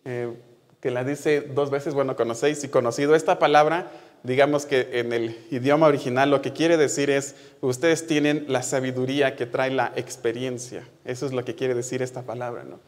que 0.03 0.91
la 0.91 1.05
dice 1.05 1.39
dos 1.39 1.71
veces, 1.71 1.93
bueno, 1.93 2.17
conocéis 2.17 2.61
y 2.65 2.67
conocido, 2.67 3.15
esta 3.15 3.39
palabra 3.39 3.89
digamos 4.23 4.65
que 4.65 4.99
en 4.99 5.11
el 5.11 5.37
idioma 5.51 5.87
original 5.87 6.31
lo 6.31 6.41
que 6.41 6.53
quiere 6.53 6.77
decir 6.77 7.09
es, 7.09 7.35
ustedes 7.61 8.07
tienen 8.07 8.45
la 8.47 8.63
sabiduría 8.63 9.35
que 9.35 9.45
trae 9.45 9.69
la 9.69 9.91
experiencia. 9.95 10.87
Eso 11.03 11.25
es 11.25 11.33
lo 11.33 11.43
que 11.43 11.55
quiere 11.55 11.75
decir 11.75 12.01
esta 12.01 12.23
palabra, 12.23 12.63
¿no? 12.63 12.79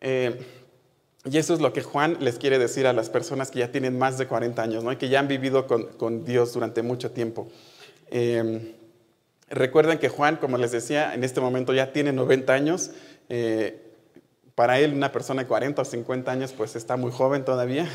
Eh, 0.00 0.38
y 1.24 1.38
eso 1.38 1.54
es 1.54 1.60
lo 1.60 1.72
que 1.72 1.82
Juan 1.82 2.18
les 2.20 2.38
quiere 2.38 2.58
decir 2.58 2.86
a 2.86 2.92
las 2.92 3.08
personas 3.08 3.50
que 3.50 3.58
ya 3.60 3.72
tienen 3.72 3.98
más 3.98 4.18
de 4.18 4.26
40 4.26 4.62
años, 4.62 4.84
¿no? 4.84 4.92
Y 4.92 4.96
que 4.96 5.08
ya 5.08 5.20
han 5.20 5.28
vivido 5.28 5.66
con, 5.66 6.24
Dios 6.24 6.52
durante 6.52 6.82
mucho 6.82 7.10
tiempo. 7.10 7.48
Eh, 8.10 8.74
recuerden 9.48 9.98
que 9.98 10.10
Juan, 10.10 10.36
como 10.36 10.58
les 10.58 10.70
decía, 10.70 11.14
en 11.14 11.24
este 11.24 11.40
momento 11.40 11.72
ya 11.72 11.92
tiene 11.92 12.12
90 12.12 12.52
años. 12.52 12.90
Eh, 13.30 13.80
para 14.54 14.78
él, 14.78 14.92
una 14.92 15.10
persona 15.10 15.42
de 15.42 15.48
40 15.48 15.80
o 15.82 15.84
50 15.84 16.30
años, 16.30 16.52
pues 16.52 16.76
está 16.76 16.96
muy 16.96 17.10
joven 17.10 17.44
todavía. 17.44 17.88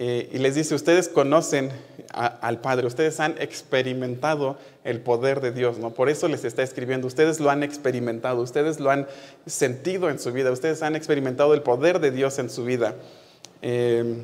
Eh, 0.00 0.30
y 0.32 0.38
les 0.38 0.54
dice, 0.54 0.76
ustedes 0.76 1.08
conocen 1.08 1.72
al 2.12 2.60
Padre, 2.60 2.86
ustedes 2.86 3.18
han 3.18 3.34
experimentado 3.40 4.56
el 4.84 5.00
poder 5.00 5.40
de 5.40 5.50
Dios, 5.50 5.78
¿no? 5.78 5.92
Por 5.92 6.08
eso 6.08 6.28
les 6.28 6.44
está 6.44 6.62
escribiendo, 6.62 7.08
ustedes 7.08 7.40
lo 7.40 7.50
han 7.50 7.64
experimentado, 7.64 8.40
ustedes 8.40 8.78
lo 8.78 8.92
han 8.92 9.08
sentido 9.44 10.08
en 10.08 10.20
su 10.20 10.32
vida, 10.32 10.52
ustedes 10.52 10.82
han 10.84 10.94
experimentado 10.94 11.52
el 11.52 11.62
poder 11.62 11.98
de 11.98 12.12
Dios 12.12 12.38
en 12.38 12.48
su 12.48 12.64
vida. 12.64 12.94
Eh, 13.60 14.22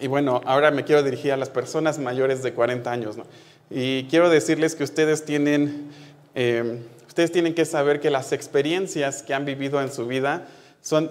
y 0.00 0.06
bueno, 0.06 0.40
ahora 0.46 0.70
me 0.70 0.84
quiero 0.84 1.02
dirigir 1.02 1.32
a 1.32 1.36
las 1.36 1.50
personas 1.50 1.98
mayores 1.98 2.42
de 2.42 2.54
40 2.54 2.90
años, 2.90 3.18
¿no? 3.18 3.26
Y 3.68 4.04
quiero 4.04 4.30
decirles 4.30 4.74
que 4.74 4.84
ustedes 4.84 5.26
tienen, 5.26 5.90
eh, 6.34 6.78
ustedes 7.06 7.30
tienen 7.30 7.52
que 7.52 7.66
saber 7.66 8.00
que 8.00 8.08
las 8.08 8.32
experiencias 8.32 9.22
que 9.22 9.34
han 9.34 9.44
vivido 9.44 9.82
en 9.82 9.92
su 9.92 10.06
vida 10.06 10.48
son 10.80 11.10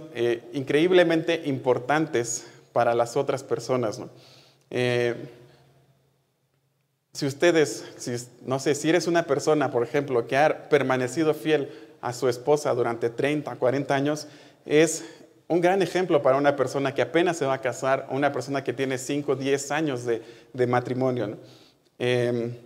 increíblemente 0.54 1.44
importantes 1.46 2.46
para 2.78 2.94
las 2.94 3.18
otras 3.18 3.44
personas. 3.44 3.98
¿no? 3.98 4.08
Eh, 4.70 5.16
si 7.12 7.26
ustedes, 7.26 7.84
si, 7.98 8.14
no 8.46 8.60
sé, 8.60 8.76
si 8.76 8.88
eres 8.88 9.08
una 9.08 9.24
persona, 9.24 9.72
por 9.72 9.82
ejemplo, 9.82 10.28
que 10.28 10.38
ha 10.38 10.70
permanecido 10.70 11.34
fiel 11.34 11.72
a 12.02 12.14
su 12.14 12.30
esposa 12.30 12.72
durante 12.76 13.10
30, 13.10 13.56
40 13.56 13.96
años, 13.96 14.28
es 14.64 15.06
un 15.48 15.60
gran 15.60 15.82
ejemplo 15.82 16.22
para 16.22 16.38
una 16.38 16.56
persona 16.56 16.94
que 16.94 17.02
apenas 17.02 17.38
se 17.38 17.48
va 17.48 17.56
a 17.56 17.62
casar, 17.62 18.06
una 18.12 18.32
persona 18.32 18.64
que 18.64 18.74
tiene 18.74 19.00
5, 19.00 19.36
10 19.36 19.72
años 19.72 20.06
de, 20.06 20.22
de 20.54 20.68
matrimonio. 20.68 21.36
Eh, 21.98 22.62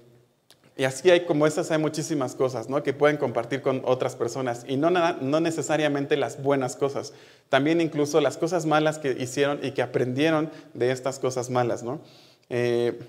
y 0.82 0.84
así 0.84 1.12
hay 1.12 1.26
como 1.26 1.46
esas, 1.46 1.70
hay 1.70 1.78
muchísimas 1.78 2.34
cosas 2.34 2.68
¿no? 2.68 2.82
que 2.82 2.92
pueden 2.92 3.18
compartir 3.18 3.62
con 3.62 3.84
otras 3.86 4.16
personas 4.16 4.66
y 4.68 4.78
no, 4.78 4.90
no 4.90 5.40
necesariamente 5.40 6.18
las 6.18 6.42
buenas 6.42 6.76
cosas, 6.76 7.14
también 7.50 7.82
incluso 7.82 8.20
las 8.20 8.36
cosas 8.36 8.66
malas 8.66 8.98
que 8.98 9.12
hicieron 9.12 9.60
y 9.62 9.74
que 9.74 9.84
aprendieron 9.84 10.50
de 10.74 10.90
estas 10.90 11.20
cosas 11.20 11.52
malas. 11.52 11.84
¿no? 11.84 12.02
Eh, 12.50 13.00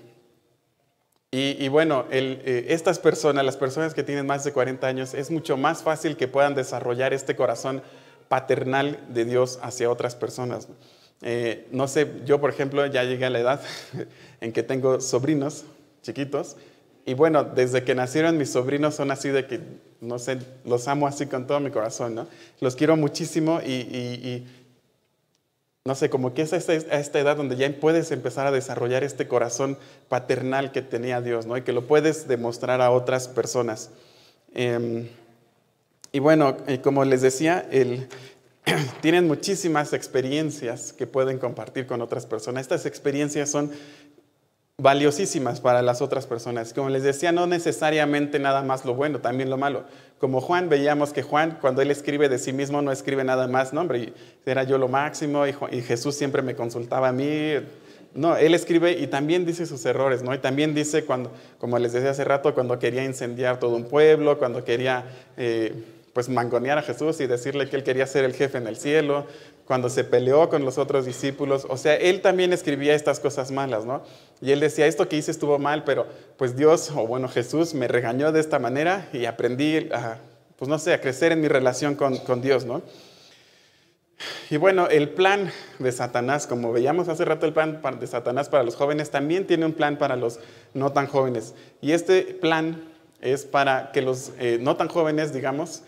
y, 1.31 1.67
bueno, 1.69 2.05
eh, 2.11 2.67
estas 2.69 2.99
personas, 2.99 3.43
las 3.43 3.57
personas 3.57 3.95
que 3.95 4.03
tienen 4.03 4.27
más 4.27 4.43
de 4.43 4.53
40 4.53 4.85
años, 4.85 5.15
es 5.15 5.31
mucho 5.31 5.57
más 5.57 5.81
fácil 5.81 6.15
que 6.15 6.27
puedan 6.27 6.53
desarrollar 6.53 7.11
este 7.11 7.35
corazón 7.35 7.81
paternal 8.27 8.99
de 9.09 9.25
Dios 9.25 9.57
hacia 9.63 9.89
otras 9.89 10.15
personas. 10.15 10.67
Eh, 11.23 11.67
no 11.71 11.87
sé, 11.87 12.21
yo 12.23 12.39
por 12.39 12.51
ejemplo 12.51 12.85
ya 12.85 13.03
llegué 13.03 13.25
a 13.25 13.31
la 13.31 13.39
edad 13.39 13.61
en 14.41 14.53
que 14.53 14.61
tengo 14.61 15.01
sobrinos 15.01 15.65
chiquitos 16.03 16.55
y 17.05 17.13
bueno, 17.15 17.43
desde 17.43 17.83
que 17.83 17.95
nacieron 17.95 18.37
mis 18.37 18.51
sobrinos 18.51 18.95
son 18.95 19.11
así 19.11 19.29
de 19.29 19.45
que, 19.45 19.59
no 19.99 20.19
sé, 20.19 20.39
los 20.63 20.87
amo 20.87 21.05
así 21.05 21.25
con 21.25 21.47
todo 21.47 21.59
mi 21.59 21.69
corazón, 21.69 22.15
¿no? 22.15 22.27
Los 22.61 22.75
quiero 22.75 22.95
muchísimo 22.95 23.59
y, 23.61 24.45
no 25.85 25.95
sé, 25.95 26.09
como 26.09 26.33
que 26.33 26.43
es 26.43 26.53
a 26.53 26.57
esta, 26.57 27.19
edad 27.19 27.35
donde 27.35 27.57
ya 27.57 27.69
puedes 27.77 28.11
empezar 28.11 28.47
a 28.47 28.51
desarrollar 28.51 29.03
este 29.03 29.27
corazón 29.27 29.77
paternal 30.07 30.71
que 30.71 30.81
tenía 30.81 31.19
Dios, 31.19 31.45
¿no? 31.45 31.57
Y 31.57 31.63
que 31.63 31.73
lo 31.73 31.87
puedes 31.87 32.25
demostrar 32.25 32.79
a 32.79 32.89
otras 32.89 33.27
personas. 33.27 33.89
Em, 34.53 35.09
y 36.13 36.19
bueno, 36.19 36.55
como 36.83 37.03
les 37.03 37.21
decía, 37.21 37.67
tienen 39.01 39.27
muchísimas 39.27 39.91
experiencias 39.91 40.93
que 40.93 41.05
pueden 41.05 41.37
compartir 41.37 41.85
con 41.85 42.01
otras 42.01 42.25
personas. 42.25 42.61
Estas 42.61 42.85
experiencias 42.85 43.49
son 43.49 43.71
valiosísimas 44.77 45.61
para 45.61 45.81
las 45.81 46.01
otras 46.01 46.25
personas. 46.25 46.73
Como 46.73 46.89
les 46.89 47.03
decía, 47.03 47.31
no 47.31 47.45
necesariamente 47.45 48.39
nada 48.39 48.63
más 48.63 48.85
lo 48.85 48.95
bueno, 48.95 49.19
también 49.19 49.49
lo 49.49 49.57
malo. 49.57 49.83
Como 50.19 50.41
Juan, 50.41 50.69
veíamos 50.69 51.13
que 51.13 51.21
Juan, 51.21 51.57
cuando 51.61 51.81
él 51.81 51.91
escribe 51.91 52.27
de 52.27 52.39
sí 52.39 52.53
mismo, 52.53 52.81
no 52.81 52.91
escribe 52.91 53.23
nada 53.23 53.47
más, 53.47 53.73
no, 53.73 53.81
hombre, 53.81 54.13
era 54.45 54.63
yo 54.63 54.77
lo 54.77 54.87
máximo 54.87 55.45
y, 55.45 55.81
Jesús 55.81 56.15
siempre 56.15 56.41
me 56.41 56.55
consultaba 56.55 57.09
a 57.09 57.11
mí. 57.11 57.53
No, 58.15 58.35
él 58.35 58.53
escribe 58.53 58.93
y 58.93 59.07
también 59.07 59.45
dice 59.45 59.65
sus 59.65 59.85
errores, 59.85 60.23
¿no? 60.23 60.33
Y 60.33 60.37
también 60.37 60.73
dice 60.73 61.05
cuando, 61.05 61.31
como 61.59 61.77
les 61.77 61.93
decía 61.93 62.11
hace 62.11 62.23
rato, 62.23 62.53
cuando 62.53 62.79
quería 62.79 63.03
incendiar 63.03 63.59
todo 63.59 63.75
un 63.75 63.85
pueblo, 63.85 64.37
cuando 64.39 64.63
quería, 64.63 65.05
eh, 65.37 65.73
pues, 66.13 66.29
mangonear 66.29 66.77
a 66.77 66.83
Jesús 66.83 67.19
y 67.21 67.27
decirle 67.27 67.69
que 67.69 67.75
él 67.75 67.83
quería 67.83 68.05
ser 68.05 68.23
el 68.23 68.33
jefe 68.33 68.59
en 68.59 68.67
el 68.67 68.77
cielo, 68.77 69.25
cuando 69.65 69.89
se 69.89 70.03
peleó 70.03 70.49
con 70.49 70.65
los 70.65 70.77
otros 70.77 71.05
discípulos. 71.05 71.65
O 71.69 71.77
sea, 71.77 71.95
él 71.95 72.21
también 72.21 72.53
escribía 72.53 72.93
estas 72.95 73.19
cosas 73.19 73.51
malas, 73.51 73.85
¿no? 73.85 74.03
Y 74.43 74.51
él 74.51 74.59
decía, 74.59 74.87
esto 74.87 75.07
que 75.07 75.15
hice 75.15 75.31
estuvo 75.31 75.57
mal, 75.57 75.85
pero 75.85 76.05
pues 76.35 76.57
Dios, 76.57 76.91
o 76.93 77.07
bueno, 77.07 77.29
Jesús 77.29 77.73
me 77.73 77.87
regañó 77.87 78.33
de 78.33 78.41
esta 78.41 78.59
manera 78.59 79.07
y 79.13 79.23
aprendí 79.23 79.89
a, 79.93 80.17
pues 80.57 80.67
no 80.67 80.77
sé, 80.79 80.93
a 80.93 80.99
crecer 80.99 81.31
en 81.31 81.39
mi 81.39 81.47
relación 81.47 81.95
con, 81.95 82.41
Dios, 82.41 82.65
¿no? 82.65 82.81
Y 84.49 84.57
bueno, 84.57 84.89
el 84.89 85.07
plan 85.07 85.49
de 85.79 85.89
Satanás, 85.93 86.45
como 86.45 86.73
veíamos 86.73 87.07
hace 87.07 87.23
rato, 87.23 87.45
el 87.45 87.53
plan 87.53 87.79
de 87.97 88.05
Satanás 88.05 88.49
para 88.49 88.63
los 88.63 88.75
jóvenes 88.75 89.11
también 89.11 89.47
tiene 89.47 89.65
un 89.65 89.71
plan 89.71 89.97
para 89.97 90.17
los 90.17 90.41
no 90.73 90.91
tan 90.91 91.07
jóvenes. 91.07 91.53
Y 91.79 91.93
este 91.93 92.23
plan 92.23 92.83
es 93.21 93.45
para 93.45 93.93
que 93.93 94.01
los 94.01 94.33
eh, 94.39 94.57
no 94.59 94.75
tan 94.75 94.89
jóvenes, 94.89 95.33
digamos, 95.33 95.83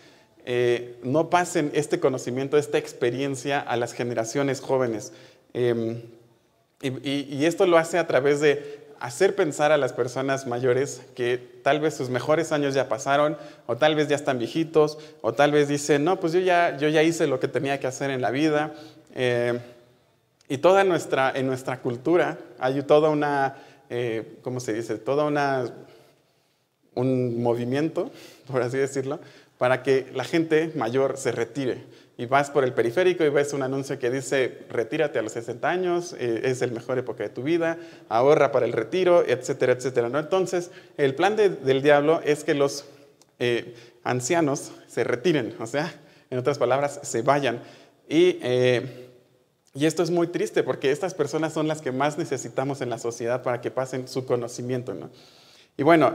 eh, 0.46 0.98
no 1.02 1.28
pasen 1.28 1.72
este 1.74 2.00
conocimiento, 2.00 2.56
esta 2.56 2.78
experiencia 2.78 3.60
a 3.60 3.76
las 3.76 3.92
generaciones 3.92 4.62
jóvenes. 4.62 5.12
Em, 5.52 6.00
y, 6.88 7.44
esto 7.44 7.66
lo 7.66 7.78
hace 7.78 7.98
a 7.98 8.06
través 8.06 8.40
de 8.40 8.86
hacer 9.00 9.34
pensar 9.34 9.72
a 9.72 9.76
las 9.76 9.92
personas 9.92 10.46
mayores 10.46 11.02
que 11.14 11.38
tal 11.62 11.80
vez 11.80 11.94
sus 11.94 12.08
mejores 12.08 12.52
años 12.52 12.74
ya 12.74 12.88
pasaron, 12.88 13.36
o 13.66 13.76
tal 13.76 13.94
vez 13.94 14.08
ya 14.08 14.16
están 14.16 14.38
viejitos, 14.38 14.98
o 15.20 15.32
tal 15.34 15.52
vez 15.52 15.68
dicen, 15.68 16.04
no, 16.04 16.18
pues 16.18 16.32
yo 16.32 16.40
ya, 16.40 16.76
yo 16.76 16.88
ya 16.88 17.02
hice 17.02 17.26
lo 17.26 17.40
que 17.40 17.48
tenía 17.48 17.78
que 17.78 17.86
hacer 17.86 18.10
en 18.10 18.22
la 18.22 18.30
vida. 18.30 18.74
Eh, 19.14 19.58
y 20.48 20.58
toda 20.58 20.84
nuestra, 20.84 21.32
en 21.34 21.46
nuestra 21.46 21.80
cultura 21.80 22.38
hay 22.58 22.82
toda 22.82 23.10
una, 23.10 23.56
eh, 23.90 24.38
¿cómo 24.42 24.60
se 24.60 24.72
dice? 24.72 24.96
Toda 24.96 25.24
una, 25.24 25.64
un 26.94 27.42
movimiento, 27.42 28.10
por 28.50 28.62
así 28.62 28.78
decirlo, 28.78 29.20
para 29.58 29.82
que 29.82 30.10
la 30.14 30.24
gente 30.24 30.72
mayor 30.74 31.16
se 31.16 31.32
retire. 31.32 31.84
Y 32.18 32.26
vas 32.26 32.50
por 32.50 32.64
el 32.64 32.72
periférico 32.72 33.24
y 33.24 33.28
ves 33.28 33.52
un 33.52 33.62
anuncio 33.62 33.98
que 33.98 34.10
dice, 34.10 34.64
retírate 34.70 35.18
a 35.18 35.22
los 35.22 35.32
60 35.32 35.68
años, 35.68 36.14
eh, 36.18 36.42
es 36.44 36.60
la 36.60 36.68
mejor 36.68 36.98
época 36.98 37.22
de 37.24 37.28
tu 37.28 37.42
vida, 37.42 37.78
ahorra 38.08 38.52
para 38.52 38.64
el 38.64 38.72
retiro, 38.72 39.22
etcétera, 39.26 39.74
etcétera. 39.74 40.08
¿no? 40.08 40.18
Entonces, 40.18 40.70
el 40.96 41.14
plan 41.14 41.36
del 41.36 41.82
diablo 41.82 42.22
es 42.24 42.42
que 42.42 42.54
los 42.54 42.86
eh, 43.38 43.74
ancianos 44.02 44.72
se 44.86 45.04
retiren, 45.04 45.54
o 45.60 45.66
sea, 45.66 45.92
en 46.30 46.38
otras 46.38 46.58
palabras, 46.58 47.00
se 47.02 47.20
vayan. 47.20 47.60
Y, 48.08 48.38
eh, 48.42 49.10
y 49.74 49.84
esto 49.84 50.02
es 50.02 50.10
muy 50.10 50.28
triste 50.28 50.62
porque 50.62 50.90
estas 50.90 51.12
personas 51.12 51.52
son 51.52 51.68
las 51.68 51.82
que 51.82 51.92
más 51.92 52.16
necesitamos 52.16 52.80
en 52.80 52.88
la 52.88 52.98
sociedad 52.98 53.42
para 53.42 53.60
que 53.60 53.70
pasen 53.70 54.08
su 54.08 54.24
conocimiento. 54.24 54.94
¿no? 54.94 55.10
Y 55.76 55.82
bueno, 55.82 56.14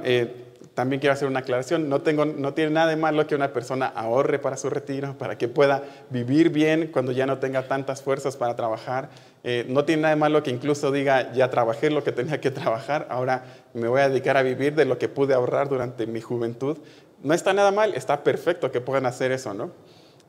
también 0.73 1.01
quiero 1.01 1.13
hacer 1.13 1.27
una 1.27 1.39
aclaración, 1.39 1.89
no, 1.89 2.01
tengo, 2.01 2.25
no 2.25 2.53
tiene 2.53 2.71
nada 2.71 2.87
de 2.87 2.95
malo 2.95 3.27
que 3.27 3.35
una 3.35 3.51
persona 3.51 3.87
ahorre 3.87 4.39
para 4.39 4.55
su 4.55 4.69
retiro, 4.69 5.17
para 5.17 5.37
que 5.37 5.49
pueda 5.49 5.83
vivir 6.09 6.49
bien 6.49 6.89
cuando 6.93 7.11
ya 7.11 7.25
no 7.25 7.39
tenga 7.39 7.67
tantas 7.67 8.01
fuerzas 8.01 8.37
para 8.37 8.55
trabajar. 8.55 9.09
Eh, 9.43 9.65
no 9.67 9.83
tiene 9.83 10.03
nada 10.03 10.15
de 10.15 10.19
malo 10.19 10.43
que 10.43 10.51
incluso 10.51 10.91
diga, 10.91 11.33
ya 11.33 11.49
trabajé 11.49 11.89
lo 11.89 12.03
que 12.03 12.13
tenía 12.13 12.39
que 12.39 12.51
trabajar, 12.51 13.07
ahora 13.09 13.43
me 13.73 13.87
voy 13.89 14.01
a 14.01 14.09
dedicar 14.09 14.37
a 14.37 14.43
vivir 14.43 14.75
de 14.75 14.85
lo 14.85 14.97
que 14.97 15.09
pude 15.09 15.33
ahorrar 15.33 15.67
durante 15.67 16.07
mi 16.07 16.21
juventud. 16.21 16.77
No 17.21 17.33
está 17.33 17.53
nada 17.53 17.71
mal, 17.71 17.93
está 17.93 18.23
perfecto 18.23 18.71
que 18.71 18.81
puedan 18.81 19.05
hacer 19.05 19.31
eso, 19.31 19.53
¿no? 19.53 19.71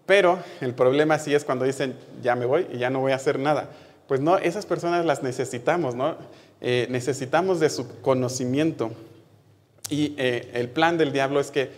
Pero 0.06 0.38
el 0.60 0.74
problema 0.74 1.18
sí 1.18 1.34
es 1.34 1.44
cuando 1.44 1.64
dicen, 1.64 1.96
ya 2.20 2.34
me 2.34 2.46
voy 2.46 2.66
y 2.72 2.78
ya 2.78 2.90
no 2.90 3.00
voy 3.00 3.12
a 3.12 3.16
hacer 3.16 3.38
nada. 3.38 3.68
Pues 4.08 4.20
no, 4.20 4.38
esas 4.38 4.66
personas 4.66 5.06
las 5.06 5.22
necesitamos, 5.22 5.94
¿no? 5.94 6.16
Eh, 6.60 6.86
necesitamos 6.90 7.60
de 7.60 7.70
su 7.70 8.00
conocimiento. 8.00 8.90
Y 9.88 10.14
eh, 10.16 10.50
el 10.54 10.68
plan 10.68 10.96
del 10.96 11.12
diablo 11.12 11.40
es 11.40 11.50
que 11.50 11.70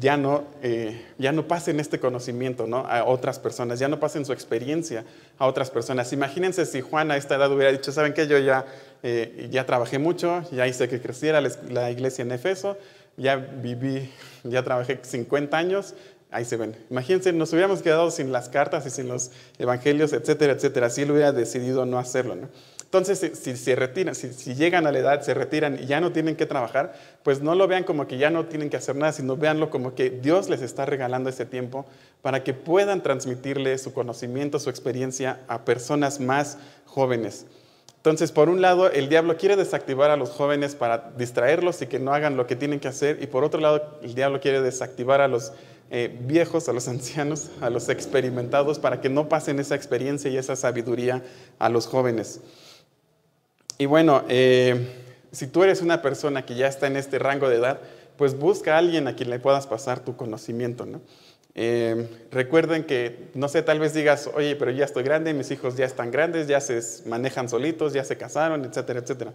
ya 0.00 0.16
no, 0.16 0.44
eh, 0.62 1.04
ya 1.18 1.32
no 1.32 1.46
pasen 1.46 1.80
este 1.80 1.98
conocimiento 1.98 2.66
¿no? 2.66 2.78
a 2.78 3.04
otras 3.04 3.38
personas, 3.38 3.78
ya 3.78 3.88
no 3.88 4.00
pasen 4.00 4.24
su 4.24 4.32
experiencia 4.32 5.04
a 5.38 5.46
otras 5.46 5.70
personas. 5.70 6.12
Imagínense 6.12 6.66
si 6.66 6.80
Juan 6.80 7.10
a 7.10 7.16
esta 7.16 7.36
edad 7.36 7.52
hubiera 7.52 7.72
dicho, 7.72 7.92
¿saben 7.92 8.14
qué? 8.14 8.26
Yo 8.26 8.38
ya, 8.38 8.64
eh, 9.02 9.48
ya 9.50 9.66
trabajé 9.66 9.98
mucho, 9.98 10.42
ya 10.50 10.66
hice 10.66 10.88
que 10.88 11.00
creciera 11.00 11.40
la 11.40 11.90
iglesia 11.90 12.22
en 12.22 12.32
Efeso, 12.32 12.78
ya 13.16 13.36
viví, 13.36 14.10
ya 14.44 14.62
trabajé 14.62 15.00
50 15.02 15.56
años, 15.56 15.94
ahí 16.30 16.44
se 16.44 16.56
ven. 16.56 16.76
Imagínense, 16.90 17.32
nos 17.32 17.52
hubiéramos 17.52 17.82
quedado 17.82 18.10
sin 18.10 18.32
las 18.32 18.48
cartas 18.48 18.86
y 18.86 18.90
sin 18.90 19.08
los 19.08 19.30
evangelios, 19.58 20.12
etcétera, 20.12 20.54
etcétera, 20.54 20.88
si 20.88 21.02
él 21.02 21.10
hubiera 21.10 21.32
decidido 21.32 21.84
no 21.84 21.98
hacerlo. 21.98 22.36
¿no? 22.36 22.48
Entonces, 22.92 23.38
si, 23.38 23.56
se 23.56 23.74
retiran, 23.74 24.14
si, 24.14 24.54
llegan 24.54 24.86
a 24.86 24.92
la 24.92 24.98
edad, 24.98 25.22
se 25.22 25.32
retiran 25.32 25.82
y 25.82 25.86
ya 25.86 25.98
no 25.98 26.12
tienen 26.12 26.36
que 26.36 26.44
trabajar, 26.44 26.92
pues 27.22 27.40
no 27.40 27.54
lo 27.54 27.66
vean 27.66 27.84
como 27.84 28.06
que 28.06 28.18
ya 28.18 28.28
no 28.28 28.44
tienen 28.44 28.68
que 28.68 28.76
hacer 28.76 28.96
nada, 28.96 29.12
sino 29.12 29.34
véanlo 29.34 29.70
como 29.70 29.94
que 29.94 30.10
Dios 30.10 30.50
les 30.50 30.60
está 30.60 30.84
regalando 30.84 31.30
ese 31.30 31.46
tiempo 31.46 31.86
para 32.20 32.44
que 32.44 32.52
puedan 32.52 33.02
transmitirle 33.02 33.78
su 33.78 33.94
conocimiento, 33.94 34.58
su 34.58 34.68
experiencia 34.68 35.40
a 35.48 35.64
personas 35.64 36.20
más 36.20 36.58
jóvenes. 36.84 37.46
Entonces, 37.96 38.30
por 38.30 38.50
un 38.50 38.60
lado, 38.60 38.90
el 38.90 39.08
diablo 39.08 39.38
quiere 39.38 39.56
desactivar 39.56 40.10
a 40.10 40.18
los 40.18 40.28
jóvenes 40.28 40.74
para 40.74 41.12
distraerlos 41.16 41.80
y 41.80 41.86
que 41.86 41.98
no 41.98 42.12
hagan 42.12 42.36
lo 42.36 42.46
que 42.46 42.56
tienen 42.56 42.78
que 42.78 42.88
hacer, 42.88 43.22
y 43.22 43.26
por 43.26 43.42
otro 43.42 43.58
lado, 43.58 44.00
el 44.02 44.14
diablo 44.14 44.38
quiere 44.38 44.60
desactivar 44.60 45.22
a 45.22 45.28
los 45.28 45.54
eh, 45.90 46.14
viejos, 46.26 46.68
a 46.68 46.74
los 46.74 46.88
ancianos, 46.88 47.52
a 47.62 47.70
los 47.70 47.88
experimentados, 47.88 48.78
para 48.78 49.00
que 49.00 49.08
no 49.08 49.30
pasen 49.30 49.60
esa 49.60 49.76
experiencia 49.76 50.30
y 50.30 50.36
esa 50.36 50.56
sabiduría 50.56 51.22
a 51.58 51.70
los 51.70 51.86
jóvenes. 51.86 52.42
Y 53.78 53.86
bueno, 53.86 54.24
eh, 54.28 54.88
si 55.32 55.46
tú 55.46 55.62
eres 55.64 55.82
una 55.82 56.02
persona 56.02 56.44
que 56.44 56.54
ya 56.54 56.68
está 56.68 56.86
en 56.86 56.96
este 56.96 57.18
rango 57.18 57.48
de 57.48 57.56
edad, 57.56 57.80
pues 58.16 58.38
busca 58.38 58.74
a 58.74 58.78
alguien 58.78 59.08
a 59.08 59.16
quien 59.16 59.30
le 59.30 59.38
puedas 59.38 59.66
pasar 59.66 60.00
tu 60.00 60.16
conocimiento, 60.16 60.86
¿no? 60.86 61.00
Eh, 61.54 62.08
recuerden 62.30 62.84
que, 62.84 63.28
no 63.34 63.48
sé, 63.48 63.62
tal 63.62 63.78
vez 63.78 63.92
digas, 63.92 64.30
oye, 64.34 64.56
pero 64.56 64.70
ya 64.70 64.84
estoy 64.84 65.02
grande, 65.02 65.34
mis 65.34 65.50
hijos 65.50 65.76
ya 65.76 65.84
están 65.84 66.10
grandes, 66.10 66.46
ya 66.46 66.60
se 66.60 66.80
manejan 67.06 67.48
solitos, 67.48 67.92
ya 67.92 68.04
se 68.04 68.16
casaron, 68.16 68.64
etcétera, 68.64 69.00
etcétera. 69.00 69.32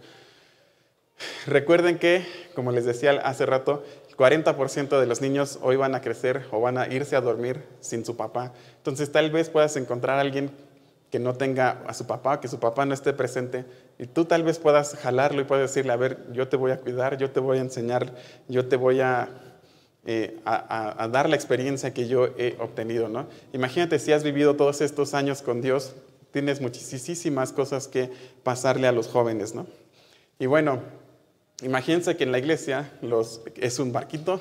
Recuerden 1.46 1.98
que, 1.98 2.26
como 2.54 2.72
les 2.72 2.84
decía 2.84 3.12
hace 3.24 3.46
rato, 3.46 3.84
el 4.08 4.16
40% 4.16 5.00
de 5.00 5.06
los 5.06 5.20
niños 5.20 5.58
hoy 5.62 5.76
van 5.76 5.94
a 5.94 6.00
crecer 6.00 6.46
o 6.50 6.60
van 6.60 6.78
a 6.78 6.88
irse 6.88 7.16
a 7.16 7.20
dormir 7.20 7.62
sin 7.80 8.04
su 8.04 8.16
papá. 8.16 8.52
Entonces 8.76 9.10
tal 9.12 9.30
vez 9.30 9.48
puedas 9.48 9.76
encontrar 9.76 10.18
a 10.18 10.20
alguien 10.20 10.50
que 11.10 11.18
no 11.18 11.34
tenga 11.34 11.82
a 11.86 11.94
su 11.94 12.06
papá, 12.06 12.40
que 12.40 12.48
su 12.48 12.58
papá 12.58 12.84
no 12.84 12.94
esté 12.94 13.12
presente, 13.12 13.64
y 13.98 14.06
tú 14.06 14.26
tal 14.26 14.42
vez 14.42 14.58
puedas 14.58 14.94
jalarlo 14.96 15.40
y 15.40 15.44
puedas 15.44 15.70
decirle, 15.70 15.92
a 15.92 15.96
ver, 15.96 16.26
yo 16.32 16.48
te 16.48 16.56
voy 16.56 16.70
a 16.70 16.78
cuidar, 16.78 17.16
yo 17.16 17.30
te 17.30 17.40
voy 17.40 17.58
a 17.58 17.62
enseñar, 17.62 18.14
yo 18.46 18.68
te 18.68 18.76
voy 18.76 19.00
a, 19.00 19.28
eh, 20.04 20.38
a, 20.44 21.08
dar 21.10 21.28
la 21.28 21.36
experiencia 21.36 21.94
que 21.94 22.08
yo 22.08 22.28
he 22.36 22.56
obtenido. 22.60 23.08
¿no? 23.08 23.26
Imagínate 23.52 23.98
si 23.98 24.12
has 24.12 24.22
vivido 24.22 24.56
todos 24.56 24.80
estos 24.80 25.14
años 25.14 25.42
con 25.42 25.62
Dios, 25.62 25.94
tienes 26.30 26.60
muchísimas 26.60 27.52
cosas 27.52 27.88
que 27.88 28.10
pasarle 28.42 28.86
a 28.86 28.92
los 28.92 29.08
jóvenes. 29.08 29.54
¿no? 29.54 29.66
Y 30.38 30.46
bueno, 30.46 30.82
imagínense 31.62 32.16
que 32.16 32.24
en 32.24 32.32
la 32.32 32.38
iglesia 32.38 32.92
es 33.56 33.78
un 33.78 33.92
barquito, 33.92 34.40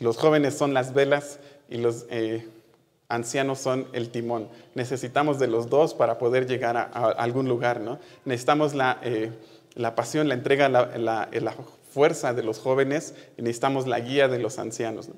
los 0.00 0.18
jóvenes 0.18 0.54
son 0.54 0.74
las 0.74 0.92
velas 0.92 1.38
y 1.68 1.78
los... 1.78 2.06
Eh, 2.10 2.46
ancianos 3.08 3.58
son 3.58 3.88
el 3.92 4.10
timón. 4.10 4.48
Necesitamos 4.74 5.38
de 5.38 5.46
los 5.48 5.68
dos 5.68 5.94
para 5.94 6.18
poder 6.18 6.46
llegar 6.46 6.76
a, 6.76 6.82
algún 6.82 7.48
lugar, 7.48 7.80
¿no? 7.80 7.98
Necesitamos 8.24 8.74
la, 8.74 8.98
eh, 9.02 9.32
pasión, 9.94 10.28
la 10.28 10.34
entrega, 10.34 10.68
la, 10.68 11.54
fuerza 11.90 12.34
de 12.34 12.42
los 12.42 12.58
jóvenes 12.58 13.14
y 13.38 13.42
necesitamos 13.42 13.86
la 13.86 13.98
guía 13.98 14.28
de 14.28 14.38
los 14.38 14.58
ancianos. 14.58 15.08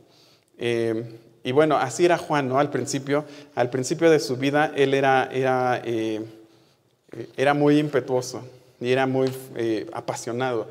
Eh, 0.56 1.18
y 1.42 1.52
bueno, 1.52 1.76
así 1.76 2.04
era 2.04 2.16
Juan, 2.16 2.48
¿no? 2.48 2.58
Al 2.60 2.70
principio, 2.70 3.24
al 3.56 3.70
principio 3.70 4.08
de 4.08 4.20
su 4.20 4.36
vida, 4.36 4.72
él 4.76 4.94
era, 4.94 5.28
era, 5.32 5.82
eh, 5.84 6.24
era 7.36 7.54
muy 7.54 7.78
impetuoso 7.78 8.44
y 8.80 8.92
era 8.92 9.06
muy 9.06 9.30
apasionado. 9.92 10.68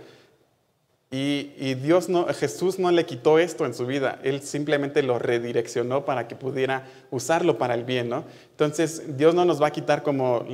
Y, 1.12 1.74
Dios 1.74 2.08
no, 2.08 2.28
Jesús 2.28 2.78
no 2.78 2.92
le 2.92 3.06
quitó 3.08 3.40
esto 3.40 3.66
en 3.66 3.74
su 3.74 3.88
vida, 3.88 4.20
Él 4.24 4.44
simplemente 4.44 5.02
lo 5.02 5.18
redireccionó 5.18 6.06
para 6.06 6.28
que 6.28 6.36
pudiera 6.36 6.86
usarlo 7.10 7.58
para 7.58 7.74
el 7.74 7.84
bien, 7.84 8.10
¿no? 8.10 8.26
Entonces, 8.52 9.18
Dios 9.18 9.34
no 9.34 9.44
nos 9.44 9.60
va 9.60 9.68
a 9.68 9.72
quitar 9.72 10.04
como 10.04 10.46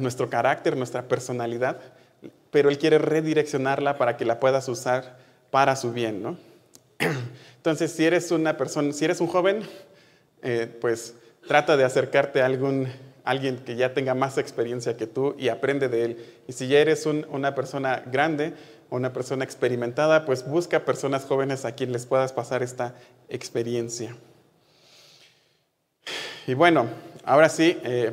nuestro 0.00 0.28
carácter, 0.28 0.76
nuestra 0.76 1.06
personalidad, 1.06 1.80
pero 2.50 2.70
Él 2.70 2.78
quiere 2.78 2.98
redireccionarla 2.98 3.98
para 3.98 4.16
que 4.16 4.24
la 4.24 4.40
puedas 4.40 4.68
usar 4.68 5.16
para 5.52 5.76
su 5.76 5.92
bien, 5.92 6.20
¿no? 6.22 6.36
Entonces, 7.56 7.92
si 7.92 8.04
eres 8.04 8.32
una 8.32 8.56
persona, 8.56 8.92
si 8.92 9.04
eres 9.04 9.20
un 9.20 9.28
joven, 9.28 9.62
eh, 10.42 10.66
pues 10.80 11.14
trata 11.46 11.76
de 11.76 11.84
acercarte 11.84 12.42
a 12.42 12.46
algún, 12.46 12.88
alguien 13.22 13.58
que 13.58 13.76
ya 13.76 13.94
tenga 13.94 14.14
más 14.14 14.38
experiencia 14.38 14.96
que 14.96 15.06
tú 15.06 15.36
y 15.38 15.48
aprende 15.48 15.88
de 15.88 16.04
él. 16.04 16.26
Y 16.48 16.52
si 16.52 16.66
ya 16.66 16.80
eres 16.80 17.06
una 17.06 17.54
persona 17.54 18.02
grande, 18.10 18.54
una 18.90 19.12
persona 19.12 19.44
experimentada, 19.44 20.24
pues 20.24 20.46
busca 20.46 20.84
personas 20.84 21.24
jóvenes 21.24 21.64
a 21.64 21.72
quien 21.72 21.92
les 21.92 22.06
puedas 22.06 22.32
pasar 22.32 22.62
esta 22.62 22.94
experiencia. 23.28 24.16
Y 26.46 26.54
bueno, 26.54 26.86
ahora 27.24 27.48
sí, 27.48 27.78
eh, 27.84 28.12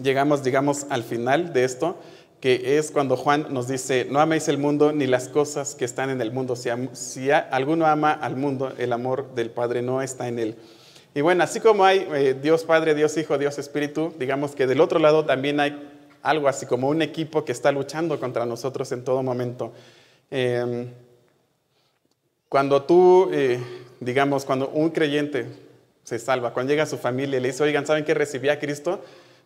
llegamos, 0.00 0.86
al 0.90 1.02
final 1.02 1.52
de 1.52 1.64
esto, 1.64 1.98
que 2.40 2.78
es 2.78 2.90
cuando 2.90 3.16
Juan 3.16 3.46
nos 3.50 3.68
dice, 3.68 4.06
no 4.10 4.20
améis 4.20 4.48
el 4.48 4.58
mundo 4.58 4.92
ni 4.92 5.06
las 5.06 5.28
cosas 5.28 5.74
que 5.74 5.84
están 5.84 6.10
en 6.10 6.20
el 6.20 6.30
mundo. 6.30 6.54
Si, 6.56 6.68
si 6.92 7.30
alguno 7.30 7.86
ama 7.86 8.12
al 8.12 8.36
mundo, 8.36 8.72
el 8.78 8.92
amor 8.92 9.34
del 9.34 9.50
Padre 9.50 9.82
no 9.82 10.02
está 10.02 10.28
en 10.28 10.38
él. 10.38 10.56
Y 11.14 11.20
bueno, 11.20 11.42
así 11.42 11.58
como 11.58 11.84
hay 11.84 12.06
eh, 12.14 12.36
Dios 12.40 12.64
Padre, 12.64 12.94
Dios 12.94 13.16
Hijo, 13.16 13.38
Dios 13.38 13.58
Espíritu, 13.58 14.14
digamos 14.18 14.54
que 14.54 14.66
del 14.66 14.80
otro 14.80 14.98
lado 14.98 15.24
también 15.24 15.58
hay 15.58 15.87
algo 16.22 16.48
así 16.48 16.66
como 16.66 16.88
un 16.88 17.02
equipo 17.02 17.44
que 17.44 17.52
está 17.52 17.72
luchando 17.72 18.18
contra 18.18 18.46
nosotros 18.46 18.90
en 18.92 19.04
todo 19.04 19.22
momento. 19.22 19.72
Em, 20.30 20.88
cuando 22.48 22.82
tú, 22.82 23.30
eh, 23.32 23.60
digamos, 24.00 24.44
cuando 24.44 24.68
un 24.68 24.90
creyente 24.90 25.46
se 26.04 26.18
salva, 26.18 26.52
cuando 26.52 26.70
llega 26.70 26.84
a 26.84 26.86
su 26.86 26.98
familia 26.98 27.38
y 27.38 27.40
le 27.42 27.48
dice, 27.48 27.62
oigan, 27.62 27.86
¿saben 27.86 28.04
que 28.04 28.14
recibí 28.14 28.48
a 28.48 28.58
Cristo? 28.58 29.02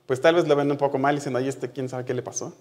Pues 0.06 0.20
tal 0.20 0.36
vez 0.36 0.46
lo 0.46 0.56
ven 0.56 0.70
un 0.70 0.76
poco 0.76 0.98
mal 0.98 1.14
y 1.14 1.18
dicen, 1.18 1.34
oye, 1.34 1.48
este, 1.48 1.70
¿quién 1.70 1.88
sabe 1.88 2.04
qué 2.04 2.14
le 2.14 2.22
pasó? 2.22 2.54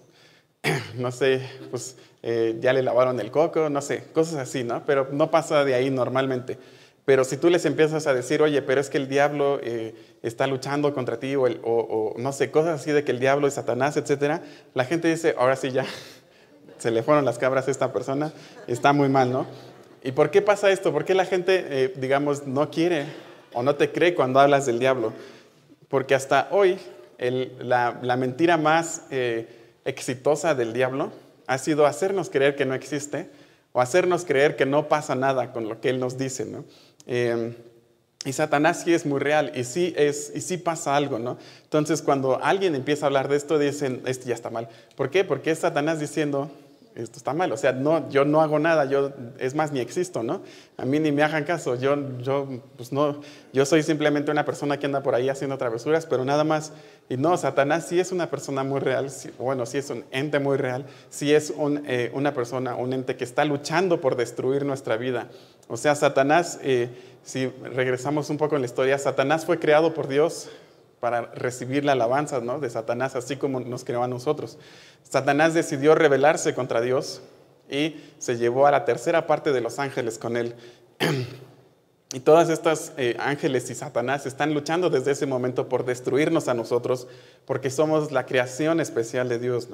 no 0.96 1.10
sé, 1.12 1.48
pues 1.70 1.96
eh, 2.22 2.56
ya 2.60 2.72
le 2.72 2.82
lavaron 2.82 3.18
el 3.20 3.30
coco, 3.30 3.68
no 3.68 3.80
sé, 3.80 4.04
cosas 4.12 4.36
así, 4.36 4.64
¿no? 4.64 4.84
Pero 4.84 5.08
no 5.12 5.30
pasa 5.30 5.64
de 5.64 5.74
ahí 5.74 5.90
normalmente. 5.90 6.58
Pero 7.04 7.24
si 7.24 7.36
tú 7.36 7.50
les 7.50 7.64
empiezas 7.64 8.06
a 8.06 8.14
decir, 8.14 8.42
oye, 8.42 8.62
pero 8.62 8.80
es 8.80 8.88
que 8.88 8.98
el 8.98 9.08
diablo 9.08 9.58
eh, 9.62 9.94
está 10.22 10.46
luchando 10.46 10.94
contra 10.94 11.18
ti, 11.18 11.34
o, 11.34 12.14
no 12.16 12.32
sé, 12.32 12.50
cosas 12.50 12.80
así 12.80 12.92
de 12.92 13.02
que 13.02 13.10
el 13.10 13.18
diablo 13.18 13.48
es 13.48 13.54
Satanás, 13.54 13.96
etc., 13.96 14.40
la 14.74 14.84
gente 14.84 15.08
dice, 15.08 15.34
ahora 15.36 15.56
sí 15.56 15.72
ya, 15.72 15.84
se 16.78 16.90
le 16.92 17.02
fueron 17.02 17.24
las 17.24 17.38
cabras 17.38 17.66
a 17.66 17.72
esta 17.72 17.92
persona, 17.92 18.32
está 18.68 18.92
muy 18.92 19.08
mal, 19.08 19.32
¿no? 19.32 19.46
¿Y 20.04 20.12
por 20.12 20.30
qué 20.30 20.42
pasa 20.42 20.70
esto? 20.70 20.92
¿Por 20.92 21.04
qué 21.04 21.14
la 21.14 21.24
gente, 21.24 21.64
eh, 21.68 21.92
digamos, 21.96 22.46
no 22.46 22.70
quiere 22.70 23.06
o 23.52 23.62
no 23.62 23.74
te 23.74 23.90
cree 23.90 24.14
cuando 24.14 24.38
hablas 24.40 24.66
del 24.66 24.78
diablo? 24.78 25.12
Porque 25.88 26.14
hasta 26.14 26.48
hoy 26.50 26.78
la, 27.60 28.16
mentira 28.16 28.56
más 28.56 29.02
eh, 29.10 29.48
exitosa 29.84 30.54
del 30.54 30.72
diablo 30.72 31.12
ha 31.46 31.58
sido 31.58 31.86
hacernos 31.86 32.30
creer 32.30 32.56
que 32.56 32.64
no 32.64 32.74
existe 32.74 33.30
o 33.72 33.80
hacernos 33.80 34.24
creer 34.24 34.56
que 34.56 34.66
no 34.66 34.88
pasa 34.88 35.14
nada 35.14 35.52
con 35.52 35.68
lo 35.68 35.80
que 35.80 35.90
él 35.90 35.98
nos 35.98 36.18
dice, 36.18 36.44
¿no? 36.44 36.64
Em, 37.06 37.54
Y 38.24 38.32
Satanás 38.32 38.82
sí 38.84 38.94
es 38.94 39.04
muy 39.04 39.18
real 39.18 39.50
y 39.54 39.64
sí, 39.64 39.92
es, 39.96 40.30
y 40.32 40.40
sí 40.42 40.56
pasa 40.56 40.94
algo, 40.94 41.18
¿no? 41.18 41.38
Entonces 41.64 42.02
cuando 42.02 42.38
alguien 42.40 42.76
empieza 42.76 43.06
a 43.06 43.08
hablar 43.08 43.26
de 43.28 43.36
esto, 43.36 43.58
dicen, 43.58 44.00
este 44.06 44.28
ya 44.28 44.34
está 44.34 44.48
mal. 44.48 44.68
¿Por 44.94 45.10
qué? 45.10 45.24
Porque 45.24 45.50
es 45.50 45.58
Satanás 45.58 45.98
diciendo, 45.98 46.48
esto 46.94 47.16
está 47.16 47.32
mal, 47.32 47.50
o 47.52 47.56
sea, 47.56 47.72
no, 47.72 48.08
yo 48.10 48.24
no 48.24 48.42
hago 48.42 48.58
nada, 48.58 48.84
yo, 48.84 49.12
es 49.38 49.54
más, 49.54 49.72
ni 49.72 49.80
existo, 49.80 50.22
¿no? 50.22 50.42
A 50.76 50.84
mí 50.84 51.00
ni 51.00 51.10
me 51.10 51.22
hagan 51.22 51.44
caso, 51.44 51.74
yo, 51.74 51.96
yo, 52.20 52.46
pues 52.76 52.92
no, 52.92 53.22
yo 53.52 53.64
soy 53.64 53.82
simplemente 53.82 54.30
una 54.30 54.44
persona 54.44 54.78
que 54.78 54.86
anda 54.86 55.02
por 55.02 55.14
ahí 55.14 55.28
haciendo 55.30 55.56
travesuras, 55.56 56.04
pero 56.04 56.24
nada 56.24 56.44
más. 56.44 56.72
Y 57.08 57.16
no, 57.16 57.36
Satanás 57.36 57.86
sí 57.88 57.98
es 57.98 58.12
una 58.12 58.28
persona 58.28 58.62
muy 58.62 58.78
real, 58.78 59.10
bueno, 59.38 59.64
sí 59.64 59.78
es 59.78 59.90
un 59.90 60.04
ente 60.10 60.38
muy 60.38 60.58
real, 60.58 60.84
sí 61.08 61.32
es 61.34 61.52
un, 61.56 61.82
eh, 61.86 62.10
una 62.14 62.34
persona, 62.34 62.76
un 62.76 62.92
ente 62.92 63.16
que 63.16 63.24
está 63.24 63.44
luchando 63.44 64.00
por 64.00 64.14
destruir 64.14 64.64
nuestra 64.64 64.96
vida. 64.96 65.28
O 65.68 65.76
sea, 65.76 65.94
Satanás, 65.94 66.58
eh, 66.62 66.88
si 67.24 67.46
regresamos 67.46 68.30
un 68.30 68.36
poco 68.36 68.56
en 68.56 68.62
la 68.62 68.66
historia, 68.66 68.98
Satanás 68.98 69.44
fue 69.44 69.58
creado 69.58 69.94
por 69.94 70.08
Dios 70.08 70.50
para 71.00 71.22
recibir 71.34 71.84
la 71.84 71.92
alabanza 71.92 72.40
¿no? 72.40 72.60
de 72.60 72.70
Satanás, 72.70 73.16
así 73.16 73.36
como 73.36 73.60
nos 73.60 73.84
creó 73.84 74.02
a 74.02 74.08
nosotros. 74.08 74.58
Satanás 75.02 75.54
decidió 75.54 75.94
rebelarse 75.94 76.54
contra 76.54 76.80
Dios 76.80 77.22
y 77.68 78.00
se 78.18 78.36
llevó 78.36 78.66
a 78.66 78.70
la 78.70 78.84
tercera 78.84 79.26
parte 79.26 79.52
de 79.52 79.60
los 79.60 79.78
ángeles 79.78 80.18
con 80.18 80.36
él. 80.36 80.54
Y 82.14 82.20
todas 82.20 82.50
estas 82.50 82.92
eh, 82.98 83.16
ángeles 83.18 83.70
y 83.70 83.74
Satanás 83.74 84.26
están 84.26 84.52
luchando 84.52 84.90
desde 84.90 85.12
ese 85.12 85.24
momento 85.24 85.70
por 85.70 85.86
destruirnos 85.86 86.46
a 86.46 86.52
nosotros, 86.52 87.08
porque 87.46 87.70
somos 87.70 88.12
la 88.12 88.26
creación 88.26 88.80
especial 88.80 89.30
de 89.30 89.38
Dios. 89.38 89.68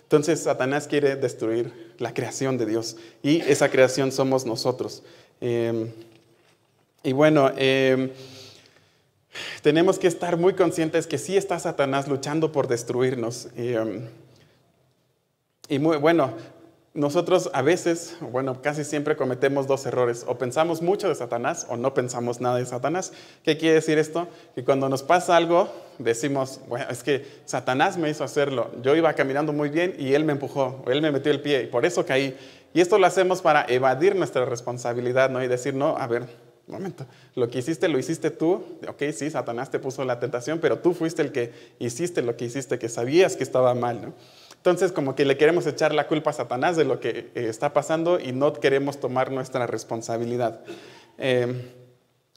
Entonces 0.00 0.42
Satanás 0.42 0.88
quiere 0.88 1.16
destruir 1.16 1.94
la 1.98 2.14
creación 2.14 2.56
de 2.56 2.64
Dios 2.64 2.96
y 3.22 3.40
esa 3.42 3.68
creación 3.68 4.10
somos 4.10 4.46
nosotros. 4.46 5.02
Em, 5.44 5.90
y 7.02 7.12
bueno, 7.12 7.50
em, 7.56 8.10
tenemos 9.60 9.98
que 9.98 10.06
estar 10.06 10.36
muy 10.36 10.54
conscientes 10.54 11.08
que 11.08 11.18
sí 11.18 11.36
está 11.36 11.58
Satanás 11.58 12.06
luchando 12.06 12.52
por 12.52 12.68
destruirnos. 12.68 13.48
Em, 13.56 14.06
y 15.68 15.80
muy, 15.80 15.96
bueno, 15.96 16.32
nosotros 16.94 17.50
a 17.54 17.62
veces, 17.62 18.16
bueno, 18.20 18.62
casi 18.62 18.84
siempre 18.84 19.16
cometemos 19.16 19.66
dos 19.66 19.84
errores. 19.84 20.24
O 20.28 20.38
pensamos 20.38 20.80
mucho 20.80 21.08
de 21.08 21.16
Satanás 21.16 21.66
o 21.68 21.76
no 21.76 21.92
pensamos 21.92 22.40
nada 22.40 22.58
de 22.58 22.66
Satanás. 22.66 23.12
¿Qué 23.42 23.58
quiere 23.58 23.74
decir 23.74 23.98
esto? 23.98 24.28
Que 24.54 24.62
cuando 24.62 24.88
nos 24.88 25.02
pasa 25.02 25.36
algo, 25.36 25.72
decimos, 25.98 26.60
bueno, 26.68 26.86
es 26.88 27.02
que 27.02 27.26
Satanás 27.46 27.96
me 27.96 28.08
hizo 28.10 28.22
hacerlo. 28.22 28.70
Yo 28.80 28.94
iba 28.94 29.12
caminando 29.14 29.52
muy 29.52 29.70
bien 29.70 29.96
y 29.98 30.14
él 30.14 30.24
me 30.24 30.32
empujó, 30.34 30.84
o 30.86 30.90
él 30.92 31.02
me 31.02 31.10
metió 31.10 31.32
el 31.32 31.42
pie 31.42 31.64
y 31.64 31.66
por 31.66 31.84
eso 31.84 32.06
caí. 32.06 32.36
Y 32.74 32.80
esto 32.80 32.98
lo 32.98 33.06
hacemos 33.06 33.42
para 33.42 33.64
evadir 33.68 34.16
nuestra 34.16 34.44
responsabilidad, 34.44 35.30
¿no? 35.30 35.42
Y 35.42 35.48
decir, 35.48 35.74
no, 35.74 35.96
a 35.96 36.06
ver, 36.06 36.22
un 36.66 36.74
momento, 36.74 37.06
lo 37.34 37.48
que 37.48 37.58
hiciste 37.58 37.88
lo 37.88 37.98
hiciste 37.98 38.30
tú, 38.30 38.64
ok, 38.88 39.02
sí, 39.12 39.30
Satanás 39.30 39.70
te 39.70 39.78
puso 39.78 40.04
la 40.04 40.20
tentación, 40.20 40.58
pero 40.60 40.78
tú 40.78 40.94
fuiste 40.94 41.20
el 41.20 41.32
que 41.32 41.52
hiciste 41.78 42.22
lo 42.22 42.36
que 42.36 42.44
hiciste, 42.44 42.78
que 42.78 42.88
sabías 42.88 43.36
que 43.36 43.42
estaba 43.42 43.74
mal, 43.74 44.00
¿no? 44.00 44.14
Entonces, 44.56 44.92
como 44.92 45.16
que 45.16 45.24
le 45.24 45.36
queremos 45.36 45.66
echar 45.66 45.92
la 45.92 46.06
culpa 46.06 46.30
a 46.30 46.34
Satanás 46.34 46.76
de 46.76 46.84
lo 46.84 47.00
que 47.00 47.32
eh, 47.34 47.46
está 47.48 47.72
pasando 47.72 48.20
y 48.20 48.30
no 48.30 48.52
queremos 48.52 49.00
tomar 49.00 49.32
nuestra 49.32 49.66
responsabilidad. 49.66 50.60
Em, 51.18 51.60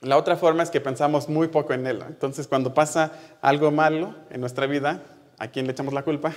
la 0.01 0.17
otra 0.17 0.35
forma 0.35 0.63
es 0.63 0.71
que 0.71 0.81
pensamos 0.81 1.29
muy 1.29 1.49
poco 1.49 1.73
en 1.73 1.85
él. 1.85 2.03
Entonces, 2.07 2.47
cuando 2.47 2.73
pasa 2.73 3.11
algo 3.41 3.69
malo 3.69 4.15
en 4.31 4.41
nuestra 4.41 4.65
vida, 4.65 5.03
¿a 5.37 5.49
quién 5.49 5.67
le 5.67 5.73
echamos 5.73 5.93
la 5.93 6.01
culpa? 6.01 6.33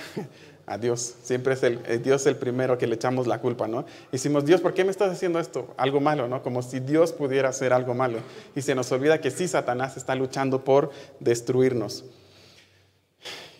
A 0.69 0.77
Dios. 0.77 1.15
Siempre 1.23 1.55
es 1.55 1.63
el, 1.63 1.79
eh, 1.87 1.97
Dios 1.97 2.25
el 2.27 2.35
primero 2.35 2.77
que 2.77 2.87
le 2.87 2.95
echamos 2.95 3.27
la 3.27 3.39
culpa, 3.39 3.67
¿no? 3.67 3.81
Y 4.09 4.13
decimos, 4.13 4.45
Dios, 4.45 4.61
¿por 4.61 4.73
qué 4.73 4.85
me 4.85 4.91
estás 4.91 5.11
haciendo 5.11 5.39
esto? 5.39 5.73
Algo 5.77 5.99
malo, 5.99 6.27
¿no? 6.27 6.43
Como 6.43 6.61
si 6.61 6.79
Dios 6.79 7.11
pudiera 7.11 7.49
hacer 7.49 7.73
algo 7.73 7.93
malo. 7.93 8.19
Y 8.55 8.61
se 8.61 8.75
nos 8.75 8.91
olvida 8.91 9.19
que 9.19 9.31
sí, 9.31 9.47
Satanás 9.47 9.97
está 9.97 10.15
luchando 10.15 10.63
por 10.63 10.91
destruirnos. 11.19 12.05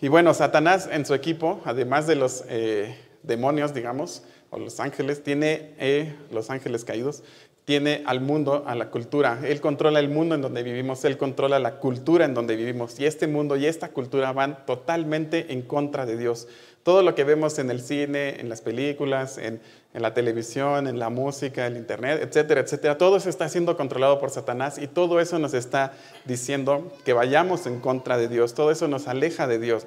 Y 0.00 0.08
bueno, 0.08 0.32
Satanás 0.32 0.88
en 0.90 1.04
su 1.04 1.12
equipo, 1.12 1.60
además 1.64 2.06
de 2.06 2.14
los 2.14 2.44
eh, 2.48 2.96
demonios, 3.22 3.74
digamos, 3.74 4.22
o 4.48 4.58
los 4.58 4.80
ángeles, 4.80 5.22
tiene 5.22 5.74
eh, 5.78 6.16
los 6.30 6.48
ángeles 6.48 6.84
caídos, 6.84 7.22
tiene 7.64 8.02
al 8.06 8.20
mundo, 8.20 8.64
a 8.66 8.74
la 8.74 8.90
cultura. 8.90 9.38
Él 9.44 9.60
controla 9.60 10.00
el 10.00 10.08
mundo 10.08 10.34
en 10.34 10.42
donde 10.42 10.62
vivimos, 10.62 11.04
él 11.04 11.16
controla 11.16 11.58
la 11.58 11.76
cultura 11.76 12.24
en 12.24 12.34
donde 12.34 12.56
vivimos. 12.56 12.98
Y 12.98 13.04
este 13.04 13.26
mundo 13.26 13.56
y 13.56 13.66
esta 13.66 13.90
cultura 13.90 14.32
van 14.32 14.64
totalmente 14.66 15.52
en 15.52 15.62
contra 15.62 16.06
de 16.06 16.16
Dios. 16.16 16.48
Todo 16.82 17.02
lo 17.02 17.14
que 17.14 17.24
vemos 17.24 17.58
en 17.58 17.70
el 17.70 17.80
cine, 17.80 18.40
en 18.40 18.48
las 18.48 18.62
películas, 18.62 19.36
en, 19.38 19.60
la 19.92 20.14
televisión, 20.14 20.86
en 20.86 20.98
la 20.98 21.10
música, 21.10 21.66
en 21.66 21.74
el 21.74 21.78
internet, 21.80 22.20
etcétera, 22.22 22.60
etcétera, 22.60 22.96
todo 22.96 23.16
eso 23.16 23.28
está 23.28 23.48
siendo 23.48 23.76
controlado 23.76 24.18
por 24.18 24.30
Satanás 24.30 24.78
y 24.78 24.86
todo 24.86 25.20
eso 25.20 25.38
nos 25.38 25.52
está 25.52 25.92
diciendo 26.24 26.92
que 27.04 27.12
vayamos 27.12 27.66
en 27.66 27.80
contra 27.80 28.16
de 28.16 28.28
Dios, 28.28 28.54
todo 28.54 28.70
eso 28.70 28.88
nos 28.88 29.08
aleja 29.08 29.46
de 29.46 29.58
Dios. 29.58 29.86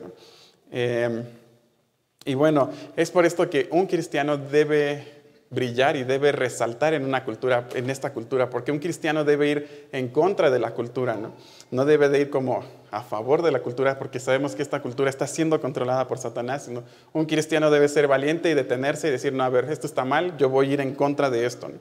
Em, 0.72 1.24
y 2.26 2.36
bueno, 2.36 2.70
es 2.96 3.12
por 3.12 3.26
esto 3.26 3.50
que 3.50 3.68
un 3.72 3.88
cristiano 3.88 4.38
debe 4.38 5.24
brillar 5.50 5.96
y 5.96 6.04
debe 6.04 6.32
resaltar 6.32 6.94
en 6.94 7.06
una 7.06 7.24
cultura, 7.24 7.68
en 7.76 7.90
esta 7.90 8.12
cultura, 8.12 8.50
porque 8.50 8.72
un 8.72 8.80
cristiano 8.80 9.24
debe 9.24 9.50
ir 9.50 9.88
en 9.92 10.10
contra 10.10 10.50
de 10.50 10.60
la 10.60 10.72
cultura, 10.72 11.16
¿no? 11.16 11.34
No 11.72 11.86
debe 11.86 12.10
de 12.10 12.22
ir 12.22 12.30
como 12.30 12.64
a 12.94 13.02
favor 13.02 13.42
de 13.42 13.52
la 13.52 13.60
cultura, 13.60 13.98
porque 13.98 14.20
sabemos 14.20 14.56
que 14.56 14.62
esta 14.62 14.82
cultura 14.82 15.10
está 15.10 15.26
siendo 15.26 15.60
controlada 15.60 16.08
por 16.08 16.20
Satanás. 16.20 16.70
Un 17.12 17.26
cristiano 17.26 17.72
debe 17.72 17.88
ser 17.88 18.08
valiente 18.08 18.50
y 18.50 18.54
detenerse 18.54 19.08
y 19.08 19.12
decir, 19.12 19.34
no, 19.34 19.44
a 19.44 19.50
ver, 19.50 19.66
esto 19.72 19.88
está 19.88 20.06
mal, 20.06 20.38
yo 20.38 20.50
voy 20.50 20.70
a 20.70 20.74
ir 20.74 20.82
en 20.82 20.94
contra 20.94 21.30
de 21.30 21.46
esto. 21.46 21.72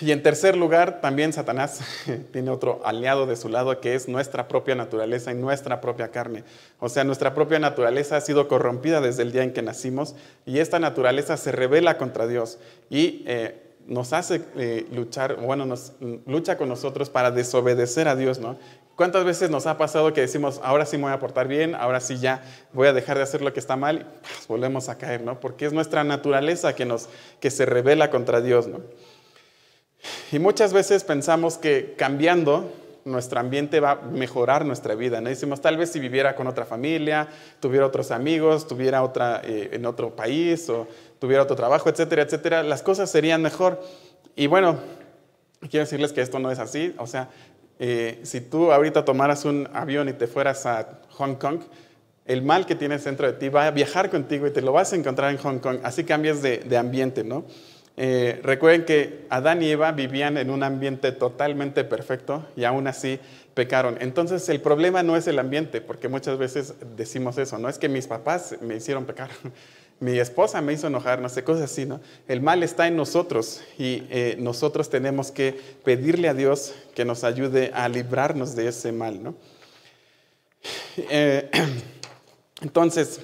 Y 0.00 0.12
en 0.12 0.22
tercer 0.22 0.56
lugar, 0.56 1.00
también 1.00 1.32
Satanás 1.32 1.80
tiene 2.32 2.50
otro 2.50 2.80
aliado 2.84 3.26
de 3.26 3.36
su 3.36 3.48
lado 3.48 3.80
que 3.80 3.94
es 3.94 4.08
nuestra 4.08 4.48
propia 4.48 4.74
naturaleza 4.74 5.32
y 5.32 5.36
nuestra 5.36 5.80
propia 5.80 6.08
carne. 6.08 6.44
O 6.78 6.88
sea, 6.88 7.04
nuestra 7.04 7.34
propia 7.34 7.58
naturaleza 7.58 8.16
ha 8.16 8.20
sido 8.20 8.48
corrompida 8.48 9.00
desde 9.00 9.22
el 9.22 9.32
día 9.32 9.42
en 9.42 9.52
que 9.52 9.62
nacimos 9.62 10.16
y 10.44 10.58
esta 10.58 10.78
naturaleza 10.78 11.36
se 11.36 11.52
revela 11.52 11.98
contra 11.98 12.26
Dios 12.26 12.58
y 12.90 13.22
eh, 13.26 13.70
nos 13.86 14.12
hace 14.12 14.42
eh, 14.56 14.86
luchar, 14.92 15.36
bueno, 15.36 15.66
nos 15.66 15.92
lucha 16.26 16.56
con 16.56 16.68
nosotros 16.68 17.10
para 17.10 17.30
desobedecer 17.30 18.08
a 18.08 18.16
Dios, 18.16 18.38
¿no? 18.38 18.56
¿Cuántas 19.00 19.24
veces 19.24 19.48
nos 19.48 19.66
ha 19.66 19.78
pasado 19.78 20.12
que 20.12 20.20
decimos, 20.20 20.60
ahora 20.62 20.84
sí 20.84 20.98
me 20.98 21.04
voy 21.04 21.12
a 21.14 21.18
portar 21.18 21.48
bien, 21.48 21.74
ahora 21.74 22.00
sí 22.00 22.18
ya 22.18 22.42
voy 22.74 22.86
a 22.86 22.92
dejar 22.92 23.16
de 23.16 23.22
hacer 23.22 23.40
lo 23.40 23.50
que 23.54 23.58
está 23.58 23.74
mal 23.74 24.00
y 24.00 24.04
pues, 24.28 24.46
volvemos 24.46 24.90
a 24.90 24.98
caer, 24.98 25.22
¿no? 25.22 25.40
Porque 25.40 25.64
es 25.64 25.72
nuestra 25.72 26.04
naturaleza 26.04 26.74
que, 26.74 26.84
nos, 26.84 27.08
que 27.40 27.50
se 27.50 27.64
revela 27.64 28.10
contra 28.10 28.42
Dios, 28.42 28.66
¿no? 28.66 28.82
Y 30.30 30.38
muchas 30.38 30.74
veces 30.74 31.02
pensamos 31.02 31.56
que 31.56 31.94
cambiando 31.96 32.70
nuestro 33.06 33.40
ambiente 33.40 33.80
va 33.80 33.92
a 33.92 33.96
mejorar 34.02 34.66
nuestra 34.66 34.94
vida. 34.94 35.22
¿no? 35.22 35.30
Decimos, 35.30 35.62
tal 35.62 35.78
vez 35.78 35.90
si 35.90 35.98
viviera 35.98 36.36
con 36.36 36.46
otra 36.46 36.66
familia, 36.66 37.26
tuviera 37.58 37.86
otros 37.86 38.10
amigos, 38.10 38.66
tuviera 38.66 39.02
otra 39.02 39.40
eh, 39.42 39.70
en 39.72 39.86
otro 39.86 40.14
país 40.14 40.68
o 40.68 40.86
tuviera 41.18 41.42
otro 41.42 41.56
trabajo, 41.56 41.88
etcétera, 41.88 42.20
etcétera, 42.20 42.62
las 42.62 42.82
cosas 42.82 43.10
serían 43.10 43.40
mejor. 43.40 43.82
Y 44.36 44.46
bueno, 44.46 44.78
quiero 45.68 45.84
decirles 45.84 46.12
que 46.12 46.20
esto 46.20 46.38
no 46.38 46.50
es 46.50 46.58
así. 46.58 46.94
O 46.98 47.06
sea, 47.06 47.28
eh, 47.80 48.20
si 48.22 48.42
tú 48.42 48.70
ahorita 48.70 49.04
tomaras 49.04 49.44
un 49.44 49.68
avión 49.72 50.08
y 50.08 50.12
te 50.12 50.26
fueras 50.26 50.66
a 50.66 51.00
Hong 51.12 51.34
Kong, 51.34 51.60
el 52.26 52.42
mal 52.42 52.66
que 52.66 52.76
tienes 52.76 53.02
dentro 53.02 53.26
de 53.26 53.32
ti 53.32 53.48
va 53.48 53.66
a 53.66 53.70
viajar 53.72 54.10
contigo 54.10 54.46
y 54.46 54.52
te 54.52 54.60
lo 54.60 54.70
vas 54.70 54.92
a 54.92 54.96
encontrar 54.96 55.32
en 55.32 55.38
Hong 55.38 55.58
Kong. 55.58 55.78
Así 55.82 56.04
cambias 56.04 56.42
de, 56.42 56.58
de 56.58 56.76
ambiente, 56.76 57.24
¿no? 57.24 57.44
Eh, 57.96 58.40
recuerden 58.42 58.84
que 58.84 59.26
Adán 59.28 59.62
y 59.62 59.70
Eva 59.70 59.92
vivían 59.92 60.38
en 60.38 60.50
un 60.50 60.62
ambiente 60.62 61.12
totalmente 61.12 61.84
perfecto 61.84 62.46
y 62.56 62.64
aún 62.64 62.86
así 62.86 63.18
pecaron. 63.52 63.98
Entonces 64.00 64.48
el 64.48 64.60
problema 64.60 65.02
no 65.02 65.16
es 65.16 65.26
el 65.26 65.38
ambiente, 65.38 65.80
porque 65.80 66.08
muchas 66.08 66.38
veces 66.38 66.74
decimos 66.96 67.36
eso, 67.36 67.58
no 67.58 67.68
es 67.68 67.78
que 67.78 67.88
mis 67.88 68.06
papás 68.06 68.56
me 68.62 68.76
hicieron 68.76 69.04
pecar, 69.04 69.28
mi 70.00 70.18
esposa 70.18 70.60
me 70.60 70.72
hizo 70.72 70.86
enojar, 70.86 71.20
no 71.20 71.28
sé, 71.28 71.44
cosas 71.44 71.70
así, 71.70 71.86
¿no? 71.86 72.00
El 72.26 72.40
mal 72.40 72.62
está 72.62 72.88
en 72.88 72.96
nosotros 72.96 73.62
y 73.78 74.06
eh, 74.10 74.36
nosotros 74.38 74.90
tenemos 74.90 75.30
que 75.30 75.58
pedirle 75.84 76.28
a 76.28 76.34
Dios 76.34 76.74
que 76.94 77.04
nos 77.04 77.22
ayude 77.22 77.70
a 77.74 77.88
librarnos 77.88 78.56
de 78.56 78.68
ese 78.68 78.92
mal, 78.92 79.22
¿no? 79.22 79.34
Eh, 80.96 81.50
entonces, 82.62 83.20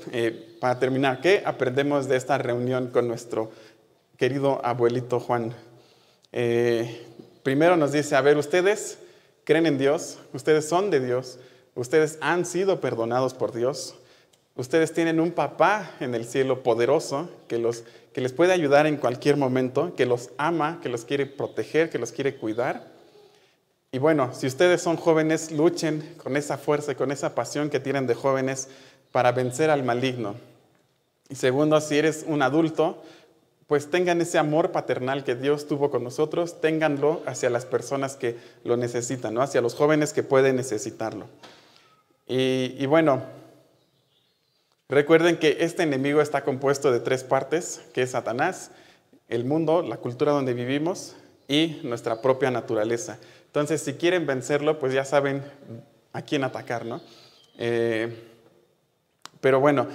para 0.61 0.79
terminar, 0.79 1.21
¿qué 1.21 1.43
aprendemos 1.45 2.09
de 2.09 2.17
esta 2.17 2.39
reunión 2.39 2.89
con 2.89 3.09
nuestro 3.09 3.51
querido 4.17 4.65
abuelito 4.65 5.21
Juan. 5.21 5.55
Eh, 6.33 7.07
primero 7.43 7.77
nos 7.77 7.93
dice, 7.93 8.17
a 8.17 8.21
ver, 8.21 8.37
ustedes 8.37 8.99
creen 9.45 9.67
en 9.67 9.79
Dios, 9.79 10.19
ustedes 10.33 10.69
son 10.69 10.91
de 10.91 11.01
Dios, 11.01 11.39
ustedes 11.75 12.19
han 12.21 12.47
sido 12.47 12.81
perdonados 12.81 13.35
por 13.35 13.53
Dios, 13.53 13.95
ustedes 14.57 14.93
tienen 14.93 15.21
un 15.21 15.33
papá 15.33 15.93
en 16.01 16.15
el 16.15 16.25
cielo 16.25 16.63
poderoso 16.63 17.29
que, 17.49 17.59
los, 17.59 17.85
que 18.13 18.21
les 18.21 18.33
puede 18.33 18.53
ayudar 18.53 18.87
en 18.87 18.97
cualquier 18.97 19.37
momento, 19.37 19.95
que 19.95 20.07
los 20.07 20.31
ama, 20.39 20.81
que 20.83 20.89
los 20.89 21.05
quiere 21.05 21.27
proteger, 21.27 21.91
que 21.91 21.99
los 21.99 22.13
quiere 22.13 22.37
cuidar. 22.37 22.87
Y 23.93 23.99
bueno, 23.99 24.35
si 24.35 24.47
ustedes 24.47 24.83
son 24.83 24.97
jóvenes, 24.97 25.53
luchen 25.53 26.17
con 26.23 26.37
esa 26.37 26.59
fuerza 26.59 26.93
y 26.93 26.97
con 26.97 27.13
esa 27.13 27.35
pasión 27.35 27.71
que 27.71 27.81
tienen 27.81 28.07
de 28.07 28.15
jóvenes 28.15 28.69
para 29.13 29.33
vencer 29.33 29.71
al 29.71 29.83
maligno. 29.83 30.35
Y 31.29 31.37
segundo, 31.37 31.81
si 31.81 31.99
eres 31.99 32.25
un 32.27 32.43
adulto, 32.43 33.03
pues 33.67 33.91
tengan 33.91 34.21
ese 34.21 34.39
amor 34.39 34.71
paternal 34.71 35.25
que 35.25 35.35
Dios 35.35 35.67
tuvo 35.67 35.91
con 35.91 36.05
nosotros, 36.05 36.61
ténganlo 36.61 37.23
hacia 37.27 37.51
las 37.51 37.65
personas 37.65 38.17
que 38.17 38.37
lo 38.65 38.77
necesitan, 38.77 39.35
¿no? 39.35 39.43
hacia 39.43 39.61
los 39.61 39.75
jóvenes 39.75 40.13
que 40.13 40.23
pueden 40.23 40.57
necesitarlo. 40.57 41.27
Y, 42.29 42.77
y 42.79 42.87
bueno, 42.87 43.23
recuerden 44.89 45.39
que 45.39 45.59
este 45.61 45.83
enemigo 45.83 46.21
está 46.21 46.43
compuesto 46.43 46.93
de 46.93 47.01
tres 47.01 47.25
partes, 47.25 47.83
que 47.93 48.03
es 48.03 48.11
Satanás, 48.11 48.71
el 49.29 49.45
mundo, 49.45 49.83
la 49.83 49.97
cultura 49.97 50.33
donde 50.33 50.55
vivimos 50.55 51.17
y 51.49 51.81
nuestra 51.83 52.23
propia 52.23 52.51
naturaleza. 52.51 53.19
Entonces, 53.47 53.83
si 53.83 53.95
quieren 53.95 54.27
vencerlo, 54.27 54.79
pues 54.79 54.93
ya 54.93 55.05
saben 55.05 55.43
a 56.13 56.23
quién 56.23 56.45
atacar, 56.45 56.85
¿no? 56.85 57.01
Eh, 57.59 58.15
pero 59.41 59.61
bueno, 59.61 59.87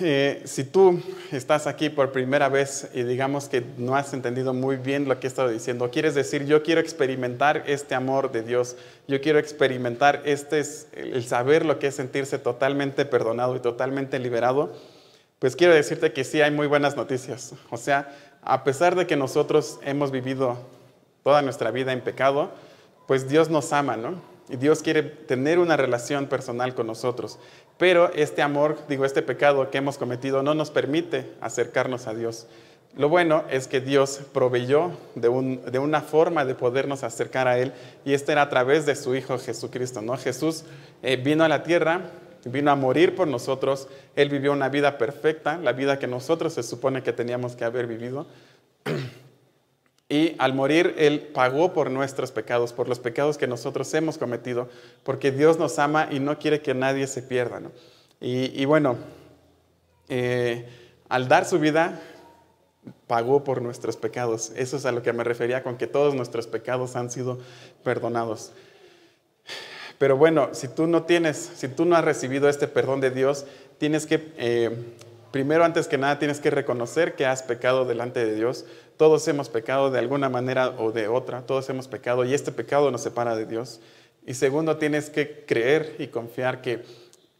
eh, 0.00 0.42
si 0.44 0.64
tú 0.64 1.00
estás 1.30 1.68
aquí 1.68 1.88
por 1.88 2.10
primera 2.10 2.48
vez 2.48 2.88
y 2.94 3.04
digamos 3.04 3.48
que 3.48 3.62
no 3.78 3.94
has 3.94 4.12
entendido 4.12 4.52
muy 4.52 4.76
bien 4.76 5.08
lo 5.08 5.20
que 5.20 5.26
he 5.26 5.28
estado 5.28 5.48
diciendo, 5.48 5.90
quieres 5.90 6.16
decir, 6.16 6.46
yo 6.46 6.64
quiero 6.64 6.80
experimentar 6.80 7.62
este 7.66 7.94
amor 7.94 8.32
de 8.32 8.42
Dios, 8.42 8.76
yo 9.06 9.20
quiero 9.20 9.38
experimentar 9.38 10.22
este, 10.24 10.62
el 10.94 11.24
saber 11.24 11.64
lo 11.64 11.78
que 11.78 11.88
es 11.88 11.94
sentirse 11.94 12.38
totalmente 12.38 13.04
perdonado 13.04 13.54
y 13.54 13.60
totalmente 13.60 14.18
liberado, 14.18 14.72
pues 15.38 15.54
quiero 15.54 15.74
decirte 15.74 16.12
que 16.12 16.24
sí 16.24 16.40
hay 16.40 16.50
muy 16.50 16.66
buenas 16.66 16.96
noticias. 16.96 17.52
O 17.70 17.76
sea, 17.76 18.12
a 18.42 18.64
pesar 18.64 18.96
de 18.96 19.06
que 19.06 19.16
nosotros 19.16 19.78
hemos 19.84 20.10
vivido 20.10 20.58
toda 21.22 21.40
nuestra 21.40 21.70
vida 21.70 21.92
en 21.92 22.00
pecado, 22.00 22.50
pues 23.06 23.28
Dios 23.28 23.48
nos 23.48 23.72
ama, 23.72 23.96
¿no? 23.96 24.20
Y 24.48 24.56
Dios 24.56 24.82
quiere 24.82 25.02
tener 25.02 25.58
una 25.58 25.76
relación 25.76 26.26
personal 26.26 26.74
con 26.74 26.86
nosotros. 26.86 27.38
Pero 27.78 28.12
este 28.14 28.42
amor, 28.42 28.78
digo, 28.88 29.04
este 29.04 29.22
pecado 29.22 29.70
que 29.70 29.78
hemos 29.78 29.98
cometido 29.98 30.42
no 30.42 30.54
nos 30.54 30.70
permite 30.70 31.32
acercarnos 31.40 32.06
a 32.06 32.14
Dios. 32.14 32.46
Lo 32.96 33.08
bueno 33.08 33.42
es 33.50 33.66
que 33.66 33.80
Dios 33.80 34.20
proveyó 34.32 34.92
de, 35.16 35.28
una 35.28 36.00
forma 36.00 36.44
de 36.44 36.54
podernos 36.54 37.02
acercar 37.02 37.48
a 37.48 37.58
Él 37.58 37.72
y 38.04 38.12
este 38.12 38.30
era 38.30 38.42
a 38.42 38.48
través 38.48 38.86
de 38.86 38.94
su 38.94 39.16
Hijo 39.16 39.36
Jesucristo. 39.38 40.00
¿no? 40.00 40.16
Jesús 40.16 40.64
eh, 41.02 41.16
vino 41.16 41.42
a 41.42 41.48
la 41.48 41.64
tierra, 41.64 42.02
vino 42.44 42.70
a 42.70 42.76
morir 42.76 43.16
por 43.16 43.26
nosotros, 43.26 43.88
Él 44.14 44.28
vivió 44.28 44.52
una 44.52 44.68
vida 44.68 44.96
perfecta, 44.96 45.58
la 45.58 45.72
vida 45.72 45.98
que 45.98 46.06
nosotros 46.06 46.54
se 46.54 46.62
supone 46.62 47.02
que 47.02 47.12
teníamos 47.12 47.56
que 47.56 47.64
haber 47.64 47.88
vivido. 47.88 48.26
Y 50.08 50.36
al 50.38 50.52
morir, 50.52 50.94
Él 50.98 51.20
pagó 51.32 51.72
por 51.72 51.90
nuestros 51.90 52.30
pecados, 52.30 52.72
por 52.72 52.88
los 52.88 52.98
pecados 52.98 53.38
que 53.38 53.46
nosotros 53.46 53.92
hemos 53.94 54.18
cometido, 54.18 54.68
porque 55.02 55.32
Dios 55.32 55.58
nos 55.58 55.78
ama 55.78 56.08
y 56.10 56.20
no 56.20 56.38
quiere 56.38 56.60
que 56.60 56.74
nadie 56.74 57.06
se 57.06 57.22
pierda. 57.22 57.62
Y, 58.20 58.64
bueno, 58.64 58.96
eh, 60.08 60.68
al 61.08 61.28
dar 61.28 61.46
su 61.46 61.58
vida, 61.58 62.00
pagó 63.06 63.44
por 63.44 63.62
nuestros 63.62 63.96
pecados. 63.96 64.52
Eso 64.56 64.76
es 64.76 64.86
a 64.86 64.92
lo 64.92 65.02
que 65.02 65.12
me 65.12 65.24
refería 65.24 65.62
con 65.62 65.76
que 65.76 65.86
todos 65.86 66.14
nuestros 66.14 66.46
pecados 66.46 66.96
han 66.96 67.10
sido 67.10 67.38
perdonados. 67.82 68.52
Pero 69.98 70.16
bueno, 70.16 70.50
si 70.52 70.68
tú 70.68 70.86
no 70.86 71.04
tienes, 71.04 71.36
si 71.54 71.68
tú 71.68 71.84
no 71.84 71.96
has 71.96 72.04
recibido 72.04 72.48
este 72.48 72.68
perdón 72.68 73.00
de 73.00 73.10
Dios, 73.10 73.46
tienes 73.78 74.06
que, 74.06 74.32
eh, 74.36 74.94
primero 75.34 75.64
antes 75.64 75.88
que 75.88 75.98
nada, 75.98 76.20
tienes 76.20 76.38
que 76.38 76.48
reconocer 76.48 77.16
que 77.16 77.26
has 77.26 77.42
pecado 77.42 77.84
delante 77.84 78.24
de 78.24 78.36
Dios. 78.36 78.66
Todos 78.96 79.26
hemos 79.26 79.48
pecado 79.48 79.90
de 79.90 79.98
alguna 79.98 80.28
manera 80.28 80.76
o 80.78 80.92
de 80.92 81.08
otra, 81.08 81.42
todos 81.42 81.68
hemos 81.70 81.88
pecado 81.88 82.24
y 82.24 82.32
este 82.32 82.52
pecado 82.52 82.92
nos 82.92 83.00
separa 83.00 83.34
de 83.34 83.44
Dios. 83.44 83.80
Y 84.24 84.34
segundo, 84.34 84.76
tienes 84.76 85.10
que 85.10 85.44
creer 85.44 85.96
y 85.98 86.06
confiar 86.06 86.62
que 86.62 86.84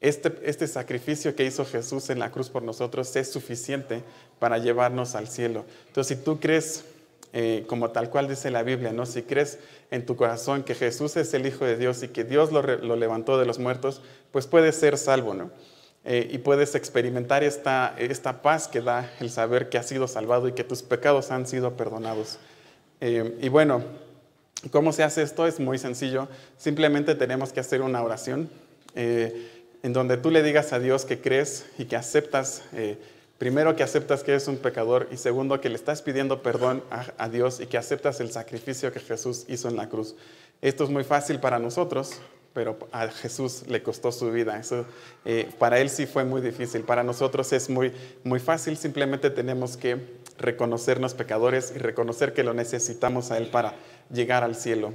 este, 0.00 0.32
este 0.42 0.66
sacrificio 0.66 1.36
que 1.36 1.44
hizo 1.44 1.64
Jesús 1.64 2.10
en 2.10 2.18
la 2.18 2.32
cruz 2.32 2.50
por 2.50 2.64
nosotros 2.64 3.14
es 3.14 3.30
suficiente 3.30 4.02
para 4.40 4.58
llevarnos 4.58 5.14
al 5.14 5.28
cielo. 5.28 5.64
Entonces, 5.86 6.18
si 6.18 6.24
tú 6.24 6.40
crees, 6.40 6.84
eh, 7.32 7.64
como 7.68 7.92
tal 7.92 8.10
cual 8.10 8.26
dice 8.26 8.50
la 8.50 8.64
Biblia, 8.64 8.92
¿no? 8.92 9.06
si 9.06 9.22
crees 9.22 9.60
en 9.92 10.04
tu 10.04 10.16
corazón 10.16 10.64
que 10.64 10.74
Jesús 10.74 11.16
es 11.16 11.32
el 11.32 11.46
Hijo 11.46 11.64
de 11.64 11.76
Dios 11.76 12.02
y 12.02 12.08
que 12.08 12.24
Dios 12.24 12.50
lo, 12.50 12.60
lo 12.60 12.96
levantó 12.96 13.38
de 13.38 13.46
los 13.46 13.60
muertos, 13.60 14.02
pues 14.32 14.48
puedes 14.48 14.74
ser 14.74 14.98
salvo, 14.98 15.32
¿no? 15.32 15.52
Eh, 16.06 16.28
y 16.32 16.38
puedes 16.38 16.74
experimentar 16.74 17.42
esta, 17.42 17.94
esta 17.96 18.42
paz 18.42 18.68
que 18.68 18.82
da 18.82 19.10
el 19.20 19.30
saber 19.30 19.70
que 19.70 19.78
has 19.78 19.86
sido 19.86 20.06
salvado 20.06 20.48
y 20.48 20.52
que 20.52 20.62
tus 20.62 20.82
pecados 20.82 21.30
han 21.30 21.46
sido 21.46 21.76
perdonados. 21.78 22.38
Eh, 23.00 23.38
y 23.40 23.48
bueno, 23.48 23.82
¿cómo 24.70 24.92
se 24.92 25.02
hace 25.02 25.22
esto? 25.22 25.46
Es 25.46 25.60
muy 25.60 25.78
sencillo. 25.78 26.28
Simplemente 26.58 27.14
tenemos 27.14 27.54
que 27.54 27.60
hacer 27.60 27.80
una 27.80 28.02
oración 28.02 28.50
eh, 28.94 29.64
en 29.82 29.94
donde 29.94 30.18
tú 30.18 30.30
le 30.30 30.42
digas 30.42 30.74
a 30.74 30.78
Dios 30.78 31.06
que 31.06 31.22
crees 31.22 31.66
y 31.78 31.86
que 31.86 31.96
aceptas, 31.96 32.62
primero 33.38 33.76
que 33.76 33.82
aceptas 33.82 34.22
que 34.22 34.30
eres 34.32 34.48
un 34.48 34.56
pecador 34.56 35.08
y 35.10 35.18
segundo 35.18 35.60
que 35.60 35.68
le 35.68 35.74
estás 35.74 36.00
pidiendo 36.00 36.42
perdón 36.42 36.82
a, 36.90 37.06
a 37.18 37.28
Dios 37.28 37.60
y 37.60 37.66
que 37.66 37.76
aceptas 37.76 38.20
el 38.20 38.30
sacrificio 38.30 38.92
que 38.92 39.00
Jesús 39.00 39.44
hizo 39.48 39.68
en 39.68 39.76
la 39.76 39.90
cruz. 39.90 40.16
Esto 40.62 40.84
es 40.84 40.90
muy 40.90 41.04
fácil 41.04 41.38
para 41.38 41.58
nosotros 41.58 42.20
pero 42.54 42.78
a 42.92 43.08
Jesús 43.08 43.64
le 43.66 43.82
costó 43.82 44.12
su 44.12 44.30
vida. 44.30 44.58
Eso, 44.58 44.86
eh, 45.24 45.50
para 45.58 45.80
él 45.80 45.90
sí 45.90 46.06
fue 46.06 46.24
muy 46.24 46.40
difícil. 46.40 46.82
Para 46.82 47.02
nosotros 47.02 47.52
es 47.52 47.68
muy, 47.68 47.92
muy 48.22 48.38
fácil. 48.38 48.76
Simplemente 48.76 49.28
tenemos 49.28 49.76
que 49.76 49.98
reconocernos 50.38 51.14
pecadores 51.14 51.72
y 51.74 51.78
reconocer 51.78 52.32
que 52.32 52.44
lo 52.44 52.54
necesitamos 52.54 53.30
a 53.30 53.38
Él 53.38 53.48
para 53.48 53.74
llegar 54.10 54.44
al 54.44 54.54
cielo. 54.54 54.92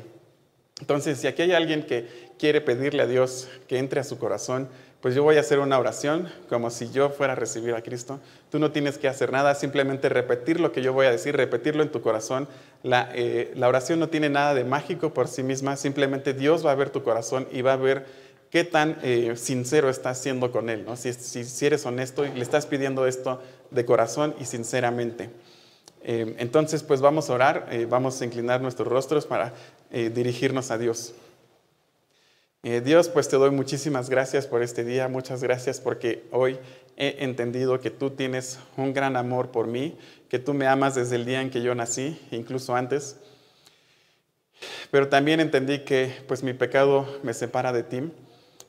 Entonces, 0.80 1.20
si 1.20 1.28
aquí 1.28 1.42
hay 1.42 1.52
alguien 1.52 1.86
que 1.86 2.08
quiere 2.40 2.62
pedirle 2.62 3.04
a 3.04 3.08
Dios 3.08 3.50
que 3.68 3.78
entre 3.78 4.00
a 4.00 4.04
su 4.04 4.18
corazón, 4.18 4.70
pues 5.02 5.16
yo 5.16 5.24
voy 5.24 5.38
a 5.38 5.40
hacer 5.40 5.60
una 5.60 5.80
oración 5.80 6.30
como 6.50 6.70
si 6.70 6.92
yo 6.92 7.10
fuera 7.10 7.34
a 7.34 7.36
recibir 7.36 7.74
a 7.74 7.82
Cristo. 7.82 8.20
Tú 8.52 8.60
no 8.60 8.72
tienes 8.72 8.98
que 8.98 9.08
hacer 9.08 9.32
nada, 9.32 9.56
simplemente 9.56 10.10
repetir 10.10 10.60
lo 10.60 10.74
que 10.74 10.82
yo 10.82 10.92
voy 10.92 11.06
a 11.06 11.12
decir, 11.12 11.38
repetirlo 11.38 11.84
en 11.84 11.90
tu 11.90 12.02
corazón. 12.02 12.50
La, 12.84 13.10
eh, 13.14 13.54
oración 13.62 14.00
no 14.00 14.10
tiene 14.10 14.30
nada 14.30 14.54
de 14.54 14.66
mágico 14.66 15.14
por 15.14 15.30
sí 15.30 15.42
misma, 15.42 15.78
simplemente 15.78 16.34
Dios 16.34 16.66
va 16.66 16.72
a 16.72 16.76
ver 16.76 16.90
tu 16.90 17.02
corazón 17.02 17.48
y 17.50 17.62
va 17.62 17.74
a 17.74 17.78
ver 17.78 18.06
qué 18.50 18.66
tan 18.66 18.98
eh, 19.02 19.36
sincero 19.38 19.90
estás 19.90 20.18
siendo 20.18 20.52
con 20.52 20.70
Él. 20.70 20.84
¿no? 20.86 20.98
Si, 20.98 21.14
si, 21.14 21.66
eres 21.66 21.86
honesto 21.86 22.26
y 22.26 22.34
le 22.34 22.42
estás 22.42 22.66
pidiendo 22.66 23.08
esto 23.08 23.42
de 23.72 23.86
corazón 23.86 24.36
y 24.38 24.46
sinceramente. 24.46 25.30
Eh, 26.04 26.36
entonces, 26.40 26.84
pues 26.84 27.00
vamos 27.00 27.30
a 27.30 27.34
orar, 27.34 27.70
vamos 27.88 28.22
a 28.22 28.26
inclinar 28.26 28.60
nuestros 28.60 28.90
rostros 28.90 29.26
para 29.26 29.54
dirigirnos 29.92 30.72
a 30.72 30.78
Dios. 30.78 31.14
Eh, 32.62 32.82
Dios, 32.82 33.08
pues 33.08 33.30
te 33.30 33.38
doy 33.38 33.52
muchísimas 33.52 34.10
gracias 34.10 34.46
por 34.46 34.62
este 34.62 34.84
día, 34.84 35.08
muchas 35.08 35.42
gracias 35.42 35.80
porque 35.80 36.26
hoy 36.30 36.60
he 36.98 37.24
entendido 37.24 37.80
que 37.80 37.90
tú 37.90 38.10
tienes 38.10 38.60
un 38.76 38.94
gran 38.94 39.16
amor 39.16 39.50
por 39.50 39.68
mí, 39.68 39.98
que 40.28 40.40
tú 40.40 40.54
me 40.54 40.68
amas 40.68 40.94
desde 40.94 41.16
el 41.16 41.24
día 41.24 41.42
en 41.42 41.52
que 41.52 41.62
yo 41.62 41.74
nací, 41.74 42.20
incluso 42.32 42.76
antes. 42.76 43.16
Pero 44.92 45.08
también 45.08 45.40
entendí 45.40 45.86
que 45.86 46.14
pues 46.28 46.44
mi 46.44 46.52
pecado 46.52 47.08
me 47.24 47.34
separa 47.34 47.72
de 47.72 47.84
ti. 47.84 48.12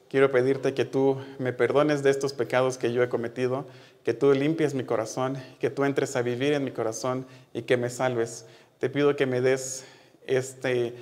Quiero 0.08 0.30
pedirte 0.30 0.72
que 0.72 0.84
tú 0.84 1.20
me 1.40 1.52
perdones 1.52 2.04
de 2.04 2.10
estos 2.10 2.32
pecados 2.32 2.78
que 2.78 2.92
yo 2.92 3.02
he 3.02 3.08
cometido, 3.08 3.66
que 4.04 4.14
tú 4.14 4.32
limpies 4.32 4.72
mi 4.72 4.84
corazón, 4.84 5.36
que 5.58 5.68
tú 5.68 5.84
entres 5.84 6.14
a 6.14 6.22
vivir 6.22 6.52
en 6.52 6.62
mi 6.62 6.70
corazón 6.70 7.26
y 7.52 7.62
que 7.62 7.76
me 7.76 7.90
salves. 7.90 8.46
Te 8.78 8.88
pido 8.88 9.16
que 9.16 9.26
me 9.26 9.40
des 9.40 9.84
este 10.28 10.94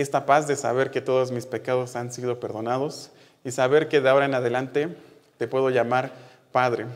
esta 0.00 0.24
paz 0.26 0.46
de 0.48 0.56
saber 0.56 0.90
que 0.90 1.00
todos 1.00 1.30
mis 1.30 1.46
pecados 1.46 1.96
han 1.96 2.12
sido 2.12 2.40
perdonados 2.40 3.10
y 3.44 3.50
saber 3.50 3.88
que 3.88 4.00
de 4.00 4.08
ahora 4.08 4.24
en 4.24 4.34
adelante 4.34 4.96
te 5.38 5.46
puedo 5.46 5.70
llamar 5.70 6.12
Padre. 6.52 6.86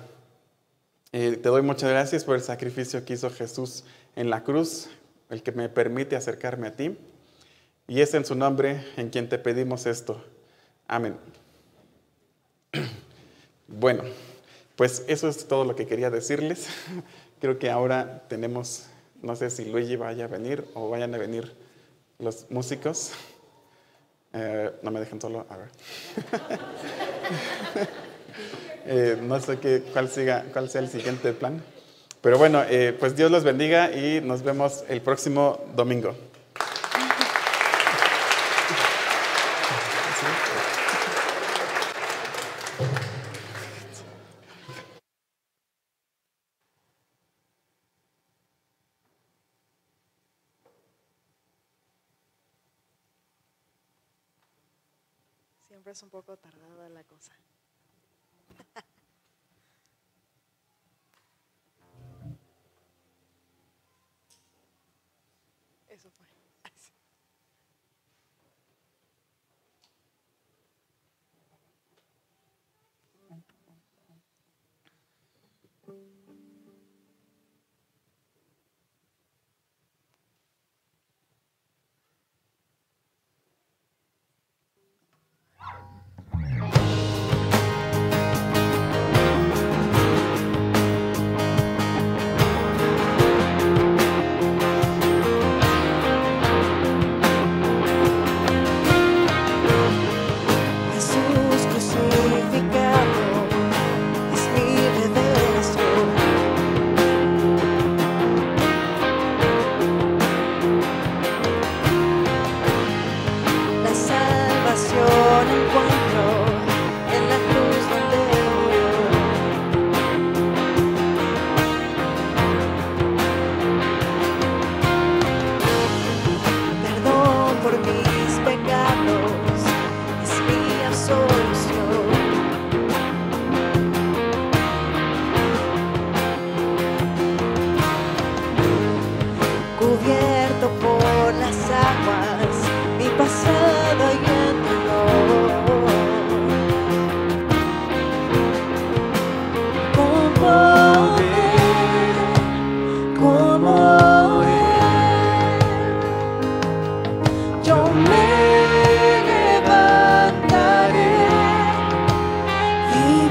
Eh, 1.12 1.38
te 1.40 1.48
doy 1.48 1.62
muchas 1.62 1.90
gracias 1.90 2.24
por 2.24 2.36
el 2.36 2.42
sacrificio 2.42 3.04
que 3.04 3.14
hizo 3.14 3.30
Jesús 3.30 3.84
en 4.16 4.30
la 4.30 4.42
cruz, 4.42 4.88
el 5.30 5.42
que 5.42 5.52
me 5.52 5.68
permite 5.68 6.16
acercarme 6.16 6.68
a 6.68 6.76
ti. 6.76 6.96
Y 7.86 8.00
es 8.00 8.14
en 8.14 8.24
su 8.24 8.34
nombre 8.34 8.84
en 8.96 9.10
quien 9.10 9.28
te 9.28 9.38
pedimos 9.38 9.86
esto. 9.86 10.24
Amén. 10.88 11.16
Bueno, 13.66 14.04
pues 14.76 15.04
eso 15.08 15.26
es 15.26 15.48
todo 15.48 15.64
lo 15.64 15.74
que 15.74 15.86
quería 15.86 16.10
decirles. 16.10 16.68
Creo 17.40 17.58
que 17.58 17.70
ahora 17.70 18.24
tenemos, 18.28 18.86
no 19.22 19.34
sé 19.36 19.48
si 19.48 19.64
Luigi 19.64 19.96
vaya 19.96 20.26
a 20.26 20.28
venir 20.28 20.66
o 20.74 20.90
vayan 20.90 21.14
a 21.14 21.18
venir 21.18 21.50
los 22.18 22.50
músicos. 22.50 23.12
Eh, 24.32 24.72
no 24.82 24.90
me 24.90 25.00
dejen 25.00 25.20
solo, 25.20 25.46
a 25.48 25.56
ver. 25.56 25.68
Eh, 28.86 29.16
no 29.18 29.40
sé 29.40 29.58
qué, 29.58 29.82
cuál, 29.94 30.10
siga, 30.10 30.44
cuál 30.52 30.68
sea 30.68 30.82
el 30.82 30.90
siguiente 30.90 31.32
plan. 31.32 31.64
Pero 32.20 32.36
bueno, 32.36 32.62
eh, 32.68 32.94
pues 32.98 33.16
Dios 33.16 33.30
los 33.30 33.42
bendiga 33.42 33.90
y 33.90 34.20
nos 34.20 34.42
vemos 34.42 34.84
el 34.88 35.00
próximo 35.00 35.58
domingo. 35.74 36.14
Es 55.84 56.02
un 56.02 56.10
poco 56.10 56.36
tardada 56.36 56.88
la 56.88 57.04
cosa. 57.04 57.32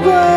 Vivo 0.04 0.33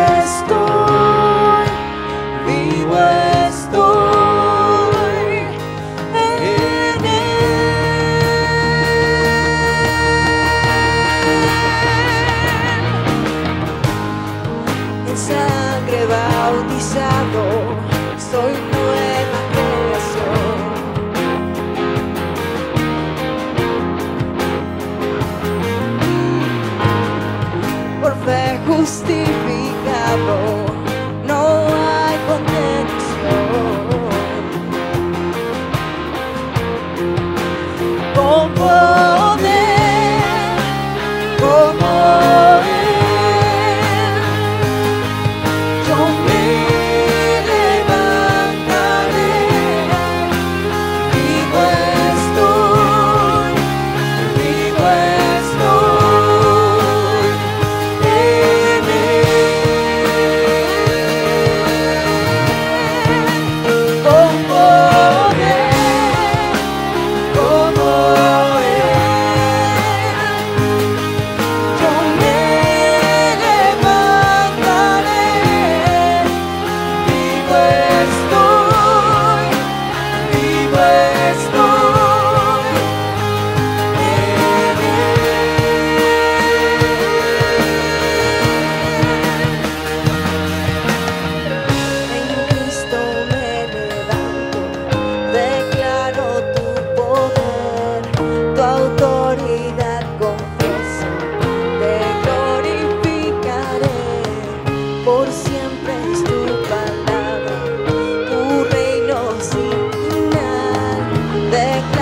back 111.50 111.97